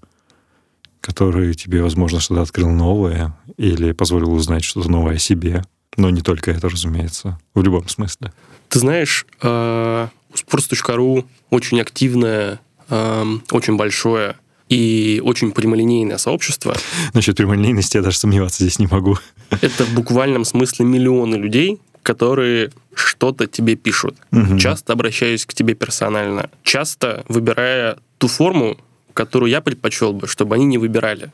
который 1.05 1.52
тебе, 1.52 1.82
возможно, 1.82 2.18
что-то 2.18 2.40
открыл 2.40 2.70
новое 2.70 3.36
или 3.59 3.92
позволил 3.92 4.32
узнать 4.32 4.64
что-то 4.64 4.90
новое 4.90 5.16
о 5.16 5.18
себе. 5.18 5.62
Но 5.98 6.09
не 6.09 6.22
только 6.22 6.50
это, 6.50 6.70
разумеется, 6.70 7.38
в 7.55 7.62
любом 7.62 7.88
смысле. 7.88 8.32
Ты 8.70 8.78
знаешь, 8.78 9.26
э, 9.42 10.09
sports.ru 10.34 11.26
очень 11.50 11.80
активное, 11.80 12.59
э, 12.88 13.24
очень 13.50 13.76
большое 13.76 14.36
и 14.70 15.20
очень 15.22 15.52
прямолинейное 15.52 16.16
сообщество. 16.16 16.74
Насчет 17.12 17.36
прямолинейности 17.36 17.98
я 17.98 18.02
даже 18.02 18.16
сомневаться 18.16 18.64
здесь 18.64 18.78
не 18.78 18.86
могу. 18.86 19.18
Это 19.50 19.84
в 19.84 19.92
буквальном 19.92 20.46
смысле 20.46 20.86
миллионы 20.86 21.36
людей, 21.36 21.80
которые 22.02 22.70
что-то 22.94 23.46
тебе 23.46 23.76
пишут. 23.76 24.16
Угу. 24.32 24.59
Часто 24.59 24.94
обращаясь 24.94 25.44
к 25.44 25.52
тебе 25.52 25.74
персонально. 25.74 26.48
Часто 26.62 27.24
выбирая 27.28 27.98
ту 28.16 28.28
форму, 28.28 28.78
которую 29.15 29.51
я 29.51 29.61
предпочел 29.61 30.12
бы, 30.12 30.27
чтобы 30.27 30.57
они 30.57 30.65
не 30.67 30.79
выбирали. 30.79 31.33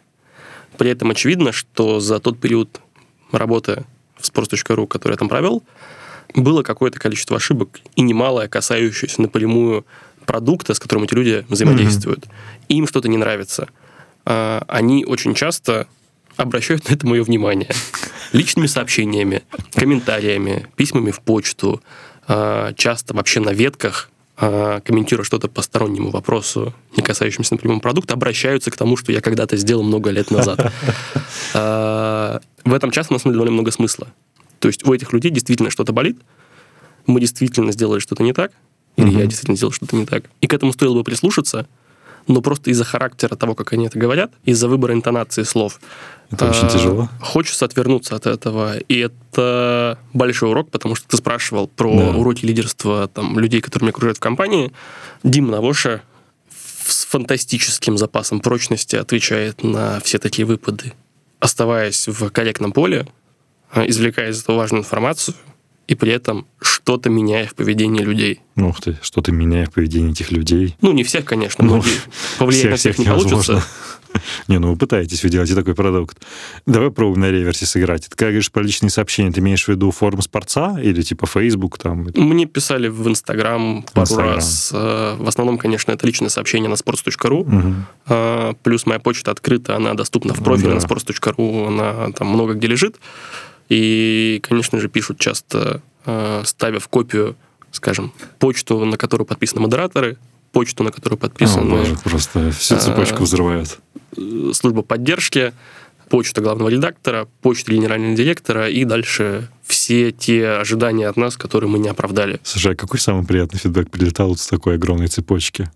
При 0.79 0.91
этом 0.91 1.11
очевидно, 1.11 1.53
что 1.53 1.99
за 2.01 2.21
тот 2.21 2.39
период 2.39 2.81
работы 3.33 3.85
в 4.17 4.29
sports.ru, 4.29 4.87
который 4.87 5.15
я 5.15 5.19
там 5.19 5.29
провел, 5.29 5.63
было 6.35 6.63
какое-то 6.63 7.01
количество 7.01 7.37
ошибок, 7.37 7.81
и 7.97 8.03
немалое, 8.03 8.49
касающееся 8.49 9.23
напрямую 9.23 9.85
продукта, 10.27 10.75
с 10.75 10.79
которым 10.79 11.05
эти 11.05 11.15
люди 11.15 11.45
взаимодействуют. 11.49 12.21
Mm-hmm. 12.21 12.65
Им 12.69 12.87
что-то 12.87 13.09
не 13.09 13.17
нравится. 13.17 13.69
А, 14.25 14.63
они 14.69 15.05
очень 15.05 15.35
часто 15.35 15.89
обращают 16.37 16.89
на 16.89 16.95
это 16.95 17.07
мое 17.07 17.25
внимание. 17.25 17.71
Личными 18.33 18.67
сообщениями, 18.67 19.43
комментариями, 19.75 20.69
письмами 20.77 21.11
в 21.11 21.21
почту, 21.21 21.83
а, 22.29 22.73
часто 22.75 23.15
вообще 23.15 23.41
на 23.41 23.51
ветках 23.51 24.11
комментируя 24.41 25.25
что-то 25.25 25.49
по 25.49 25.61
стороннему 25.61 26.11
вопросу, 26.11 26.73
не 26.97 27.03
касающемуся 27.03 27.55
напрямую 27.55 27.81
продукта, 27.81 28.15
обращаются 28.15 28.71
к 28.71 28.77
тому, 28.77 28.97
что 28.97 29.13
я 29.13 29.21
когда-то 29.21 29.57
сделал 29.59 29.83
много 29.83 30.11
лет 30.11 30.31
назад. 30.31 30.73
А, 31.53 32.41
в 32.65 32.73
этом 32.73 32.91
часто, 32.91 33.13
на 33.13 33.19
самом 33.19 33.33
деле, 33.33 33.41
довольно 33.41 33.53
много 33.53 33.71
смысла. 33.71 34.09
То 34.59 34.69
есть 34.69 34.87
у 34.87 34.95
этих 34.95 35.13
людей 35.13 35.31
действительно 35.31 35.71
что-то 35.71 35.93
болит, 35.93 36.19
мы 37.07 37.21
действительно 37.21 37.73
сделали 37.73 38.01
что-то 38.01 38.23
не 38.23 38.33
так, 38.33 38.53
или 38.97 39.11
я 39.11 39.27
действительно 39.27 39.57
сделал 39.57 39.73
что-то 39.73 39.95
не 39.97 40.07
так. 40.07 40.25
И 40.41 40.47
к 40.47 40.55
этому 40.55 40.73
стоило 40.73 40.95
бы 40.95 41.05
прислушаться, 41.05 41.67
но 42.27 42.41
просто 42.41 42.71
из-за 42.71 42.85
характера 42.85 43.37
того, 43.37 43.55
как 43.55 43.73
они 43.73 43.87
это 43.87 43.99
говорят, 43.99 44.33
из-за 44.45 44.69
выбора 44.69 44.95
интонации 44.95 45.43
слов. 45.43 45.81
Это 46.31 46.49
очень 46.49 46.67
а, 46.67 46.71
тяжело. 46.71 47.09
Хочется 47.21 47.65
отвернуться 47.65 48.15
от 48.15 48.27
этого. 48.27 48.79
И 48.79 48.99
это 48.99 49.99
большой 50.13 50.51
урок, 50.51 50.71
потому 50.71 50.95
что 50.95 51.09
ты 51.09 51.17
спрашивал 51.17 51.67
про 51.67 51.93
Да. 51.93 52.17
уроки 52.17 52.45
лидерства 52.45 53.09
там, 53.09 53.39
людей, 53.39 53.61
которые 53.61 53.87
меня 53.87 53.91
окружают 53.91 54.19
в 54.19 54.21
компании. 54.21 54.73
Дима 55.25 55.51
Навоша 55.51 56.03
с 56.87 57.05
фантастическим 57.07 57.99
запасом 57.99 58.41
прочности 58.41 58.97
отвечает 58.97 59.63
на 59.65 60.01
все 60.01 60.19
такие 60.19 60.45
выпады, 60.47 60.93
оставаясь 61.41 62.07
в 62.09 62.31
корректном 62.31 62.73
поле, 62.73 63.07
а, 63.73 63.85
извлекая 63.87 64.31
из 64.31 64.43
этого 64.43 64.57
важную 64.57 64.83
информацию, 64.83 65.35
и 65.89 65.95
при 65.97 66.13
этом 66.13 66.47
что-то 66.61 67.11
меняя 67.11 67.47
в 67.49 67.55
поведении 67.57 68.03
людей. 68.03 68.41
Ух 68.57 68.81
ты, 68.81 68.97
что-то 69.03 69.33
меняя 69.33 69.67
в 69.67 69.73
поведении 69.73 70.13
этих 70.13 70.31
людей. 70.31 70.77
Ну, 70.81 70.93
не 70.93 71.03
всех, 71.03 71.25
конечно, 71.25 71.65
Ну, 71.65 71.75
многие. 71.75 71.91
Повлиять 72.39 72.71
на 72.71 72.77
всех 72.77 72.99
не 72.99 73.05
получится. 73.07 73.65
Не, 74.49 74.59
ну 74.59 74.71
вы 74.71 74.77
пытаетесь, 74.77 75.23
вы 75.23 75.31
делаете 75.31 75.55
такой 75.55 75.75
продукт. 75.75 76.19
Давай 76.67 76.91
пробуем 76.91 77.21
на 77.21 77.31
реверсе 77.31 77.67
сыграть. 77.67 78.05
Ты 78.09 78.11
когда 78.11 78.27
говоришь 78.27 78.51
про 78.51 78.63
личные 78.63 78.91
сообщения, 78.91 79.31
ты 79.33 79.41
имеешь 79.41 79.65
в 79.65 79.69
виду 79.69 79.91
форму 79.91 80.23
спорца 80.23 80.79
или 80.81 81.03
типа 81.03 81.27
Facebook 81.27 81.79
там? 81.79 82.09
Мне 82.15 82.47
писали 82.47 82.89
в 82.89 83.07
Инстаграм 83.09 83.83
пару 83.93 84.03
Инстаграм. 84.05 84.35
раз. 84.35 84.71
Э, 84.75 85.17
В 85.19 85.29
основном, 85.29 85.59
конечно, 85.59 85.93
это 85.93 86.07
личное 86.07 86.29
сообщение 86.29 86.69
на 86.69 86.75
sports.ru. 86.75 87.75
А, 88.07 88.53
Плюс 88.63 88.87
моя 88.87 88.99
почта 88.99 89.31
открыта, 89.31 89.77
она 89.77 89.95
доступна 89.95 90.35
в 90.35 90.43
профиле 90.43 90.71
Да. 90.71 90.75
на 90.77 90.81
sports.ru, 90.81 91.69
она 91.69 92.13
там 92.13 92.29
много 92.29 92.55
где 92.55 92.67
лежит. 92.67 92.97
И, 93.69 94.41
конечно 94.43 94.81
же, 94.81 94.89
пишут 94.89 95.19
часто, 95.19 95.81
э, 96.05 96.43
ставя 96.45 96.81
в 96.81 96.89
копию, 96.89 97.37
скажем, 97.71 98.13
почту, 98.39 98.85
на 98.85 98.97
которую 98.97 99.27
подписаны 99.27 99.61
модераторы, 99.63 100.17
почту, 100.53 100.83
на 100.83 100.91
которую 100.91 101.19
О, 101.19 101.21
подписаны 101.21 101.71
боже, 101.71 101.97
просто 102.03 102.51
всю 102.51 102.77
цепочку 102.79 103.19
А, 103.21 103.23
взрывают. 103.23 103.79
Э, 104.17 104.51
служба 104.55 104.83
поддержки, 104.83 105.53
почта 106.09 106.41
главного 106.41 106.69
редактора, 106.69 107.29
почта 107.43 107.73
генерального 107.73 108.15
директора 108.17 108.69
и 108.69 108.85
дальше 108.85 109.49
все 109.65 110.11
те 110.11 110.49
ожидания 110.49 111.09
от 111.09 111.17
нас, 111.17 111.37
которые 111.37 111.71
мы 111.71 111.79
не 111.79 111.89
оправдали. 111.89 112.41
Слушай, 112.43 112.73
а 112.73 112.77
какой 112.77 112.99
самый 112.99 113.25
приятный 113.25 113.61
фидбэк 113.61 113.91
прилетал 113.91 114.29
вот 114.29 114.41
с 114.41 114.47
такой 114.49 114.75
огромной 114.75 115.07
цепочки? 115.07 115.71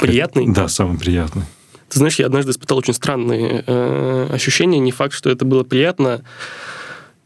Приятный? 0.00 0.46
Да, 0.52 0.68
самый 0.68 0.98
приятный. 0.98 1.44
Ты 1.88 1.98
знаешь, 1.98 2.16
я 2.18 2.26
однажды 2.26 2.52
испытал 2.52 2.78
очень 2.78 2.92
странные 2.94 3.64
э, 3.66 4.28
ощущения. 4.30 4.78
Не 4.78 4.92
факт, 4.92 5.14
что 5.14 5.30
это 5.30 5.44
было 5.44 5.64
приятно. 5.64 6.22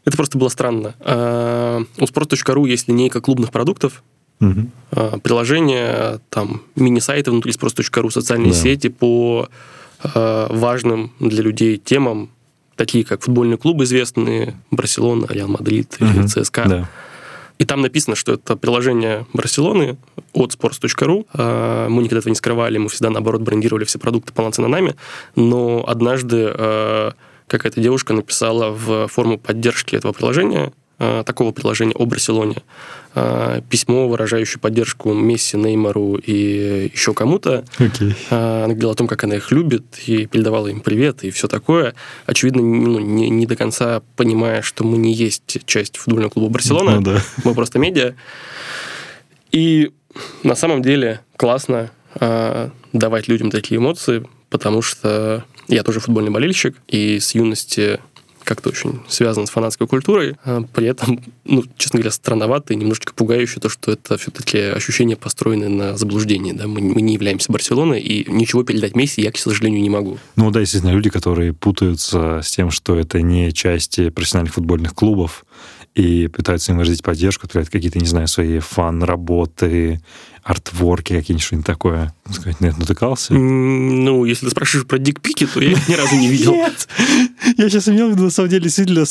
Это 0.05 0.15
просто 0.17 0.37
было 0.37 0.49
странно. 0.49 0.95
Э, 1.01 1.83
у 1.97 2.03
sport.ru 2.05 2.67
есть 2.67 2.87
линейка 2.87 3.19
клубных 3.21 3.51
продуктов, 3.51 4.01
Мгм. 4.39 4.71
э, 4.91 5.17
приложения, 5.21 6.19
там, 6.29 6.61
мини-сайты 6.75 7.31
внутри 7.31 7.51
sport.ru, 7.51 8.09
социальные 8.09 8.51
Да. 8.53 8.57
сети 8.57 8.87
по 8.89 9.49
важным 10.13 11.11
для 11.19 11.41
людей 11.41 11.77
темам, 11.77 12.29
такие 12.75 13.03
как 13.05 13.21
футбольные 13.23 13.57
клубы 13.57 13.85
известные, 13.85 14.55
Барселона, 14.71 15.27
Реал 15.29 15.47
Мадрид 15.47 15.95
или 15.99 16.19
Мгм. 16.19 16.27
ЦСКА. 16.27 16.63
Да. 16.67 16.89
И 17.57 17.63
там 17.63 17.81
написано, 17.81 18.17
что 18.17 18.33
это 18.33 18.57
приложение 18.57 19.25
Барселоны 19.31 19.95
от 20.33 20.53
sports.ru. 20.53 21.25
А, 21.33 21.87
Мы 21.87 22.03
никогда 22.03 22.19
этого 22.19 22.31
не 22.31 22.35
скрывали, 22.35 22.77
мы 22.77 22.89
всегда, 22.89 23.09
наоборот, 23.09 23.41
брендировали 23.41 23.85
все 23.85 23.97
продукты 23.97 24.33
полноценно 24.33 24.67
нами. 24.67 24.95
Но 25.37 25.85
однажды 25.87 26.47
а, 26.49 27.13
какая-то 27.47 27.79
девушка 27.79 28.13
написала 28.13 28.71
в 28.71 29.07
форму 29.07 29.37
поддержки 29.37 29.95
этого 29.95 30.11
приложения, 30.11 30.73
такого 30.97 31.51
приложения 31.51 31.93
о 31.93 32.05
Барселоне, 32.05 32.57
письмо, 33.69 34.07
выражающее 34.07 34.59
поддержку 34.59 35.13
Месси, 35.13 35.55
Неймару 35.57 36.15
и 36.15 36.89
еще 36.93 37.13
кому-то. 37.13 37.63
Окей. 37.77 38.13
А, 38.29 38.65
Она 38.65 38.73
говорила 38.73 38.91
о 38.91 38.95
том, 38.95 39.07
как 39.07 39.23
она 39.23 39.35
их 39.35 39.51
любит, 39.51 39.83
и 40.05 40.25
передавала 40.25 40.67
им 40.67 40.81
привет, 40.81 41.23
и 41.23 41.31
все 41.31 41.47
такое. 41.47 41.95
Очевидно, 42.25 42.61
ну, 42.61 42.99
не, 42.99 43.29
не 43.29 43.45
до 43.45 43.55
конца 43.55 44.01
понимая, 44.15 44.61
что 44.61 44.83
мы 44.83 44.97
не 44.97 45.13
есть 45.13 45.59
часть 45.65 45.97
футбольного 45.97 46.31
клуба 46.31 46.49
Барселона, 46.53 46.95
Ну 46.95 47.01
да. 47.01 47.21
мы 47.43 47.53
просто 47.53 47.79
медиа. 47.79 48.15
И 49.51 49.91
на 50.43 50.55
самом 50.55 50.81
деле 50.81 51.21
классно 51.37 51.91
а, 52.15 52.71
давать 52.93 53.27
людям 53.27 53.51
такие 53.51 53.77
эмоции, 53.79 54.25
потому 54.49 54.81
что 54.81 55.45
я 55.67 55.83
тоже 55.83 55.99
футбольный 55.99 56.31
болельщик, 56.31 56.75
и 56.87 57.19
с 57.19 57.33
юности 57.35 57.99
как-то 58.45 58.69
очень 58.69 59.01
связан 59.09 59.47
с 59.47 59.49
фанатской 59.49 59.87
культурой. 59.87 60.35
А 60.45 60.61
При 60.73 60.87
этом, 60.87 61.21
ну, 61.43 61.63
честно 61.77 61.99
говоря, 61.99 62.11
странновато 62.11 62.73
и 62.73 62.77
немножечко 62.77 63.13
пугающе 63.13 63.59
то, 63.59 63.69
что 63.69 63.91
это 63.91 64.17
все-таки 64.17 64.57
ощущения 64.59 65.15
построены 65.15 65.67
на 65.67 65.97
заблуждении. 65.97 66.53
Да? 66.53 66.67
Мы, 66.67 66.81
мы 66.81 67.01
не 67.01 67.13
являемся 67.15 67.51
Барселоной, 67.51 67.99
и 67.99 68.29
ничего 68.31 68.63
передать 68.63 68.95
Месси 68.95 69.21
я, 69.21 69.31
к 69.31 69.37
сожалению, 69.37 69.81
не 69.81 69.89
могу. 69.89 70.17
Ну 70.35 70.51
да, 70.51 70.61
естественно, 70.61 70.91
люди, 70.91 71.09
которые 71.09 71.53
путаются 71.53 72.41
с 72.43 72.51
тем, 72.51 72.71
что 72.71 72.97
это 72.97 73.21
не 73.21 73.51
части 73.51 74.09
профессиональных 74.09 74.53
футбольных 74.53 74.93
клубов, 74.93 75.45
и 75.95 76.27
пытаются 76.27 76.73
им 76.73 76.77
выразить 76.77 77.03
поддержку, 77.03 77.45
отправляют 77.45 77.71
какие-то, 77.71 77.99
не 77.99 78.05
знаю, 78.05 78.27
свои 78.27 78.59
фан-работы, 78.59 80.01
артворки 80.43 81.13
какие-нибудь, 81.13 81.43
что-нибудь 81.43 81.65
такое. 81.65 82.13
Сказать, 82.29 82.59
нет, 82.61 82.77
натыкался? 82.77 83.33
М, 83.33 84.03
Ну, 84.03 84.25
если 84.25 84.45
ты 84.45 84.51
спрашиваешь 84.51 84.87
про 84.87 84.99
дикпики, 84.99 85.47
то 85.47 85.59
я 85.61 85.71
их 85.71 85.87
ни 85.87 85.93
разу 85.95 86.15
не 86.17 86.27
видел. 86.27 86.53
Нет! 86.55 86.87
Я 87.57 87.69
сейчас 87.69 87.87
имел 87.87 88.09
в 88.09 88.11
виду, 88.11 88.23
на 88.23 88.29
самом 88.29 88.49
деле, 88.49 88.63
действительно, 88.63 89.05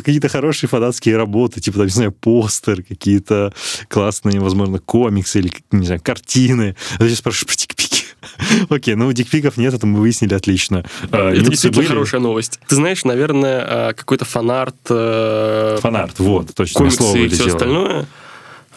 какие-то 0.00 0.28
хорошие 0.28 0.68
фанатские 0.68 1.16
работы, 1.16 1.60
типа, 1.60 1.78
там, 1.78 1.86
не 1.86 1.92
знаю, 1.92 2.12
постер, 2.12 2.82
какие-то 2.82 3.52
классные, 3.88 4.40
возможно, 4.40 4.78
комиксы 4.78 5.38
или, 5.38 5.52
не 5.72 5.86
знаю, 5.86 6.00
картины. 6.02 6.76
А 6.94 6.98
ты 6.98 7.08
сейчас 7.08 7.18
спрашиваешь 7.18 7.46
про 7.46 7.56
дикпики. 7.56 8.04
Окей, 8.68 8.94
ну, 8.94 9.10
дикпиков 9.12 9.56
нет, 9.56 9.74
это 9.74 9.86
мы 9.86 10.00
выяснили 10.00 10.34
отлично. 10.34 10.84
А, 11.10 11.30
Это 11.30 11.50
действительно 11.50 11.82
были? 11.82 11.88
хорошая 11.88 12.20
новость. 12.20 12.60
Ты 12.66 12.74
знаешь, 12.76 13.04
наверное, 13.04 13.64
а, 13.66 13.92
какой-то 13.92 14.24
фанарт, 14.24 14.76
э, 14.90 15.78
Фанарт, 15.80 16.18
вот, 16.18 16.54
точно, 16.54 16.80
комиксы 16.80 17.24
и 17.24 17.28
все 17.28 17.46
остальное, 17.48 18.06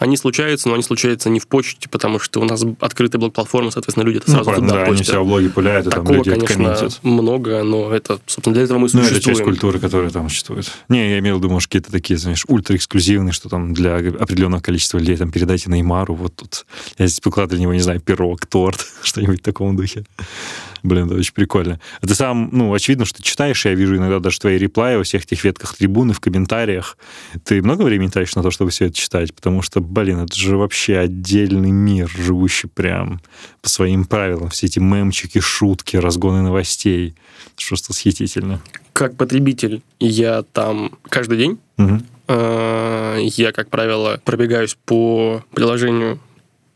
они 0.00 0.16
случаются, 0.16 0.68
но 0.68 0.74
они 0.74 0.82
случаются 0.82 1.30
не 1.30 1.38
в 1.38 1.46
почте, 1.46 1.88
потому 1.88 2.18
что 2.18 2.40
у 2.40 2.44
нас 2.44 2.64
открытая 2.80 3.20
блок-платформа, 3.20 3.70
соответственно, 3.70 4.04
люди 4.04 4.16
это 4.16 4.28
Ну, 4.28 4.34
сразу 4.34 4.50
правильно, 4.50 4.68
туда 4.70 4.84
да, 4.86 4.90
они 4.90 5.04
себя 5.04 5.20
в 5.20 5.26
блоге 5.26 5.48
пуляют, 5.50 5.86
и 5.86 5.90
там 5.90 6.00
Такого, 6.00 6.16
люди 6.16 6.30
это 6.30 6.46
конечно, 6.46 6.74
комментят. 6.74 6.98
много, 7.04 7.62
но 7.62 7.94
это, 7.94 8.18
собственно, 8.26 8.54
для 8.54 8.64
этого 8.64 8.78
мы 8.78 8.88
и 8.88 8.90
Ну, 8.92 9.00
это 9.00 9.10
часть 9.10 9.24
существуем. 9.24 9.44
культуры, 9.50 9.78
которая 9.78 10.10
там 10.10 10.28
существует. 10.28 10.72
Не, 10.88 11.10
я 11.12 11.18
имел 11.20 11.36
в 11.36 11.38
виду, 11.38 11.50
может, 11.50 11.68
какие-то 11.68 11.92
такие, 11.92 12.18
знаешь, 12.18 12.44
ультраэксклюзивные, 12.48 13.32
что 13.32 13.48
там 13.48 13.72
для 13.74 13.96
определенного 13.96 14.60
количества 14.60 14.98
людей 14.98 15.16
там 15.16 15.30
передайте 15.30 15.70
Неймару, 15.70 16.14
вот 16.14 16.34
тут 16.34 16.66
я 16.98 17.06
здесь 17.06 17.20
пекла 17.20 17.46
для 17.46 17.58
него, 17.58 17.72
не 17.74 17.80
знаю, 17.80 18.00
пирог, 18.00 18.46
торт, 18.46 18.84
что-нибудь 19.02 19.40
в 19.40 19.42
таком 19.44 19.76
духе. 19.76 20.04
Блин, 20.82 21.06
это 21.06 21.16
очень 21.16 21.34
прикольно. 21.34 21.80
А 22.00 22.06
ты 22.06 22.14
сам, 22.14 22.48
ну, 22.52 22.72
очевидно, 22.72 23.04
что 23.04 23.18
ты 23.18 23.22
читаешь, 23.22 23.64
я 23.64 23.74
вижу 23.74 23.96
иногда 23.96 24.18
даже 24.18 24.38
твои 24.38 24.58
реплаи 24.58 24.96
во 24.96 25.02
всех 25.02 25.24
этих 25.24 25.44
ветках 25.44 25.76
трибуны, 25.76 26.12
в 26.12 26.20
комментариях. 26.20 26.96
Ты 27.44 27.62
много 27.62 27.82
времени 27.82 28.08
тратишь 28.08 28.34
на 28.34 28.42
то, 28.42 28.50
чтобы 28.50 28.70
все 28.70 28.86
это 28.86 28.96
читать? 28.96 29.34
Потому 29.34 29.62
что, 29.62 29.80
блин, 29.80 30.20
это 30.20 30.36
же 30.36 30.56
вообще 30.56 30.98
отдельный 30.98 31.70
мир, 31.70 32.08
живущий 32.08 32.68
прям 32.68 33.20
по 33.62 33.68
своим 33.68 34.04
правилам. 34.04 34.50
Все 34.50 34.66
эти 34.66 34.78
мемчики, 34.78 35.40
шутки, 35.40 35.96
разгоны 35.96 36.42
новостей. 36.42 37.14
Что-то 37.56 37.86
восхитительно. 37.90 38.60
Как 38.92 39.16
потребитель 39.16 39.82
я 39.98 40.42
там 40.42 40.92
каждый 41.08 41.38
день. 41.38 41.58
Э, 42.28 43.18
Я, 43.22 43.52
как 43.52 43.70
правило, 43.70 44.20
пробегаюсь 44.24 44.76
по 44.84 45.44
приложению 45.52 46.20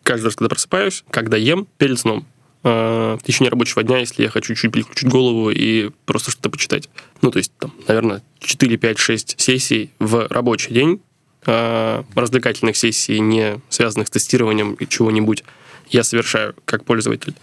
каждый 0.02 0.26
раз, 0.26 0.36
когда 0.36 0.48
просыпаюсь, 0.48 1.04
когда 1.10 1.36
ем, 1.36 1.66
перед 1.78 1.98
сном. 1.98 2.26
Э, 2.64 3.16
В 3.20 3.22
течение 3.24 3.50
рабочего 3.50 3.82
дня, 3.82 3.98
если 3.98 4.22
я 4.22 4.30
хочу 4.30 4.54
чуть 4.54 4.72
переключить 4.72 5.08
голову 5.08 5.50
и 5.50 5.90
просто 6.06 6.30
что-то 6.30 6.50
почитать. 6.50 6.88
Ну, 7.22 7.30
то 7.30 7.38
есть, 7.38 7.52
там, 7.58 7.72
наверное, 7.86 8.22
4, 8.40 8.76
5, 8.78 8.98
6 8.98 9.34
сессий 9.40 9.90
в 9.98 10.26
рабочий 10.30 10.72
день, 10.72 11.00
э, 11.46 12.02
развлекательных 12.14 12.76
сессий, 12.76 13.20
не 13.20 13.60
связанных 13.68 14.08
с 14.08 14.10
тестированием 14.10 14.74
и 14.74 14.88
чего-нибудь, 14.88 15.44
я 15.90 16.02
совершаю 16.02 16.54
как 16.64 16.84
пользователь. 16.84 17.34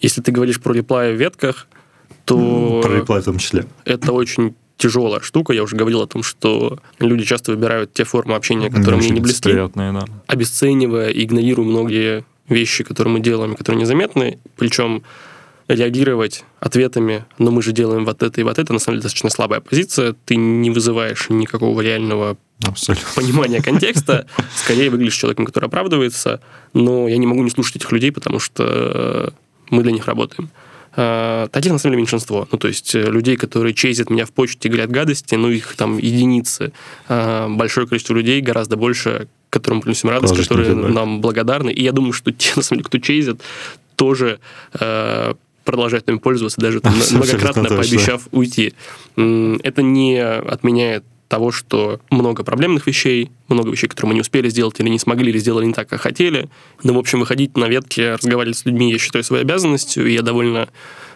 Если 0.00 0.20
ты 0.20 0.32
говоришь 0.32 0.60
про 0.60 0.72
реплай 0.72 1.12
в 1.14 1.16
ветках, 1.16 1.68
то 2.24 2.80
Про 2.82 2.96
реплай 2.96 3.20
в 3.20 3.24
том 3.24 3.38
числе. 3.38 3.66
это 3.84 4.12
очень 4.12 4.54
тяжелая 4.76 5.20
штука. 5.20 5.52
Я 5.52 5.62
уже 5.62 5.76
говорил 5.76 6.02
о 6.02 6.06
том, 6.08 6.24
что 6.24 6.80
люди 6.98 7.24
часто 7.24 7.52
выбирают 7.52 7.92
те 7.92 8.02
формы 8.02 8.34
общения, 8.34 8.68
которые 8.70 8.98
мне 8.98 9.10
не 9.10 9.20
близки, 9.20 9.52
да. 9.52 10.04
обесценивая 10.26 11.10
и 11.10 11.22
игнорируя 11.24 11.64
многие 11.66 12.24
вещи, 12.52 12.84
которые 12.84 13.14
мы 13.14 13.20
делаем, 13.20 13.54
которые 13.54 13.80
незаметны. 13.80 14.38
Причем 14.56 15.02
реагировать 15.68 16.44
ответами, 16.60 17.24
но 17.38 17.50
мы 17.50 17.62
же 17.62 17.72
делаем 17.72 18.04
вот 18.04 18.22
это 18.22 18.40
и 18.40 18.44
вот 18.44 18.58
это, 18.58 18.72
на 18.72 18.78
самом 18.78 18.96
деле 18.96 19.02
достаточно 19.04 19.30
слабая 19.30 19.60
позиция. 19.60 20.14
Ты 20.24 20.36
не 20.36 20.70
вызываешь 20.70 21.30
никакого 21.30 21.80
реального 21.80 22.36
Абсолютно. 22.64 23.08
понимания 23.14 23.62
контекста. 23.62 24.26
Скорее 24.54 24.90
выглядишь 24.90 25.16
человеком, 25.16 25.46
который 25.46 25.66
оправдывается. 25.66 26.40
Но 26.74 27.08
я 27.08 27.16
не 27.16 27.26
могу 27.26 27.42
не 27.42 27.50
слушать 27.50 27.76
этих 27.76 27.92
людей, 27.92 28.12
потому 28.12 28.38
что 28.38 29.32
мы 29.70 29.82
для 29.82 29.92
них 29.92 30.06
работаем. 30.06 30.50
Таких, 30.94 31.72
на 31.72 31.78
самом 31.78 31.92
деле, 31.92 31.96
меньшинство. 31.96 32.46
Ну, 32.52 32.58
то 32.58 32.68
есть 32.68 32.94
э, 32.94 33.00
людей, 33.00 33.38
которые 33.38 33.72
чейзят 33.72 34.10
меня 34.10 34.26
в 34.26 34.30
почте 34.30 34.68
и 34.68 34.70
говорят 34.70 34.90
гадости, 34.90 35.34
ну, 35.36 35.48
их 35.48 35.74
там 35.74 35.96
единицы. 35.96 36.74
А, 37.08 37.48
Большое 37.48 37.86
количество 37.86 38.12
людей, 38.12 38.42
гораздо 38.42 38.76
больше, 38.76 39.26
которым 39.52 39.82
приносим 39.82 40.08
радость, 40.08 40.32
Положительный 40.32 40.64
которые 40.64 40.76
фидбэк. 40.76 40.94
нам 40.94 41.20
благодарны. 41.20 41.70
И 41.70 41.82
я 41.82 41.92
думаю, 41.92 42.12
что 42.12 42.32
те, 42.32 42.52
на 42.56 42.62
самом 42.62 42.78
деле, 42.78 42.86
кто 42.86 42.98
чейзят, 42.98 43.40
тоже 43.96 44.40
э, 44.72 45.34
продолжает 45.64 46.08
им 46.08 46.18
пользоваться, 46.18 46.60
даже 46.60 46.80
там, 46.80 46.94
многократно 47.10 47.64
пообещав 47.64 48.22
уйти. 48.32 48.72
Это 49.16 49.82
не 49.82 50.18
отменяет 50.18 51.04
того, 51.28 51.50
что 51.50 52.00
много 52.10 52.44
проблемных 52.44 52.86
вещей, 52.86 53.30
много 53.48 53.70
вещей, 53.70 53.88
которые 53.88 54.10
мы 54.10 54.14
не 54.14 54.20
успели 54.22 54.48
сделать 54.48 54.78
или 54.80 54.88
не 54.88 54.98
смогли, 54.98 55.30
или 55.30 55.38
сделали 55.38 55.66
не 55.66 55.72
так, 55.72 55.88
как 55.88 56.00
хотели. 56.00 56.48
Но, 56.82 56.94
в 56.94 56.98
общем, 56.98 57.20
выходить 57.20 57.56
на 57.56 57.68
ветки, 57.68 58.00
разговаривать 58.00 58.58
с 58.58 58.64
людьми, 58.66 58.90
я 58.90 58.98
считаю 58.98 59.24
своей 59.24 59.42
обязанностью, 59.42 60.06
и 60.06 60.14
я 60.14 60.22
довольно 60.22 60.68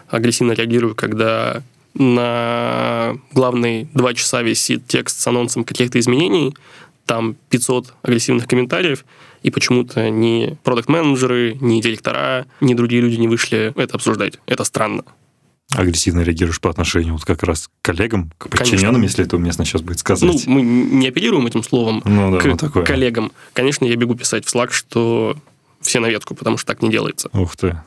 агрессивно 0.09 0.53
реагирую, 0.53 0.95
когда 0.95 1.61
на 1.93 3.17
главные 3.31 3.87
два 3.93 4.13
часа 4.13 4.41
висит 4.41 4.87
текст 4.87 5.19
с 5.19 5.27
анонсом 5.27 5.63
каких-то 5.63 5.99
изменений, 5.99 6.55
там 7.07 7.35
500 7.49 7.93
агрессивных 8.03 8.47
комментариев, 8.47 9.05
и 9.41 9.49
почему-то 9.49 10.09
ни 10.09 10.57
продукт-менеджеры, 10.63 11.57
ни 11.59 11.81
директора, 11.81 12.45
ни 12.61 12.73
другие 12.73 13.01
люди 13.01 13.15
не 13.15 13.27
вышли 13.27 13.73
это 13.75 13.95
обсуждать. 13.95 14.39
Это 14.45 14.63
странно. 14.63 15.03
Агрессивно 15.75 16.21
реагируешь 16.21 16.61
по 16.61 16.69
отношению 16.69 17.13
вот 17.13 17.25
как 17.25 17.43
раз 17.43 17.67
к 17.67 17.71
коллегам, 17.81 18.31
к 18.37 18.49
подчиненным, 18.49 18.95
Конечно. 18.95 19.03
если 19.03 19.25
это 19.25 19.35
уместно 19.35 19.65
сейчас 19.65 19.81
будет 19.81 19.99
сказать. 19.99 20.23
Ну, 20.23 20.53
мы 20.53 20.61
не 20.61 21.07
апеллируем 21.07 21.45
этим 21.45 21.63
словом 21.63 22.01
ну, 22.05 22.31
да, 22.31 22.37
к 22.37 22.45
ну, 22.45 22.55
такое. 22.55 22.85
коллегам. 22.85 23.31
Конечно, 23.53 23.83
я 23.85 23.95
бегу 23.95 24.15
писать 24.15 24.45
в 24.45 24.53
Slack, 24.53 24.71
что 24.71 25.35
все 25.81 25.99
на 25.99 26.07
ветку, 26.07 26.35
потому 26.35 26.57
что 26.57 26.67
так 26.67 26.81
не 26.81 26.89
делается. 26.89 27.29
Ух 27.33 27.55
ты 27.57 27.77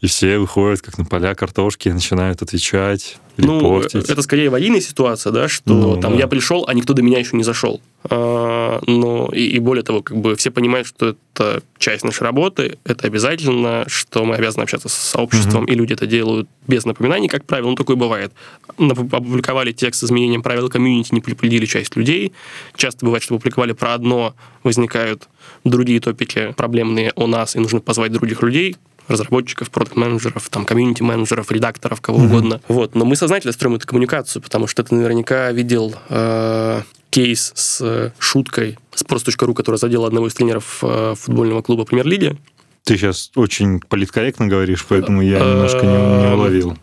и 0.00 0.06
все 0.06 0.38
выходят 0.38 0.82
как 0.82 0.98
на 0.98 1.04
поля 1.04 1.34
картошки 1.34 1.88
и 1.88 1.92
начинают 1.92 2.42
отвечать, 2.42 3.18
репортить. 3.36 3.94
Ну, 3.94 4.00
это 4.12 4.22
скорее 4.22 4.48
аварийная 4.48 4.80
ситуация, 4.80 5.32
да, 5.32 5.48
что 5.48 5.72
ну, 5.72 6.00
там 6.00 6.12
да. 6.12 6.18
я 6.18 6.26
пришел, 6.28 6.64
а 6.68 6.74
никто 6.74 6.92
до 6.92 7.02
меня 7.02 7.18
еще 7.18 7.36
не 7.36 7.42
зашел. 7.42 7.80
А, 8.04 8.80
но 8.86 9.30
и, 9.32 9.46
и 9.46 9.58
более 9.58 9.82
того, 9.82 10.02
как 10.02 10.16
бы 10.18 10.36
все 10.36 10.50
понимают, 10.50 10.86
что 10.86 11.16
это 11.34 11.62
часть 11.78 12.04
нашей 12.04 12.22
работы, 12.22 12.78
это 12.84 13.06
обязательно, 13.06 13.84
что 13.88 14.24
мы 14.24 14.36
обязаны 14.36 14.62
общаться 14.62 14.88
с 14.88 14.94
сообществом, 14.94 15.64
угу. 15.64 15.72
и 15.72 15.74
люди 15.74 15.94
это 15.94 16.06
делают 16.06 16.48
без 16.66 16.84
напоминаний, 16.84 17.28
как 17.28 17.44
правило, 17.44 17.70
ну, 17.70 17.76
такое 17.76 17.96
бывает. 17.96 18.32
Опубликовали 18.76 19.72
текст 19.72 20.00
с 20.00 20.04
изменением 20.04 20.42
правил 20.42 20.68
комьюнити, 20.68 21.14
не 21.14 21.20
предупредили 21.20 21.66
часть 21.66 21.96
людей. 21.96 22.32
Часто 22.76 23.04
бывает, 23.04 23.22
что 23.22 23.36
публиковали 23.36 23.72
про 23.72 23.94
одно, 23.94 24.34
возникают 24.62 25.28
другие 25.64 26.00
топики 26.00 26.52
проблемные 26.56 27.12
у 27.16 27.26
нас, 27.26 27.56
и 27.56 27.58
нужно 27.58 27.80
позвать 27.80 28.12
других 28.12 28.42
людей, 28.42 28.76
разработчиков, 29.08 29.70
продукт-менеджеров, 29.70 30.48
там, 30.48 30.64
комьюнити-менеджеров, 30.64 31.50
редакторов, 31.50 32.00
кого 32.00 32.18
mm-hmm. 32.18 32.26
угодно. 32.26 32.60
Вот. 32.68 32.94
Но 32.94 33.04
мы 33.04 33.16
сознательно 33.16 33.52
строим 33.52 33.74
эту 33.74 33.86
коммуникацию, 33.86 34.42
потому 34.42 34.66
что 34.66 34.82
ты 34.82 34.94
наверняка 34.94 35.52
видел 35.52 35.94
э, 36.08 36.82
кейс 37.10 37.52
с 37.54 38.12
шуткой 38.18 38.78
с 38.94 39.04
просто.ру, 39.04 39.54
которая 39.54 39.78
задела 39.78 40.06
одного 40.06 40.28
из 40.28 40.34
тренеров 40.34 40.78
э, 40.82 41.14
футбольного 41.16 41.62
клуба 41.62 41.84
премьер-лиги. 41.84 42.36
Ты 42.84 42.96
сейчас 42.96 43.30
очень 43.34 43.80
политкорректно 43.80 44.46
говоришь, 44.46 44.84
поэтому 44.88 45.22
я 45.22 45.38
немножко 45.38 45.86
не, 45.86 46.26
не 46.26 46.34
уловил. 46.34 46.76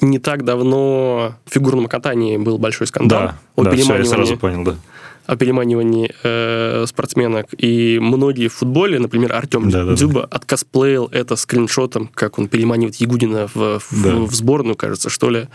Не 0.00 0.18
так 0.18 0.44
давно 0.44 1.36
в 1.46 1.52
фигурном 1.52 1.86
катании 1.86 2.36
был 2.36 2.58
большой 2.58 2.86
скандал. 2.86 3.20
Да, 3.20 3.38
о 3.54 3.64
да 3.64 3.72
все, 3.72 3.96
я 3.96 4.04
сразу 4.04 4.36
понял, 4.36 4.64
да 4.64 4.76
о 5.26 5.36
переманивании 5.36 6.12
э, 6.22 6.84
спортсменок. 6.86 7.46
И 7.58 7.98
многие 8.00 8.48
в 8.48 8.54
футболе, 8.54 8.98
например, 8.98 9.32
Артем 9.32 9.70
да, 9.70 9.94
Дзюба, 9.94 10.14
да, 10.14 10.20
да. 10.22 10.36
откосплеил 10.36 11.08
это 11.12 11.36
скриншотом, 11.36 12.08
как 12.14 12.38
он 12.38 12.48
переманивает 12.48 12.96
Ягудина 12.96 13.48
в, 13.52 13.80
в, 13.80 14.02
да. 14.04 14.14
в 14.16 14.32
сборную, 14.34 14.76
кажется, 14.76 15.10
что 15.10 15.30
ли. 15.30 15.48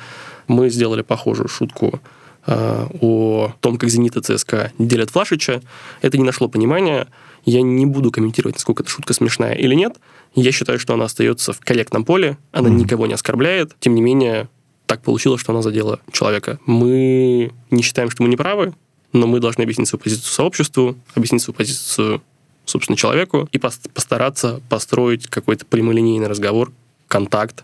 Мы 0.48 0.70
сделали 0.70 1.02
похожую 1.02 1.48
шутку 1.48 2.02
э, 2.46 2.86
о 3.02 3.54
том, 3.62 3.78
как 3.78 3.90
«Зенит» 3.90 4.18
и 4.18 4.22
ЦСКА 4.22 4.72
делят 4.78 5.10
Флашича. 5.12 5.62
Это 6.02 6.18
не 6.18 6.24
нашло 6.24 6.50
понимания. 6.50 7.08
Я 7.46 7.62
не 7.62 7.86
буду 7.86 8.12
комментировать, 8.12 8.56
насколько 8.56 8.84
эта 8.84 8.92
шутка 8.92 9.14
смешная 9.14 9.54
или 9.54 9.74
нет. 9.74 9.98
Я 10.36 10.52
считаю, 10.52 10.80
что 10.80 10.94
она 10.94 11.06
остается 11.06 11.54
в 11.54 11.60
корректном 11.60 12.06
поле, 12.06 12.38
она 12.52 12.70
mm-hmm. 12.70 12.74
никого 12.74 13.08
не 13.08 13.14
оскорбляет. 13.14 13.76
Тем 13.80 13.96
не 13.96 14.02
менее, 14.02 14.48
так 14.86 15.02
получилось, 15.02 15.42
что 15.42 15.54
она 15.54 15.62
задела 15.62 16.00
человека. 16.12 16.60
Мы 16.66 17.52
не 17.72 17.82
считаем, 17.82 18.10
что 18.10 18.24
мы 18.24 18.30
не 18.30 18.38
правы 18.38 18.74
но 19.14 19.28
мы 19.28 19.40
должны 19.40 19.64
объяснить 19.64 19.88
свою 19.88 20.02
позицию 20.02 20.32
сообществу, 20.32 20.96
объяснить 21.16 21.42
свою 21.42 21.56
позицию, 21.56 22.22
собственно, 22.66 22.98
человеку 22.98 23.50
и 23.52 23.58
постараться 23.58 24.62
построить 24.70 25.28
какой-то 25.28 25.66
прямолинейный 25.66 26.28
разговор, 26.28 26.72
контакт, 27.08 27.64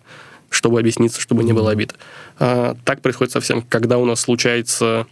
чтобы 0.49 0.79
объясниться, 0.79 1.21
чтобы 1.21 1.43
не 1.43 1.53
было 1.53 1.71
обид. 1.71 1.95
А, 2.39 2.75
так 2.83 3.01
происходит 3.01 3.31
совсем, 3.31 3.61
когда 3.61 3.97
у 3.97 4.05
нас 4.05 4.21
случается 4.21 5.07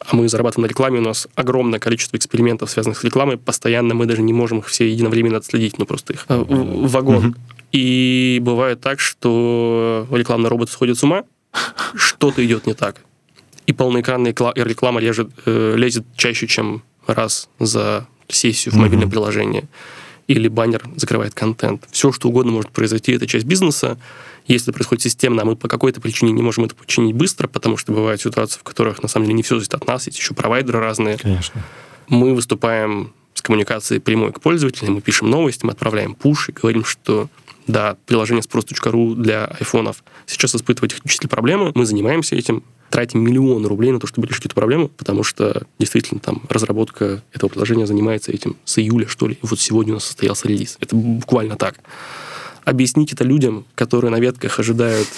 а 0.00 0.14
мы 0.14 0.28
зарабатываем 0.28 0.68
на 0.68 0.70
рекламе, 0.70 1.00
у 1.00 1.02
нас 1.02 1.26
огромное 1.34 1.80
количество 1.80 2.16
экспериментов, 2.16 2.70
связанных 2.70 2.98
с 2.98 3.04
рекламой, 3.04 3.36
постоянно 3.36 3.94
мы 3.94 4.06
даже 4.06 4.22
не 4.22 4.32
можем 4.32 4.60
их 4.60 4.66
все 4.68 4.88
единовременно 4.88 5.38
отследить, 5.38 5.76
ну 5.76 5.86
просто 5.86 6.12
их 6.12 6.24
а, 6.28 6.38
в 6.38 6.88
вагон. 6.88 7.34
И 7.72 8.38
бывает 8.40 8.80
так, 8.80 9.00
что 9.00 10.06
рекламный 10.10 10.48
робот 10.48 10.70
сходит 10.70 10.98
с 10.98 11.02
ума, 11.02 11.24
что-то 11.96 12.44
идет 12.46 12.66
не 12.66 12.74
так 12.74 13.02
и 13.68 13.72
полноэкранная 13.74 14.34
реклама 14.56 14.98
лежит, 14.98 15.30
э, 15.44 15.74
лезет 15.76 16.06
чаще, 16.16 16.46
чем 16.46 16.82
раз 17.06 17.50
за 17.58 18.06
сессию 18.26 18.72
в 18.72 18.76
mm-hmm. 18.76 18.80
мобильное 18.80 19.08
приложение. 19.08 19.64
Или 20.26 20.48
баннер 20.48 20.82
закрывает 20.96 21.34
контент. 21.34 21.84
Все, 21.90 22.10
что 22.10 22.30
угодно 22.30 22.52
может 22.52 22.70
произойти, 22.70 23.12
это 23.12 23.26
часть 23.26 23.44
бизнеса. 23.44 23.98
Если 24.46 24.70
это 24.70 24.72
происходит 24.72 25.02
системно, 25.02 25.42
а 25.42 25.44
мы 25.44 25.54
по 25.54 25.68
какой-то 25.68 26.00
причине 26.00 26.32
не 26.32 26.40
можем 26.40 26.64
это 26.64 26.74
починить 26.74 27.14
быстро, 27.14 27.46
потому 27.46 27.76
что 27.76 27.92
бывают 27.92 28.22
ситуации, 28.22 28.58
в 28.58 28.62
которых 28.62 29.02
на 29.02 29.08
самом 29.08 29.26
деле 29.26 29.36
не 29.36 29.42
все 29.42 29.56
зависит 29.56 29.74
от 29.74 29.86
нас, 29.86 30.06
есть 30.06 30.18
еще 30.18 30.32
провайдеры 30.32 30.80
разные. 30.80 31.18
Конечно. 31.18 31.62
Мы 32.08 32.34
выступаем 32.34 33.12
с 33.34 33.42
коммуникацией 33.42 34.00
прямой 34.00 34.32
к 34.32 34.40
пользователям, 34.40 34.94
мы 34.94 35.02
пишем 35.02 35.28
новости, 35.28 35.66
мы 35.66 35.72
отправляем 35.72 36.14
пуш 36.14 36.48
и 36.48 36.52
говорим, 36.52 36.86
что 36.86 37.28
да, 37.66 37.98
приложение 38.06 38.42
спрос.ру 38.42 39.14
для 39.14 39.44
айфонов 39.44 40.02
сейчас 40.24 40.54
испытывает 40.54 40.94
технические 40.94 41.28
проблемы, 41.28 41.72
мы 41.74 41.84
занимаемся 41.84 42.34
этим, 42.34 42.62
тратим 42.90 43.20
миллионы 43.20 43.68
рублей 43.68 43.92
на 43.92 44.00
то, 44.00 44.06
чтобы 44.06 44.26
решить 44.26 44.46
эту 44.46 44.54
проблему, 44.54 44.88
потому 44.88 45.22
что 45.22 45.62
действительно 45.78 46.20
там 46.20 46.42
разработка 46.48 47.22
этого 47.32 47.50
приложения 47.50 47.86
занимается 47.86 48.32
этим 48.32 48.56
с 48.64 48.78
июля, 48.78 49.06
что 49.06 49.28
ли. 49.28 49.34
И 49.34 49.46
вот 49.46 49.60
сегодня 49.60 49.92
у 49.92 49.96
нас 49.96 50.04
состоялся 50.04 50.48
релиз. 50.48 50.76
Это 50.80 50.96
буквально 50.96 51.56
так. 51.56 51.76
Объяснить 52.64 53.12
это 53.12 53.24
людям, 53.24 53.64
которые 53.74 54.10
на 54.10 54.20
ветках 54.20 54.58
ожидают 54.58 55.08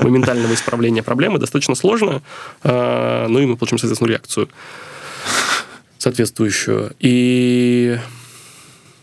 моментального 0.00 0.52
исправления 0.54 1.02
проблемы, 1.02 1.38
достаточно 1.38 1.74
сложно, 1.74 2.22
а, 2.62 3.28
ну 3.28 3.38
и 3.38 3.46
мы 3.46 3.56
получим, 3.56 3.78
соответственно, 3.78 4.08
реакцию 4.08 4.48
соответствующую. 5.98 6.94
И 7.00 7.98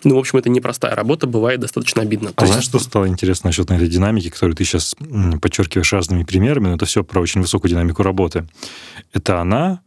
ну, 0.03 0.15
в 0.15 0.19
общем, 0.19 0.39
это 0.39 0.49
непростая 0.49 0.95
работа, 0.95 1.27
бывает 1.27 1.59
достаточно 1.59 2.01
обидно. 2.01 2.31
А 2.35 2.41
То 2.41 2.45
знаешь, 2.47 2.63
что 2.63 2.79
стало 2.79 3.07
интересно 3.07 3.49
насчет 3.49 3.69
этой 3.69 3.87
динамики, 3.87 4.29
которую 4.29 4.55
ты 4.55 4.63
сейчас 4.63 4.95
подчеркиваешь 5.41 5.93
разными 5.93 6.23
примерами, 6.23 6.67
но 6.67 6.75
это 6.75 6.85
все 6.85 7.03
про 7.03 7.21
очень 7.21 7.41
высокую 7.41 7.69
динамику 7.69 8.03
работы. 8.03 8.47
Это 9.13 9.39
она 9.39 9.81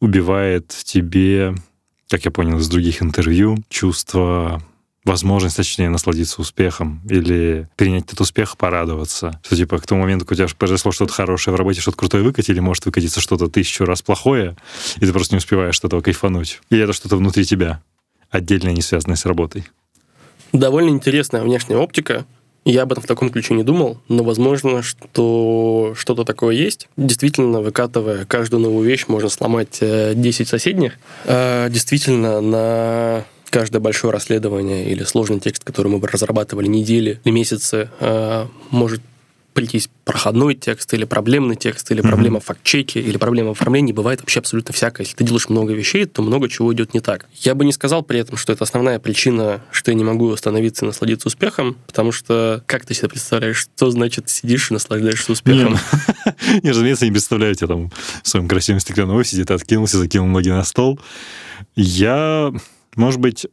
убивает 0.00 0.72
в 0.72 0.84
тебе, 0.84 1.54
как 2.08 2.24
я 2.24 2.30
понял 2.30 2.58
из 2.58 2.68
других 2.68 3.02
интервью, 3.02 3.58
чувство 3.68 4.62
возможность, 5.04 5.56
точнее, 5.56 5.90
насладиться 5.90 6.40
успехом 6.40 7.02
или 7.08 7.68
принять 7.76 8.04
этот 8.04 8.22
успех, 8.22 8.56
порадоваться. 8.56 9.38
Что, 9.44 9.56
типа, 9.56 9.78
к 9.78 9.86
тому 9.86 10.00
моменту, 10.02 10.24
когда 10.24 10.44
у 10.44 10.46
тебя 10.46 10.56
произошло 10.56 10.92
что-то 10.92 11.12
хорошее 11.12 11.54
в 11.54 11.58
работе, 11.58 11.80
что-то 11.80 11.98
крутое 11.98 12.24
выкатили, 12.24 12.58
может 12.60 12.86
выкатиться 12.86 13.20
что-то 13.20 13.48
тысячу 13.48 13.84
раз 13.84 14.00
плохое, 14.00 14.56
и 14.96 15.00
ты 15.00 15.12
просто 15.12 15.34
не 15.34 15.38
успеваешь 15.38 15.78
от 15.78 15.84
этого 15.84 16.00
кайфануть. 16.00 16.60
Или 16.70 16.84
это 16.84 16.94
что-то 16.94 17.16
внутри 17.16 17.44
тебя 17.44 17.82
отдельно 18.34 18.70
не 18.70 18.82
связанные 18.82 19.16
с 19.16 19.24
работой. 19.24 19.64
Довольно 20.52 20.90
интересная 20.90 21.42
внешняя 21.42 21.76
оптика. 21.76 22.26
Я 22.64 22.82
об 22.82 22.92
этом 22.92 23.04
в 23.04 23.06
таком 23.06 23.28
ключе 23.28 23.54
не 23.54 23.62
думал, 23.62 23.98
но 24.08 24.24
возможно, 24.24 24.82
что 24.82 25.94
что-то 25.96 26.24
такое 26.24 26.54
есть. 26.54 26.88
Действительно, 26.96 27.60
выкатывая 27.60 28.24
каждую 28.24 28.62
новую 28.62 28.88
вещь, 28.88 29.04
можно 29.06 29.28
сломать 29.28 29.80
10 29.80 29.82
э, 29.82 30.44
соседних. 30.44 30.94
А 31.26 31.68
действительно, 31.68 32.40
на 32.40 33.24
каждое 33.50 33.80
большое 33.80 34.12
расследование 34.12 34.90
или 34.90 35.04
сложный 35.04 35.40
текст, 35.40 35.62
который 35.62 35.88
мы 35.88 35.98
бы 35.98 36.08
разрабатывали 36.08 36.66
недели 36.66 37.20
или 37.24 37.32
месяцы, 37.32 37.90
э, 38.00 38.46
может 38.70 39.02
прийтись 39.54 39.88
проходной 40.04 40.54
текст 40.54 40.92
или 40.92 41.04
проблемный 41.04 41.56
текст, 41.56 41.90
или 41.90 42.00
проблема 42.00 42.38
mm-hmm. 42.38 42.42
в 42.42 42.44
факт-чеке, 42.44 43.00
или 43.00 43.16
проблема 43.16 43.50
в 43.50 43.52
оформлении, 43.52 43.92
бывает 43.92 44.20
вообще 44.20 44.40
абсолютно 44.40 44.74
всякое. 44.74 45.04
Если 45.04 45.16
ты 45.16 45.24
делаешь 45.24 45.48
много 45.48 45.72
вещей, 45.72 46.04
то 46.06 46.22
много 46.22 46.48
чего 46.48 46.74
идет 46.74 46.92
не 46.92 47.00
так. 47.00 47.26
Я 47.34 47.54
бы 47.54 47.64
не 47.64 47.72
сказал 47.72 48.02
при 48.02 48.18
этом, 48.18 48.36
что 48.36 48.52
это 48.52 48.64
основная 48.64 48.98
причина, 48.98 49.62
что 49.70 49.92
я 49.92 49.94
не 49.94 50.04
могу 50.04 50.30
остановиться 50.32 50.84
и 50.84 50.88
насладиться 50.88 51.28
успехом, 51.28 51.76
потому 51.86 52.12
что 52.12 52.62
как 52.66 52.84
ты 52.84 52.94
себе 52.94 53.08
представляешь, 53.08 53.58
что 53.58 53.90
значит 53.90 54.28
сидишь 54.28 54.70
и 54.70 54.74
наслаждаешься 54.74 55.32
успехом? 55.32 55.78
Не, 56.62 56.70
разумеется, 56.70 57.06
не 57.06 57.12
представляю 57.12 57.54
тебя 57.54 57.68
там 57.68 57.90
в 58.22 58.28
своем 58.28 58.48
красивом 58.48 58.80
стеклянном 58.80 59.16
офисе, 59.16 59.44
ты 59.44 59.54
откинулся, 59.54 59.98
закинул 59.98 60.26
ноги 60.26 60.50
на 60.50 60.64
стол. 60.64 61.00
Я, 61.76 62.52
может 62.96 63.20
быть, 63.20 63.46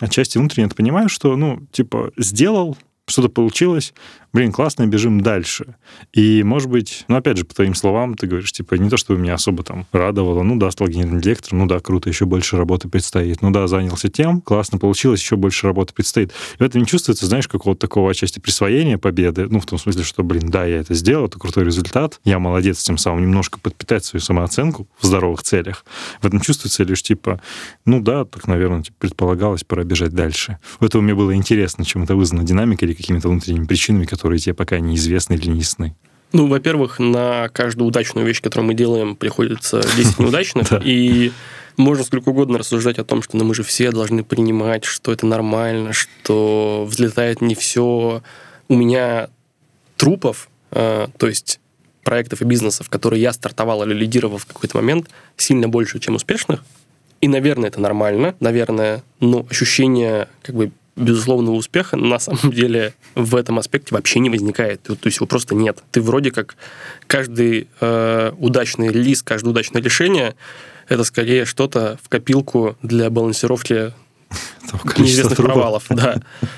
отчасти 0.00 0.38
внутренне 0.38 0.66
это 0.66 0.74
понимаю, 0.74 1.08
что, 1.08 1.36
ну, 1.36 1.60
типа, 1.72 2.12
сделал, 2.16 2.76
что-то 3.06 3.28
получилось, 3.28 3.94
блин, 4.32 4.52
классно, 4.52 4.86
бежим 4.86 5.20
дальше. 5.20 5.76
И, 6.12 6.42
может 6.42 6.68
быть, 6.68 7.04
ну, 7.08 7.16
опять 7.16 7.36
же, 7.36 7.44
по 7.44 7.54
твоим 7.54 7.74
словам, 7.74 8.14
ты 8.14 8.26
говоришь, 8.26 8.52
типа, 8.52 8.74
не 8.74 8.90
то, 8.90 8.96
чтобы 8.96 9.20
меня 9.20 9.34
особо 9.34 9.62
там 9.62 9.86
радовало, 9.92 10.42
ну 10.42 10.56
да, 10.56 10.70
стал 10.70 10.88
генеральным 10.88 11.20
директором, 11.20 11.60
ну 11.60 11.66
да, 11.66 11.80
круто, 11.80 12.08
еще 12.08 12.26
больше 12.26 12.56
работы 12.56 12.88
предстоит, 12.88 13.42
ну 13.42 13.50
да, 13.50 13.66
занялся 13.66 14.08
тем, 14.08 14.40
классно 14.40 14.78
получилось, 14.78 15.20
еще 15.20 15.36
больше 15.36 15.66
работы 15.66 15.94
предстоит. 15.94 16.32
И 16.58 16.62
в 16.62 16.66
этом 16.66 16.82
не 16.82 16.86
чувствуется, 16.86 17.26
знаешь, 17.26 17.48
какого-то 17.48 17.80
такого 17.80 18.10
отчасти 18.10 18.38
присвоения 18.38 18.98
победы, 18.98 19.46
ну, 19.48 19.60
в 19.60 19.66
том 19.66 19.78
смысле, 19.78 20.04
что, 20.04 20.22
блин, 20.22 20.50
да, 20.50 20.64
я 20.66 20.78
это 20.78 20.94
сделал, 20.94 21.26
это 21.26 21.38
крутой 21.38 21.64
результат, 21.64 22.20
я 22.24 22.38
молодец, 22.38 22.82
тем 22.82 22.98
самым 22.98 23.22
немножко 23.22 23.58
подпитать 23.58 24.04
свою 24.04 24.20
самооценку 24.20 24.88
в 25.00 25.06
здоровых 25.06 25.42
целях. 25.42 25.84
В 26.20 26.26
этом 26.26 26.40
чувствуется 26.40 26.84
лишь, 26.84 27.02
типа, 27.02 27.40
ну 27.84 28.00
да, 28.00 28.24
так, 28.24 28.46
наверное, 28.46 28.82
типа, 28.82 28.96
предполагалось, 28.98 29.64
пора 29.64 29.84
бежать 29.84 30.12
дальше. 30.12 30.58
В 30.80 30.84
этом 30.84 31.04
мне 31.04 31.14
было 31.14 31.34
интересно, 31.34 31.84
чем 31.84 32.02
это 32.02 32.14
вызвано, 32.14 32.44
динамикой 32.44 32.88
или 32.88 32.94
какими-то 32.94 33.28
внутренними 33.28 33.64
причинами, 33.64 34.04
которые 34.04 34.27
тебе 34.36 34.54
пока 34.54 34.78
неизвестны 34.78 35.34
или 35.34 35.48
не 35.48 35.60
ясны. 35.60 35.94
Ну, 36.32 36.46
во-первых, 36.46 36.98
на 36.98 37.48
каждую 37.48 37.88
удачную 37.88 38.26
вещь, 38.26 38.42
которую 38.42 38.66
мы 38.66 38.74
делаем, 38.74 39.16
приходится 39.16 39.80
10 39.96 40.18
неудачных. 40.18 40.68
И 40.84 41.32
можно 41.78 42.04
сколько 42.04 42.28
угодно 42.28 42.58
рассуждать 42.58 42.98
о 42.98 43.04
том, 43.04 43.22
что 43.22 43.36
ну, 43.36 43.44
мы 43.44 43.54
же 43.54 43.62
все 43.62 43.90
должны 43.90 44.22
принимать, 44.24 44.84
что 44.84 45.12
это 45.12 45.26
нормально, 45.26 45.92
что 45.92 46.86
взлетает 46.86 47.40
не 47.40 47.54
все. 47.54 48.22
У 48.68 48.74
меня 48.74 49.30
трупов, 49.96 50.50
э, 50.72 51.06
то 51.16 51.26
есть 51.26 51.60
проектов 52.04 52.42
и 52.42 52.44
бизнесов, 52.44 52.90
которые 52.90 53.22
я 53.22 53.32
стартовал 53.32 53.82
или 53.84 53.94
лидировал 53.94 54.38
в 54.38 54.46
какой-то 54.46 54.76
момент, 54.78 55.08
сильно 55.36 55.68
больше, 55.68 55.98
чем 55.98 56.14
успешных. 56.14 56.64
И, 57.20 57.28
наверное, 57.28 57.68
это 57.68 57.80
нормально, 57.80 58.34
наверное, 58.40 59.02
но 59.20 59.46
ощущение 59.50 60.28
как 60.42 60.54
бы 60.54 60.70
безусловного 60.98 61.54
успеха 61.54 61.96
на 61.96 62.18
самом 62.18 62.52
деле 62.52 62.94
в 63.14 63.36
этом 63.36 63.58
аспекте 63.58 63.94
вообще 63.94 64.18
не 64.18 64.30
возникает. 64.30 64.82
То 64.82 64.96
есть 65.04 65.16
его 65.16 65.26
просто 65.26 65.54
нет. 65.54 65.82
Ты 65.90 66.00
вроде 66.00 66.30
как 66.30 66.56
каждый 67.06 67.68
э, 67.80 68.32
удачный 68.38 68.88
релиз, 68.88 69.22
каждое 69.22 69.50
удачное 69.50 69.82
решение 69.82 70.34
это 70.88 71.04
скорее 71.04 71.44
что-то 71.44 71.98
в 72.02 72.08
копилку 72.08 72.76
для 72.82 73.10
балансировки 73.10 73.92
неизвестных 74.98 75.36
трупов. 75.36 75.54
провалов. 75.54 75.84
Да. 75.90 76.20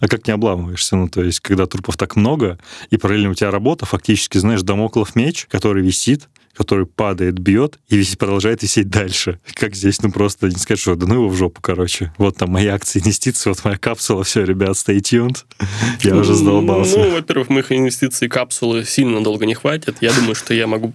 А 0.00 0.08
как 0.08 0.26
не 0.26 0.32
обламываешься? 0.32 0.96
Ну, 0.96 1.08
то 1.08 1.22
есть, 1.22 1.40
когда 1.40 1.66
трупов 1.66 1.96
так 1.98 2.16
много, 2.16 2.58
и 2.88 2.96
параллельно 2.96 3.30
у 3.30 3.34
тебя 3.34 3.50
работа, 3.50 3.84
фактически, 3.84 4.38
знаешь, 4.38 4.62
домоклов 4.62 5.14
меч, 5.14 5.46
который 5.50 5.82
висит, 5.82 6.28
который 6.54 6.86
падает, 6.86 7.38
бьет 7.38 7.78
и 7.88 7.96
висит, 7.96 8.18
продолжает 8.18 8.62
висеть 8.62 8.88
дальше. 8.88 9.40
Как 9.54 9.74
здесь, 9.74 10.02
ну 10.02 10.10
просто 10.10 10.48
не 10.48 10.56
сказать, 10.56 10.80
что 10.80 10.94
да 10.94 11.06
ну 11.06 11.14
его 11.14 11.28
в 11.28 11.36
жопу, 11.36 11.60
короче. 11.60 12.12
Вот 12.18 12.36
там 12.36 12.50
мои 12.50 12.66
акции, 12.66 13.00
инвестиции, 13.00 13.50
вот 13.50 13.64
моя 13.64 13.78
капсула, 13.78 14.24
все, 14.24 14.44
ребят, 14.44 14.70
stay 14.70 14.98
tuned. 14.98 15.44
Я 16.02 16.16
уже 16.16 16.34
задолбался. 16.34 16.98
Ну, 16.98 17.10
во-первых, 17.12 17.48
моих 17.48 17.72
инвестиций 17.72 18.28
капсулы 18.28 18.84
сильно 18.84 19.22
долго 19.22 19.46
не 19.46 19.54
хватит. 19.54 19.96
Я 20.00 20.12
думаю, 20.12 20.34
что 20.34 20.52
я 20.54 20.66
могу 20.66 20.92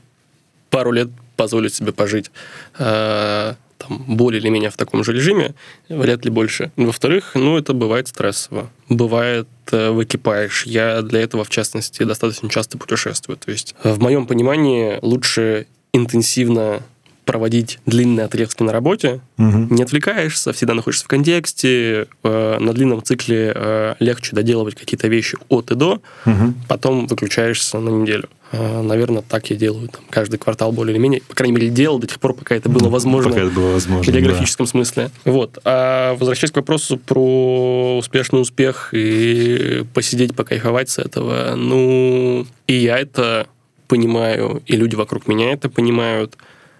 пару 0.70 0.92
лет 0.92 1.10
позволить 1.36 1.74
себе 1.74 1.92
пожить 1.92 2.32
э, 2.78 3.56
там, 3.88 4.04
более 4.08 4.42
или 4.42 4.50
менее 4.50 4.70
в 4.70 4.78
таком 4.78 5.04
же 5.04 5.14
режиме, 5.14 5.54
вряд 5.90 6.26
ли 6.26 6.32
больше. 6.32 6.72
Во-вторых, 6.76 7.32
ну, 7.36 7.58
это 7.58 7.74
бывает 7.74 8.08
стрессово. 8.08 8.70
Бывает 8.90 9.48
э, 9.72 9.90
выкипаешь. 9.90 10.66
Я 10.66 11.02
для 11.02 11.22
этого, 11.22 11.44
в 11.44 11.50
частности, 11.50 12.04
достаточно 12.04 12.50
часто 12.50 12.78
путешествую. 12.78 13.38
То 13.38 13.52
есть, 13.52 13.76
в 13.84 14.00
моем 14.00 14.28
понимании, 14.28 15.00
лучше 15.02 15.68
интенсивно 15.94 16.82
проводить 17.26 17.80
длинные 17.86 18.26
отрезки 18.26 18.64
на 18.64 18.72
работе, 18.72 19.22
угу. 19.38 19.68
не 19.70 19.84
отвлекаешься, 19.84 20.54
всегда 20.54 20.74
находишься 20.74 21.06
в 21.06 21.08
контексте, 21.08 22.08
э, 22.24 22.58
на 22.60 22.74
длинном 22.74 23.04
цикле 23.04 23.52
э, 23.54 23.96
легче 24.00 24.36
доделывать 24.36 24.76
какие-то 24.76 25.08
вещи 25.08 25.38
от 25.50 25.72
и 25.72 25.76
до, 25.76 26.02
угу. 26.26 26.54
потом 26.68 27.08
выключаешься 27.08 27.80
на 27.80 27.90
неделю. 27.90 28.30
Э, 28.52 28.82
наверное, 28.82 29.24
так 29.28 29.50
я 29.50 29.56
делаю 29.56 29.90
там, 29.90 30.02
каждый 30.10 30.38
квартал 30.38 30.72
более 30.72 30.94
или 30.94 31.02
менее. 31.02 31.22
По 31.28 31.36
крайней 31.36 31.56
мере, 31.56 31.70
делал 31.70 32.00
до 32.00 32.08
тех 32.08 32.20
пор, 32.20 32.34
пока 32.34 32.56
это 32.56 32.70
было 32.70 32.90
возможно. 32.90 33.32
Пока 33.32 33.44
это 33.44 33.52
было 33.52 33.72
возможно, 33.72 34.12
В 34.12 34.16
географическом 34.16 34.66
да. 34.66 34.70
смысле. 34.70 35.12
Вот. 35.26 35.60
А 35.66 36.16
возвращаясь 36.16 36.52
к 36.52 36.56
вопросу 36.56 36.98
про 36.98 37.98
успешный 37.98 38.42
успех 38.42 38.90
и 38.94 39.84
посидеть, 39.94 40.36
покайфовать 40.36 40.90
с 40.90 41.00
этого, 41.00 41.56
ну, 41.56 42.46
и 42.68 42.76
я 42.76 43.00
это 43.00 43.48
понимаю, 43.88 44.62
и 44.66 44.76
люди 44.76 44.96
вокруг 44.96 45.28
меня 45.28 45.52
это 45.52 45.70
понимают, 45.70 46.38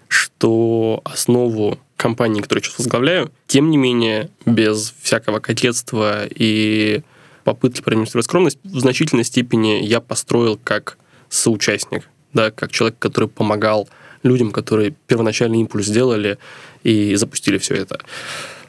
что 0.08 1.00
основу 1.04 1.78
компании, 1.96 2.40
которую 2.40 2.62
я 2.62 2.66
сейчас 2.66 2.78
возглавляю, 2.78 3.32
тем 3.46 3.70
не 3.70 3.76
менее, 3.76 4.30
без 4.44 4.94
всякого 5.02 5.40
кокетства 5.40 6.26
и 6.28 7.02
попытки 7.44 7.80
продемонстрировать 7.80 8.26
скромность, 8.26 8.58
в 8.64 8.80
значительной 8.80 9.24
степени 9.24 9.82
я 9.82 10.00
построил 10.00 10.58
как 10.62 10.98
соучастник, 11.28 12.08
да, 12.32 12.50
как 12.50 12.72
человек, 12.72 12.98
который 12.98 13.28
помогал 13.28 13.88
людям, 14.22 14.50
которые 14.50 14.94
первоначальный 15.06 15.60
импульс 15.60 15.86
сделали 15.86 16.38
и 16.82 17.14
запустили 17.14 17.58
все 17.58 17.74
это. 17.74 18.00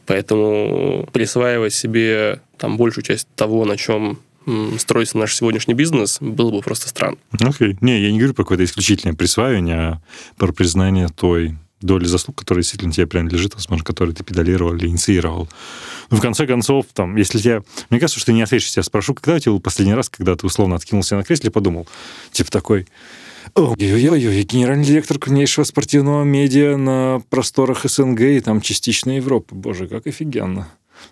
Поэтому 0.05 1.07
присваивая 1.11 1.69
себе 1.69 2.41
там 2.57 2.77
большую 2.77 3.03
часть 3.03 3.27
того, 3.35 3.65
на 3.65 3.75
чем 3.77 4.19
строится 4.77 5.17
наш 5.17 5.35
сегодняшний 5.35 5.73
бизнес, 5.73 6.17
было 6.21 6.51
бы 6.51 6.61
просто 6.61 6.89
странно. 6.89 7.17
Окей. 7.31 7.73
Okay. 7.73 7.77
Не, 7.81 8.01
я 8.01 8.11
не 8.11 8.17
говорю 8.17 8.33
про 8.33 8.43
какое-то 8.43 8.63
исключительное 8.63 9.15
присваивание, 9.15 9.77
а 9.77 10.01
про 10.37 10.51
признание 10.51 11.09
той 11.09 11.55
доли 11.81 12.05
заслуг, 12.05 12.37
которая 12.37 12.63
действительно 12.63 12.91
тебе 12.91 13.07
принадлежит, 13.07 13.53
возможно, 13.53 13.85
которую 13.85 14.15
ты 14.15 14.23
педалировал 14.23 14.75
или 14.75 14.87
инициировал. 14.87 15.47
Ну, 16.09 16.17
в 16.17 16.21
конце 16.21 16.47
концов, 16.47 16.87
там, 16.93 17.15
если 17.17 17.39
тебе... 17.39 17.63
Мне 17.89 17.99
кажется, 17.99 18.19
что 18.19 18.27
ты 18.27 18.33
не 18.33 18.41
ответишь, 18.41 18.75
я 18.75 18.83
спрошу, 18.83 19.13
когда 19.13 19.35
у 19.35 19.39
тебя 19.39 19.51
был 19.51 19.59
последний 19.59 19.93
раз, 19.93 20.09
когда 20.09 20.35
ты 20.35 20.45
условно 20.45 20.75
откинулся 20.75 21.15
на 21.15 21.23
кресле 21.23 21.49
и 21.49 21.51
подумал, 21.51 21.87
типа 22.31 22.51
такой, 22.51 22.87
Ой-ой-ой, 23.55 24.43
генеральный 24.43 24.85
директор 24.85 25.17
крупнейшего 25.17 25.63
спортивного 25.63 26.23
медиа 26.23 26.75
на 26.77 27.21
просторах 27.29 27.85
СНГ 27.85 28.21
и 28.21 28.39
там 28.41 28.61
частично 28.61 29.11
Европы. 29.11 29.55
Боже, 29.55 29.87
как 29.87 30.07
офигенно. 30.07 30.67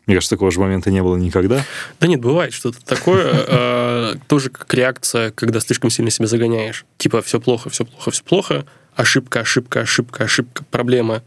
Мне 0.05 0.15
кажется, 0.15 0.35
такого 0.35 0.51
же 0.51 0.59
момента 0.59 0.91
не 0.91 1.01
было 1.01 1.15
никогда. 1.15 1.65
Да 1.99 2.07
нет, 2.07 2.21
бывает 2.21 2.53
что-то 2.53 2.83
такое, 2.85 3.45
э, 3.47 4.15
тоже 4.27 4.49
как 4.49 4.71
реакция, 4.73 5.31
когда 5.31 5.59
слишком 5.59 5.89
сильно 5.89 6.11
себя 6.11 6.27
загоняешь. 6.27 6.85
Типа, 6.97 7.21
все 7.21 7.39
плохо, 7.39 7.69
все 7.69 7.85
плохо, 7.85 8.11
все 8.11 8.23
плохо, 8.23 8.65
ошибка, 8.95 9.41
ошибка, 9.41 9.81
ошибка, 9.81 10.23
ошибка, 10.23 10.63
проблема, 10.69 11.23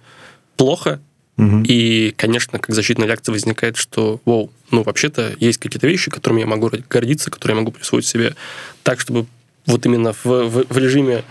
плохо. 0.56 1.00
Угу. 1.36 1.62
И, 1.64 2.12
конечно, 2.16 2.58
как 2.58 2.74
защитная 2.74 3.06
реакция 3.06 3.32
возникает, 3.32 3.76
что, 3.76 4.20
вау, 4.24 4.50
ну, 4.70 4.82
вообще-то 4.82 5.34
есть 5.38 5.58
какие-то 5.58 5.86
вещи, 5.86 6.10
которыми 6.10 6.40
я 6.40 6.46
могу 6.46 6.70
гордиться, 6.90 7.30
которые 7.30 7.56
я 7.56 7.60
могу 7.62 7.72
присвоить 7.72 8.06
себе 8.06 8.34
так, 8.82 8.98
чтобы 8.98 9.26
вот 9.66 9.86
именно 9.86 10.12
в, 10.12 10.24
в, 10.24 10.64
в 10.68 10.78
режиме 10.78 11.22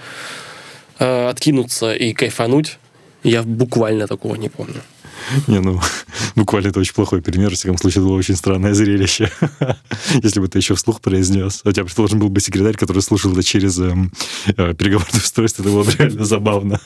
э, 0.99 1.27
откинуться 1.27 1.93
и 1.93 2.13
кайфануть, 2.13 2.77
я 3.23 3.43
буквально 3.43 4.07
такого 4.07 4.35
не 4.35 4.47
помню. 4.47 4.81
Не, 5.47 5.59
ну, 5.59 5.79
буквально 6.35 6.69
это 6.69 6.79
очень 6.79 6.93
плохой 6.93 7.21
пример. 7.21 7.51
В 7.51 7.53
всяком 7.55 7.77
случае, 7.77 8.01
это 8.01 8.07
было 8.07 8.17
очень 8.17 8.35
странное 8.35 8.73
зрелище. 8.73 9.31
Если 10.23 10.39
бы 10.39 10.47
ты 10.47 10.59
еще 10.59 10.75
вслух 10.75 11.01
произнес. 11.01 11.61
У 11.63 11.71
тебя, 11.71 11.83
предположим, 11.83 12.19
был 12.19 12.29
бы 12.29 12.39
секретарь, 12.39 12.75
который 12.75 13.01
слушал 13.01 13.31
это 13.33 13.43
через 13.43 13.79
эм, 13.79 14.11
э, 14.47 14.73
переговорное 14.73 15.21
устройство. 15.21 15.63
Это 15.63 15.71
было 15.71 15.83
бы 15.83 15.91
реально 15.91 16.25
забавно. 16.25 16.79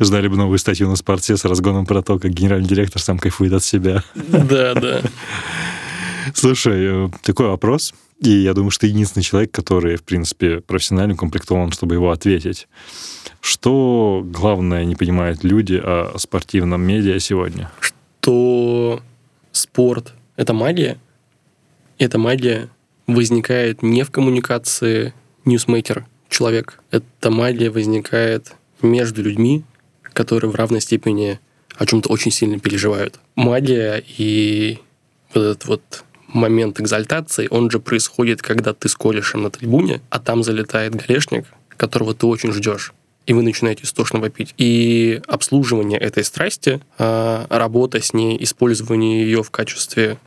Ждали 0.00 0.28
бы 0.28 0.36
новую 0.36 0.58
статью 0.58 0.88
на 0.88 0.96
спорте 0.96 1.36
с 1.36 1.44
разгоном 1.44 1.86
про 1.86 2.02
то, 2.02 2.18
как 2.18 2.32
генеральный 2.32 2.68
директор 2.68 3.00
сам 3.00 3.18
кайфует 3.18 3.52
от 3.52 3.64
себя. 3.64 4.02
Да, 4.14 4.74
да. 4.74 5.02
Слушай, 6.34 7.06
э, 7.06 7.08
такой 7.22 7.48
вопрос. 7.48 7.92
И 8.20 8.30
я 8.30 8.54
думаю, 8.54 8.70
что 8.70 8.82
ты 8.82 8.86
единственный 8.86 9.22
человек, 9.22 9.50
который, 9.50 9.96
в 9.96 10.04
принципе, 10.04 10.60
профессионально 10.60 11.14
укомплектован, 11.14 11.72
чтобы 11.72 11.94
его 11.94 12.10
ответить. 12.10 12.68
Что 13.40 14.22
главное 14.24 14.84
не 14.84 14.94
понимают 14.94 15.44
люди 15.44 15.80
о 15.82 16.16
спортивном 16.16 16.80
медиа 16.82 17.18
сегодня? 17.18 17.70
Что 17.80 19.02
спорт— 19.52 20.14
это 20.36 20.54
магия. 20.54 20.98
Эта 21.98 22.18
магия 22.18 22.68
возникает 23.06 23.82
не 23.82 24.02
в 24.04 24.10
коммуникации 24.10 25.12
ньюсмейкер 25.44 26.06
человек. 26.28 26.80
Эта 26.90 27.30
магия 27.30 27.70
возникает 27.70 28.54
между 28.80 29.22
людьми, 29.22 29.64
которые 30.12 30.50
в 30.50 30.54
равной 30.54 30.80
степени 30.80 31.38
о 31.76 31.86
чем-то 31.86 32.08
очень 32.08 32.30
сильно 32.30 32.58
переживают. 32.58 33.18
Магия 33.34 34.02
и 34.06 34.78
вот 35.34 35.42
этот 35.42 35.66
вот 35.66 36.04
момент 36.34 36.80
экзальтации, 36.80 37.48
он 37.50 37.70
же 37.70 37.80
происходит, 37.80 38.42
когда 38.42 38.74
ты 38.74 38.88
с 38.88 38.94
корешем 38.94 39.42
на 39.42 39.50
трибуне, 39.50 40.00
а 40.10 40.18
там 40.18 40.42
залетает 40.42 40.94
голешник, 40.94 41.46
которого 41.76 42.14
ты 42.14 42.26
очень 42.26 42.52
ждешь 42.52 42.92
и 43.26 43.32
вы 43.32 43.42
начинаете 43.42 43.84
истошно 43.84 44.20
вопить. 44.20 44.54
И 44.58 45.20
обслуживание 45.26 45.98
этой 45.98 46.24
страсти, 46.24 46.80
а, 46.98 47.46
работа 47.48 48.00
с 48.00 48.12
ней, 48.12 48.36
использование 48.42 49.22
ее 49.22 49.42
в 49.42 49.50
качестве 49.50 50.18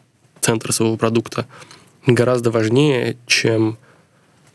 центра 0.41 0.71
своего 0.71 0.97
продукта 0.97 1.45
гораздо 2.05 2.51
важнее, 2.51 3.17
чем 3.27 3.77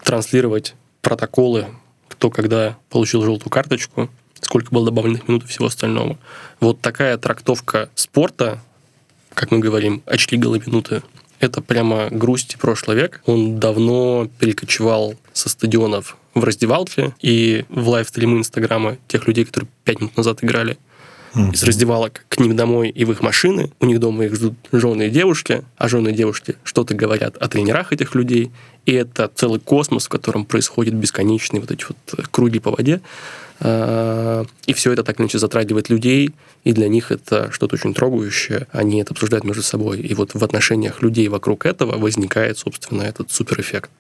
транслировать 0.03 0.75
протоколы, 1.03 1.67
кто 2.09 2.31
когда 2.31 2.77
получил 2.89 3.23
желтую 3.23 3.51
карточку, 3.51 4.11
сколько 4.41 4.73
было 4.73 4.87
добавленных 4.87 5.29
минут 5.29 5.45
и 5.45 5.47
всего 5.47 5.67
остального. 5.67 6.19
Вот 6.61 6.81
такая 6.81 7.17
трактовка 7.19 7.91
спорта, 7.95 8.61
как 9.35 9.51
мы 9.51 9.59
говорим, 9.59 10.03
очки 10.07 10.37
минуты, 10.37 11.03
это 11.43 11.61
прямо 11.61 12.09
грусть 12.11 12.55
и 12.55 12.57
прошлый 12.57 12.97
век. 12.97 13.21
Он 13.27 13.59
давно 13.59 14.29
перекочевал 14.39 15.17
со 15.33 15.49
стадионов 15.49 16.17
в 16.35 16.45
раздевалке 16.45 17.15
и 17.21 17.65
в 17.69 17.89
лайв-стримы 17.89 18.39
Инстаграма 18.39 18.97
тех 19.09 19.27
людей, 19.27 19.45
которые 19.45 19.69
пять 19.85 20.01
минут 20.01 20.17
назад 20.17 20.43
играли 20.43 20.79
mm-hmm. 21.35 21.53
из 21.53 21.63
раздевалок 21.63 22.25
к 22.29 22.39
ним 22.39 22.57
домой 22.57 22.89
и 22.89 23.05
в 23.05 23.13
их 23.13 23.23
машины. 23.23 23.71
У 23.81 23.87
них 23.87 24.01
дома 24.01 24.25
их 24.25 24.35
ждут 24.35 24.55
жены 24.73 25.09
и 25.09 25.11
девушки, 25.11 25.63
а 25.77 25.89
жены 25.89 26.11
и 26.11 26.13
девушки 26.13 26.57
что-то 26.65 26.95
говорят 26.95 27.37
о 27.37 27.49
тренерах 27.49 27.93
этих 27.93 28.15
людей. 28.15 28.51
И 28.87 28.93
это 28.93 29.31
целый 29.35 29.61
космос, 29.61 30.07
в 30.07 30.09
котором 30.09 30.45
происходят 30.45 30.95
бесконечные 30.95 31.61
вот 31.61 31.71
эти 31.71 31.85
вот 31.89 32.27
круги 32.31 32.59
по 32.59 32.71
воде. 32.71 33.01
А, 33.61 34.45
и 34.67 34.73
все 34.73 34.93
это 34.93 35.05
так 35.05 35.21
иначе 35.21 35.39
затрагивает 35.39 35.89
людей, 35.89 36.33
и 36.65 36.73
для 36.73 36.89
них 36.89 37.13
это 37.13 37.51
что-то 37.53 37.77
очень 37.77 37.95
трогающее. 37.95 38.67
Они 38.73 39.01
это 39.01 39.13
обсуждают 39.13 39.45
между 39.45 39.63
собой. 39.63 40.01
И 40.01 40.15
вот 40.15 40.35
в 40.35 40.43
отношениях 40.43 41.01
людей 41.03 41.29
вокруг 41.29 41.67
этого 41.67 41.97
возникает, 41.97 42.59
собственно, 42.59 43.03
этот 43.03 43.31
суперэффект. 43.31 43.91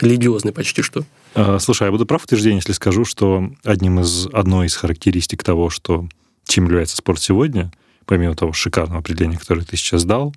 Религиозный 0.00 0.52
почти 0.52 0.82
что. 0.82 1.04
А, 1.34 1.58
слушай, 1.58 1.84
я 1.84 1.90
буду 1.90 2.06
прав 2.06 2.20
в 2.22 2.24
утверждении, 2.24 2.58
если 2.58 2.72
скажу, 2.72 3.04
что 3.04 3.50
одним 3.64 4.00
из, 4.00 4.28
одной 4.32 4.66
из 4.66 4.76
характеристик 4.76 5.42
того, 5.42 5.70
что 5.70 6.08
чем 6.48 6.64
является 6.64 6.96
спорт 6.96 7.20
сегодня, 7.20 7.70
помимо 8.06 8.34
того 8.34 8.52
шикарного 8.52 9.00
определения, 9.00 9.36
которое 9.36 9.64
ты 9.64 9.76
сейчас 9.76 10.04
дал, 10.04 10.34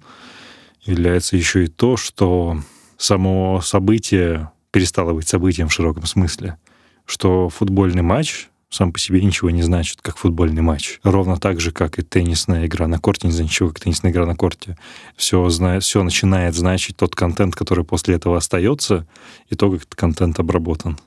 является 0.84 1.38
еще 1.38 1.64
и 1.64 1.68
то, 1.68 1.98
что 1.98 2.60
само 2.98 3.62
событие 3.62 4.52
перестало 4.72 5.14
быть 5.14 5.28
событием 5.28 5.70
в 5.70 5.74
широком 5.74 6.06
смысле, 6.06 6.58
что 7.06 7.50
футбольный 7.50 8.04
матч 8.04 8.50
сам 8.70 8.94
по 8.94 9.00
себе 9.00 9.22
ничего 9.22 9.50
не 9.50 9.64
значит, 9.64 10.02
как 10.02 10.18
футбольный 10.18 10.62
матч. 10.62 11.00
Ровно 11.04 11.38
так 11.38 11.60
же, 11.60 11.72
как 11.74 12.00
и 12.00 12.04
теннисная 12.04 12.68
игра 12.68 12.88
на 12.88 13.00
корте 13.00 13.28
не 13.28 13.34
значит 13.34 13.52
ничего, 13.52 13.70
как 13.70 13.82
теннисная 13.82 14.12
игра 14.12 14.26
на 14.26 14.36
корте. 14.36 14.78
Все, 15.18 15.48
знает, 15.50 15.84
все 15.84 16.02
начинает 16.04 16.56
значить 16.56 16.96
тот 16.96 17.14
контент, 17.14 17.54
который 17.54 17.84
после 17.84 18.16
этого 18.16 18.38
остается, 18.38 19.06
и 19.50 19.56
то, 19.56 19.70
как 19.70 19.82
этот 19.82 19.96
контент 19.96 20.40
обработан. 20.40 20.98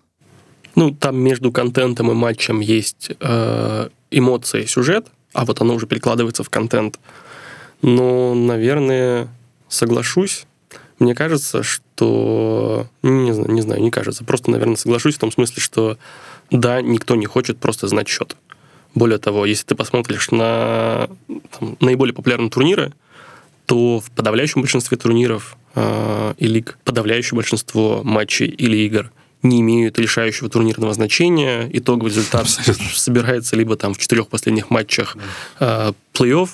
Ну, 0.75 0.91
там 0.91 1.17
между 1.17 1.53
контентом 1.53 2.11
и 2.11 2.15
матчем 2.15 2.61
есть 2.61 3.13
э, 3.19 3.89
эмоция, 4.17 4.67
сюжет, 4.67 5.07
а 5.33 5.45
вот 5.45 5.61
оно 5.61 5.75
уже 5.75 5.87
перекладывается 5.87 6.45
в 6.45 6.51
контент. 6.51 6.99
Но, 7.83 8.35
наверное, 8.35 9.29
соглашусь. 9.69 10.47
Мне 10.99 11.15
кажется, 11.15 11.63
что... 11.63 12.87
Не 13.03 13.33
знаю, 13.33 13.51
не 13.51 13.61
знаю, 13.61 13.83
не 13.83 13.91
кажется. 13.91 14.25
Просто, 14.25 14.51
наверное, 14.51 14.77
соглашусь 14.77 15.17
в 15.17 15.19
том 15.19 15.33
смысле, 15.33 15.61
что 15.61 15.99
да, 16.51 16.81
никто 16.81 17.17
не 17.17 17.27
хочет 17.27 17.59
просто 17.59 17.89
знать 17.89 18.09
счет. 18.09 18.37
Более 18.95 19.19
того, 19.19 19.45
если 19.45 19.67
ты 19.67 19.75
посмотришь 19.75 20.31
на 20.31 21.09
там, 21.59 21.77
наиболее 21.81 22.15
популярные 22.15 22.51
турниры, 22.51 22.93
то 23.67 23.99
в 23.99 24.11
подавляющем 24.13 24.61
большинстве 24.61 24.97
турниров 24.97 25.57
э, 25.75 26.35
и 26.39 26.47
лиг 26.47 26.79
подавляющее 26.85 27.35
большинство 27.35 28.03
матчей 28.05 28.47
или 28.47 28.77
игр– 28.77 29.11
не 29.45 29.61
имеют 29.61 29.99
решающего 29.99 30.49
турнирного 30.49 30.93
значения. 30.95 31.69
Итоговый 31.73 32.09
результат 32.09 32.43
Абсолютно. 32.43 32.87
собирается 32.95 33.55
либо 33.55 33.77
там 33.77 33.95
в 33.95 33.99
четырех 33.99 34.29
последних 34.29 34.71
матчах 34.71 35.17
э, 35.61 35.93
плей-офф, 36.15 36.49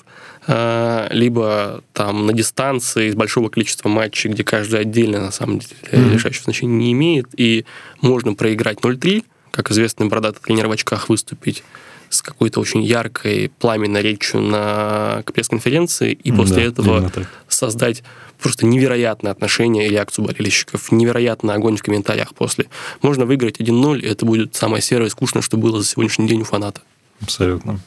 э, 0.48 1.08
либо 1.12 1.82
там 1.92 2.26
на 2.26 2.32
дистанции 2.32 3.08
из 3.08 3.14
большого 3.14 3.48
количества 3.48 3.88
матчей, 3.88 4.30
где 4.30 4.44
каждый 4.44 4.80
отдельно 4.80 5.20
на 5.20 5.30
самом 5.30 5.60
деле 5.60 5.76
mm-hmm. 5.82 6.12
решающего 6.12 6.44
значения 6.44 6.74
не 6.74 6.92
имеет, 6.92 7.28
и 7.36 7.64
можно 8.00 8.34
проиграть 8.34 8.78
0-3, 8.78 9.24
как 9.52 9.70
известно, 9.70 10.06
бородатый 10.06 10.40
тренер 10.40 10.66
в 10.68 10.72
очках 10.72 11.08
выступить 11.08 11.62
с 12.10 12.22
какой-то 12.22 12.60
очень 12.60 12.82
яркой, 12.82 13.50
пламенной 13.58 14.02
речью 14.02 14.40
на 14.40 15.22
пресс-конференции, 15.32 16.12
и 16.12 16.32
после 16.32 16.56
да, 16.56 16.62
этого 16.62 17.12
создать 17.48 18.02
просто 18.38 18.66
невероятное 18.66 19.32
отношение 19.32 19.86
и 19.86 19.90
реакцию 19.90 20.26
болельщиков, 20.26 20.90
невероятный 20.92 21.54
огонь 21.54 21.76
в 21.76 21.82
комментариях 21.82 22.34
после. 22.34 22.66
Можно 23.00 23.26
выиграть 23.26 23.60
1-0, 23.60 24.00
и 24.00 24.06
это 24.06 24.26
будет 24.26 24.54
самое 24.54 24.82
серое 24.82 25.06
и 25.06 25.10
скучное, 25.10 25.42
что 25.42 25.56
было 25.56 25.80
за 25.80 25.86
сегодняшний 25.86 26.26
день 26.26 26.42
у 26.42 26.44
фаната. 26.44 26.82
Абсолютно. 27.20 27.80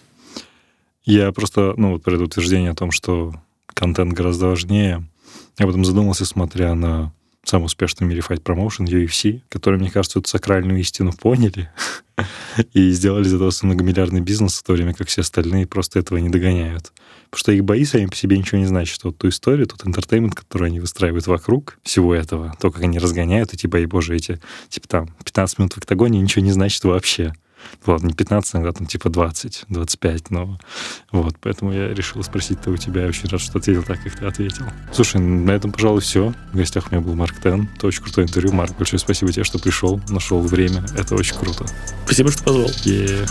Я 1.05 1.31
просто, 1.31 1.73
ну, 1.75 1.93
вот 1.93 2.03
про 2.03 2.15
это 2.15 2.23
утверждение 2.23 2.71
о 2.71 2.75
том, 2.75 2.91
что 2.91 3.33
контент 3.67 4.13
гораздо 4.13 4.47
важнее, 4.47 5.03
я 5.57 5.65
об 5.65 5.69
этом 5.69 5.83
задумался, 5.83 6.25
смотря 6.25 6.73
на 6.75 7.11
самый 7.43 7.65
успешный 7.65 8.05
в 8.05 8.09
мире 8.09 8.21
Fight 8.27 8.41
Promotion, 8.41 8.85
UFC, 8.85 9.41
которые, 9.49 9.79
мне 9.79 9.91
кажется, 9.91 10.19
эту 10.19 10.29
сакральную 10.29 10.79
истину 10.79 11.11
поняли 11.13 11.69
и 12.73 12.91
сделали 12.91 13.25
из 13.25 13.33
этого 13.33 13.51
многомиллиардный 13.61 14.21
бизнес, 14.21 14.57
в 14.57 14.63
то 14.63 14.73
время 14.73 14.93
как 14.93 15.07
все 15.07 15.21
остальные 15.21 15.67
просто 15.67 15.99
этого 15.99 16.17
не 16.17 16.29
догоняют. 16.29 16.91
Потому 17.29 17.39
что 17.39 17.51
их 17.51 17.63
бои 17.63 17.83
сами 17.83 18.05
по 18.05 18.15
себе 18.15 18.37
ничего 18.37 18.59
не 18.59 18.65
значат. 18.65 19.03
Вот 19.03 19.17
ту 19.17 19.29
историю, 19.29 19.67
тот 19.67 19.85
интертеймент, 19.85 20.35
который 20.35 20.67
они 20.67 20.79
выстраивают 20.79 21.27
вокруг 21.27 21.79
всего 21.83 22.13
этого, 22.13 22.55
то, 22.59 22.71
как 22.71 22.83
они 22.83 22.99
разгоняют 22.99 23.53
эти 23.53 23.67
бои, 23.67 23.85
боже, 23.85 24.15
эти, 24.15 24.39
типа 24.69 24.87
там, 24.87 25.07
15 25.25 25.59
минут 25.59 25.73
в 25.73 25.77
октагоне 25.79 26.19
ничего 26.19 26.45
не 26.45 26.51
значит 26.51 26.83
вообще. 26.83 27.33
Ладно, 27.85 28.07
не 28.07 28.13
15, 28.13 28.55
иногда 28.55 28.71
там 28.71 28.87
типа 28.87 29.09
20, 29.09 29.65
25, 29.69 30.31
но 30.31 30.59
вот, 31.11 31.35
поэтому 31.41 31.73
я 31.73 31.93
решил 31.93 32.23
спросить-то 32.23 32.71
у 32.71 32.77
тебя. 32.77 33.01
Я 33.01 33.07
очень 33.07 33.29
рад, 33.29 33.41
что 33.41 33.59
ответил 33.59 33.83
так, 33.83 34.01
как 34.01 34.17
ты 34.17 34.25
ответил. 34.25 34.65
Слушай, 34.91 35.21
на 35.21 35.51
этом, 35.51 35.71
пожалуй, 35.71 36.01
все. 36.01 36.33
В 36.51 36.57
гостях 36.57 36.87
у 36.87 36.95
меня 36.95 37.05
был 37.05 37.15
Марк 37.15 37.41
Тен. 37.41 37.69
Это 37.75 37.87
очень 37.87 38.03
крутое 38.03 38.27
интервью. 38.27 38.53
Марк, 38.53 38.77
большое 38.77 38.99
спасибо 38.99 39.31
тебе, 39.31 39.43
что 39.43 39.59
пришел, 39.59 39.99
нашел 40.09 40.39
время. 40.41 40.85
Это 40.97 41.15
очень 41.15 41.35
круто. 41.35 41.65
Спасибо, 42.05 42.31
что 42.31 42.43
позвал. 42.43 42.67
Yeah. 42.85 43.29